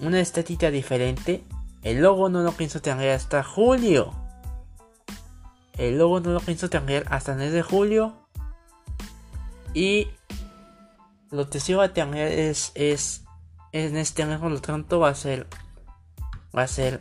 Una 0.00 0.20
estética 0.20 0.70
diferente. 0.70 1.42
El 1.82 2.00
logo 2.00 2.28
no 2.28 2.42
lo 2.42 2.52
pienso 2.52 2.80
cambiar 2.80 3.10
hasta 3.10 3.42
julio. 3.42 4.12
El 5.76 5.98
logo 5.98 6.20
no 6.20 6.30
lo 6.30 6.40
pienso 6.40 6.70
cambiar 6.70 7.04
hasta 7.10 7.32
el 7.32 7.38
mes 7.38 7.52
de 7.52 7.62
julio. 7.62 8.14
Y 9.74 10.08
lo 11.30 11.48
que 11.48 11.60
sí 11.60 11.74
va 11.74 11.84
a 11.84 11.92
cambiar 11.92 12.28
es, 12.28 12.72
es 12.74 13.24
en 13.72 13.96
este 13.96 14.26
mes, 14.26 14.38
por 14.38 14.50
lo 14.50 14.60
tanto, 14.60 15.00
va 15.00 15.08
a 15.08 15.14
ser 15.14 15.46
va 16.56 16.62
a 16.62 16.68
ser 16.68 17.00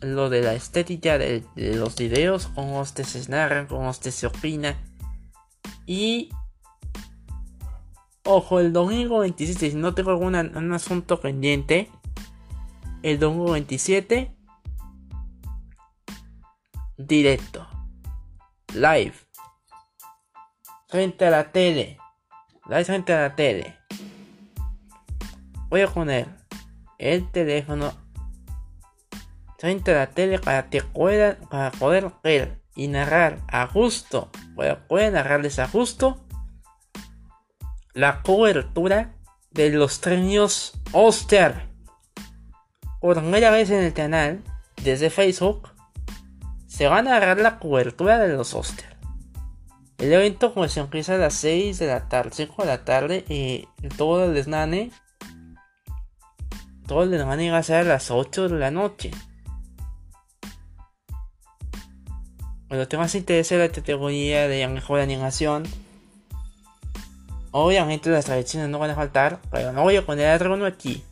lo 0.00 0.28
de 0.30 0.42
la 0.42 0.54
estética 0.54 1.16
de, 1.16 1.44
los 1.54 1.96
videos, 1.96 2.48
cómo 2.54 2.80
usted 2.80 3.04
se 3.04 3.30
narran, 3.30 3.66
cómo 3.66 3.88
usted 3.88 4.10
se 4.10 4.26
opina. 4.26 4.76
Y 5.86 6.30
ojo, 8.24 8.58
el 8.58 8.72
domingo 8.72 9.20
27, 9.20 9.70
si 9.70 9.76
no 9.76 9.94
tengo 9.94 10.10
algún 10.10 10.34
un 10.34 10.72
asunto 10.72 11.20
pendiente, 11.20 11.88
el 13.02 13.18
domingo 13.18 13.52
27, 13.52 14.36
directo, 16.96 17.68
live, 18.74 19.14
frente 20.88 21.26
a 21.26 21.30
la 21.30 21.50
tele, 21.50 21.98
live 22.68 22.84
frente 22.84 23.12
a 23.12 23.20
la 23.22 23.36
tele. 23.36 23.76
Voy 25.68 25.80
a 25.80 25.88
poner 25.88 26.28
el 26.98 27.30
teléfono 27.30 27.92
frente 29.58 29.92
a 29.92 29.98
la 29.98 30.10
tele 30.10 30.38
para 30.38 30.70
que 30.70 30.82
puedan, 30.82 31.38
para 31.48 31.70
poder 31.72 32.12
ver 32.22 32.62
y 32.74 32.88
narrar 32.88 33.40
a 33.48 33.66
gusto, 33.66 34.30
para 34.56 34.86
poder 34.86 35.12
narrarles 35.12 35.58
a 35.58 35.66
gusto 35.66 36.24
la 37.94 38.22
cobertura 38.22 39.16
de 39.50 39.70
los 39.70 39.98
premios 39.98 40.72
Oscar. 40.92 41.71
Por 43.02 43.18
primera 43.18 43.50
vez 43.50 43.68
en 43.70 43.82
el 43.82 43.92
canal, 43.92 44.44
desde 44.84 45.10
Facebook, 45.10 45.68
se 46.68 46.86
va 46.86 46.98
a 46.98 47.02
narrar 47.02 47.36
la 47.40 47.58
cobertura 47.58 48.16
de 48.20 48.28
los 48.28 48.54
Oscar. 48.54 48.96
El 49.98 50.12
evento 50.12 50.54
pues 50.54 50.76
empieza 50.76 51.16
a 51.16 51.18
las 51.18 51.34
6 51.34 51.80
de 51.80 51.88
la 51.88 52.08
tarde, 52.08 52.30
5 52.32 52.62
de 52.62 52.68
la 52.68 52.84
tarde 52.84 53.24
y 53.28 53.66
todo 53.96 54.26
el 54.26 54.34
desnane, 54.34 54.92
todo 56.86 57.02
el 57.02 57.10
desnane 57.10 57.50
va 57.50 57.58
a 57.58 57.62
ser 57.64 57.78
a 57.78 57.88
las 57.88 58.12
8 58.12 58.48
de 58.48 58.58
la 58.60 58.70
noche. 58.70 59.10
Cuando 62.68 62.86
te 62.86 62.96
más 62.96 63.16
interesa 63.16 63.56
la 63.56 63.68
categoría 63.68 64.46
de 64.46 64.68
mejor 64.68 65.00
animación, 65.00 65.64
obviamente 67.50 68.10
las 68.10 68.26
tradiciones 68.26 68.68
no 68.68 68.78
van 68.78 68.90
a 68.90 68.94
faltar, 68.94 69.40
pero 69.50 69.72
no 69.72 69.82
voy 69.82 69.96
a 69.96 70.06
poner 70.06 70.40
a 70.40 70.50
uno 70.52 70.66
aquí. 70.66 71.02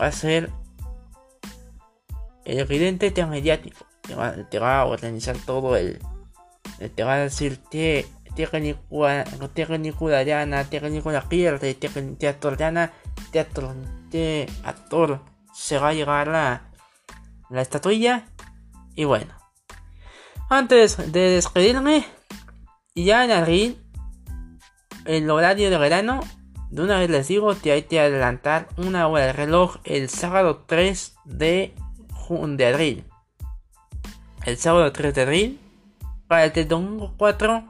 Va 0.00 0.06
a 0.06 0.12
ser 0.12 0.50
el 2.48 2.58
evidente 2.58 3.12
mediático. 3.26 3.86
Te 4.02 4.14
va, 4.14 4.34
te 4.48 4.58
va, 4.58 4.80
a 4.80 4.86
organizar 4.86 5.36
todo 5.36 5.76
el. 5.76 6.00
Te 6.94 7.04
va 7.04 7.14
a 7.14 7.18
decir 7.18 7.60
que 7.70 8.06
técnico, 8.34 9.06
técnico 9.54 10.08
de 10.08 10.16
Ariana, 10.16 10.64
técnico 10.64 11.10
de 11.10 11.20
pierde, 11.22 11.74
teatro 11.74 12.50
Ariana, 12.50 12.92
teatro 13.30 13.74
de 14.10 14.48
actor. 14.64 15.20
Se 15.52 15.78
va 15.78 15.88
a 15.90 15.94
llegar 15.94 16.28
la, 16.28 16.70
la 17.50 17.62
estatuilla. 17.62 18.26
Y 18.94 19.04
bueno. 19.04 19.34
Antes 20.50 21.12
de 21.12 21.20
despedirme, 21.30 22.06
ya 22.94 23.24
en 23.24 23.30
abril, 23.32 23.84
el 25.04 25.28
horario 25.30 25.68
de 25.68 25.76
verano, 25.76 26.20
de 26.70 26.82
una 26.82 26.98
vez 26.98 27.10
les 27.10 27.28
digo 27.28 27.54
que 27.60 27.72
hay 27.72 27.82
que 27.82 28.00
adelantar 28.00 28.68
una 28.76 29.06
hora 29.08 29.26
de 29.26 29.32
reloj 29.32 29.76
el 29.84 30.08
sábado 30.08 30.64
3 30.66 31.16
de, 31.24 31.74
de 32.28 32.66
abril. 32.66 33.04
El 34.44 34.58
sábado 34.58 34.92
3 34.92 35.14
de 35.14 35.22
abril, 35.22 35.60
para 36.26 36.44
el 36.44 36.68
domingo 36.68 37.14
4, 37.16 37.64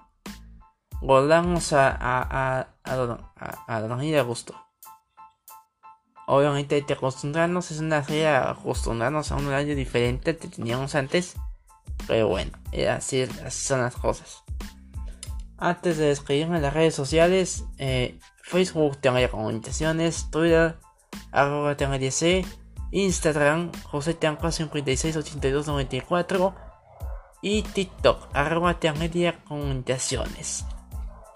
volvamos 1.01 1.73
a, 1.73 1.91
a, 1.91 2.67
a, 2.85 3.65
a, 3.67 3.81
dormir 3.81 4.19
a 4.19 4.23
gusto. 4.23 4.55
Obviamente 6.27 6.75
hay 6.75 6.83
que 6.83 6.95
acostumbrarnos, 6.95 7.71
es 7.71 7.79
una 7.79 8.03
serie 8.03 8.29
acostumbrarnos 8.29 9.31
a 9.31 9.37
un 9.37 9.47
horario 9.47 9.77
diferente 9.77 10.37
que 10.37 10.49
teníamos 10.49 10.95
antes. 10.95 11.37
Pero 12.07 12.29
bueno, 12.29 12.53
eh, 12.73 12.89
así, 12.89 13.27
son 13.51 13.81
las 13.81 13.95
cosas. 13.95 14.43
Antes 15.57 15.99
de 15.99 16.07
despedirme 16.07 16.57
en 16.57 16.63
las 16.63 16.75
redes 16.75 16.95
sociales, 16.95 17.65
eh, 17.79 18.19
Facebook 18.43 18.99
tengo 18.99 19.19
ya 19.19 19.31
comunicaciones, 19.31 20.31
Twitter, 20.31 20.77
arroba 21.31 21.75
DC, 21.75 22.45
Instagram, 22.91 23.71
José 23.85 24.19
568294 24.21 26.55
y 27.43 27.63
TikTok, 27.63 28.29
arroba 28.33 28.81
comunicaciones. 29.47 30.65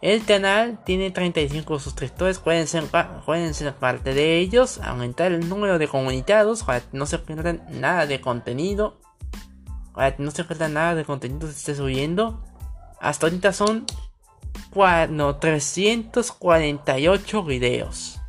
El 0.01 0.25
canal 0.25 0.83
tiene 0.85 1.13
35 1.13 1.79
suscriptores, 1.79 2.41
pueden 2.41 2.67
ser, 2.67 2.87
parte 2.91 4.15
de 4.15 4.39
ellos, 4.39 4.81
aumentar 4.83 5.31
el 5.31 5.49
número 5.49 5.79
de 5.79 5.87
comunicados 5.87 6.65
para 6.65 6.81
que 6.81 6.97
no 6.97 7.07
se 7.07 7.19
pierdan 7.19 7.65
nada 7.71 8.07
de 8.07 8.21
contenido 8.21 9.01
no 10.19 10.31
se 10.31 10.45
falta 10.45 10.69
nada 10.69 10.95
de 10.95 11.05
contenido 11.05 11.47
que 11.47 11.53
se 11.53 11.59
esté 11.59 11.75
subiendo. 11.75 12.43
Hasta 13.01 13.27
ahorita 13.27 13.53
son 13.53 13.85
no, 15.11 15.37
348 15.37 17.45
videos. 17.45 18.22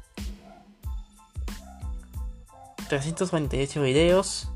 348 2.90 3.82
videos. 3.82 4.50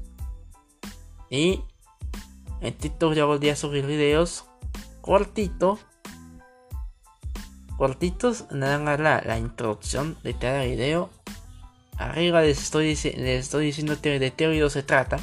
Y 1.29 1.61
en 2.61 2.73
TikTok 2.73 3.13
ya 3.13 3.25
volví 3.25 3.49
a 3.49 3.55
subir 3.55 3.85
videos 3.85 4.45
cortito. 5.01 5.79
Cortitos, 7.77 8.45
nada 8.51 8.79
más 8.79 8.99
la, 8.99 9.21
la 9.21 9.37
introducción 9.37 10.17
de 10.23 10.37
cada 10.37 10.63
video. 10.63 11.09
Arriba 11.97 12.41
les 12.41 12.61
estoy, 12.61 12.87
les 12.87 13.45
estoy 13.45 13.65
diciendo 13.65 13.95
de 13.95 14.33
qué 14.35 14.47
video 14.47 14.69
se 14.69 14.83
trata. 14.83 15.19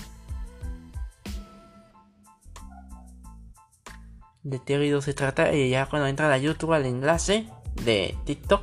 de 4.45 4.61
qué 4.63 4.79
video 4.79 5.01
se 5.01 5.15
trata 5.15 5.53
y 5.53 5.71
ya 5.71 5.87
cuando 5.87 6.07
entra 6.07 6.33
a 6.33 6.39
YouTube 6.39 6.75
al 6.75 6.85
enlace 6.85 7.49
de 7.83 8.15
TikTok 8.25 8.63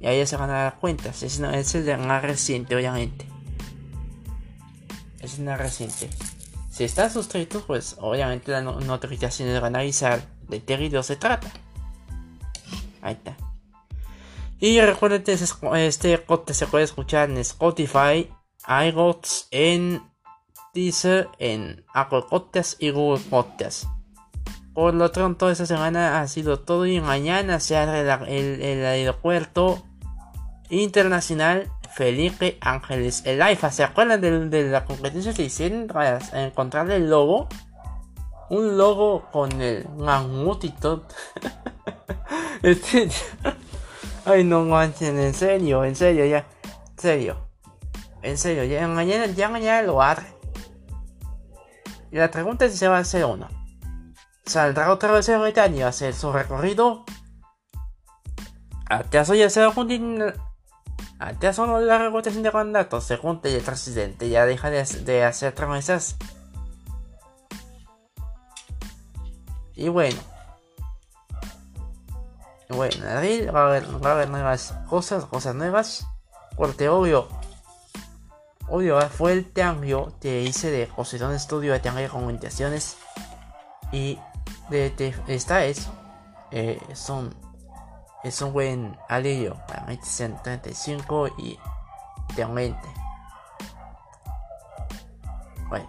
y 0.00 0.06
ahí 0.06 0.26
se 0.26 0.36
van 0.36 0.50
a 0.50 0.64
dar 0.64 0.80
cuenta. 0.80 1.10
Es, 1.10 1.22
es 1.22 1.74
el 1.74 1.98
más 1.98 2.22
reciente, 2.22 2.74
obviamente. 2.74 3.33
Es 5.24 5.38
el 5.38 5.46
más 5.46 5.58
reciente. 5.58 6.10
Si 6.70 6.84
están 6.84 7.10
suscritos, 7.10 7.62
pues 7.62 7.96
obviamente 7.98 8.52
la 8.52 8.60
notificación 8.60 9.48
de 9.48 9.56
analizar 9.56 10.22
de 10.48 10.62
qué 10.62 10.76
video 10.76 11.02
se 11.02 11.16
trata. 11.16 11.50
Ahí 13.00 13.14
está. 13.14 13.36
Y 14.60 14.78
recuerden 14.80 15.22
que 15.22 15.32
este 15.32 16.18
podcast 16.18 16.58
se 16.58 16.66
puede 16.66 16.84
escuchar 16.84 17.30
en 17.30 17.38
Spotify, 17.38 18.30
iGots, 18.66 19.48
en 19.50 20.02
Deezer, 20.74 21.28
en 21.38 21.84
Apple 21.94 22.24
Podcasts 22.28 22.76
y 22.78 22.90
Google 22.90 23.22
Podcasts. 23.30 23.88
Por 24.74 24.92
lo 24.92 25.10
pronto, 25.10 25.48
esta 25.48 25.64
semana 25.64 26.20
ha 26.20 26.28
sido 26.28 26.60
todo 26.60 26.84
y 26.84 27.00
mañana 27.00 27.60
se 27.60 27.78
abre 27.78 28.00
el, 28.00 28.60
el, 28.60 28.84
aeropuerto 28.84 29.82
internacional 30.68 31.70
Felipe 31.94 32.58
Ángeles 32.60 33.22
el 33.24 33.40
IFA. 33.40 33.70
¿Se 33.70 33.84
acuerdan 33.84 34.20
de, 34.20 34.64
la 34.64 34.84
competencia 34.84 35.32
que 35.32 35.44
hicieron 35.44 35.86
para 35.86 36.18
encontrar 36.32 36.90
el 36.90 37.08
logo? 37.08 37.48
Un 38.50 38.76
logo 38.76 39.30
con 39.30 39.62
el 39.62 39.88
mamut 39.90 40.64
y 40.64 40.70
todo. 40.70 41.06
este, 42.62 43.08
ay, 44.24 44.44
no 44.44 44.64
manchen, 44.64 45.18
en 45.18 45.34
serio, 45.34 45.84
en 45.84 45.94
serio, 45.94 46.26
ya. 46.26 46.46
En 46.90 46.98
serio. 46.98 47.48
En 48.22 48.38
serio, 48.38 48.64
ya 48.64 48.86
mañana, 48.88 49.26
ya 49.26 49.48
mañana 49.48 49.82
lo 49.82 50.02
haré. 50.02 50.26
Y 52.10 52.16
la 52.16 52.30
pregunta 52.30 52.64
es 52.64 52.72
si 52.72 52.78
se 52.78 52.88
va 52.88 52.96
a 52.96 53.00
hacer 53.00 53.24
o 53.24 53.36
no. 53.36 53.48
¿Saldrá 54.46 54.92
otra 54.92 55.12
vez 55.12 55.28
el 55.28 55.40
Bretaña 55.40 55.86
a 55.86 55.88
hacer 55.90 56.12
su 56.12 56.32
recorrido? 56.32 57.04
¿Acaso 58.86 59.34
ya 59.34 59.48
se 59.48 59.64
va 59.64 59.72
a 61.18 61.26
juntar? 61.26 61.36
¿Acaso 61.36 61.66
no 61.66 61.80
la 61.80 61.98
revotación 61.98 62.42
de 62.42 62.50
mandatos 62.50 63.04
se 63.04 63.16
junta 63.16 63.48
y 63.48 63.54
el 63.54 63.62
presidente 63.62 64.28
ya 64.28 64.46
deja 64.46 64.70
de, 64.70 64.84
de 64.84 65.24
hacer 65.24 65.54
promesas? 65.54 66.16
Y 69.74 69.88
bueno. 69.88 70.18
Bueno, 72.68 72.96
en 73.08 73.54
va 73.54 73.62
a 73.62 73.66
haber, 73.66 74.04
va 74.04 74.10
a 74.10 74.14
haber 74.14 74.28
nuevas 74.30 74.74
cosas, 74.88 75.24
cosas 75.26 75.54
nuevas. 75.54 76.06
Porque 76.56 76.88
obvio, 76.88 77.28
obvio 78.68 79.00
fue 79.10 79.32
el 79.32 79.52
cambio 79.52 80.12
que 80.20 80.42
hice 80.42 80.70
de 80.70 80.86
posición 80.86 81.30
de 81.30 81.36
estudio 81.36 81.72
de 81.72 81.80
de 81.80 82.08
comunicaciones. 82.08 82.96
Y 83.92 84.18
de, 84.70 85.14
esta 85.28 85.64
es, 85.64 85.88
eh, 86.50 86.80
son, 86.94 87.34
es 88.24 88.40
un 88.40 88.52
buen 88.52 88.96
alivio 89.08 89.56
para 89.68 89.84
35 90.42 91.28
y 91.38 91.58
de 92.34 92.42
aumente. 92.42 92.88
Bueno. 95.68 95.88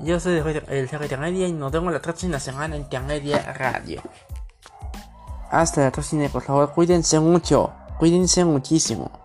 Yo 0.00 0.18
soy 0.18 0.42
el 0.68 0.88
Media 1.18 1.46
y 1.46 1.52
nos 1.52 1.70
vemos 1.70 1.92
la 1.92 2.00
próxima 2.00 2.40
semana 2.40 2.76
en 2.76 2.84
Media 3.00 3.52
Radio. 3.52 4.02
Hasta 5.50 5.82
la 5.82 5.92
próxima, 5.92 6.28
por 6.28 6.42
favor, 6.42 6.72
cuídense 6.72 7.20
mucho, 7.20 7.72
cuídense 7.98 8.44
muchísimo. 8.44 9.23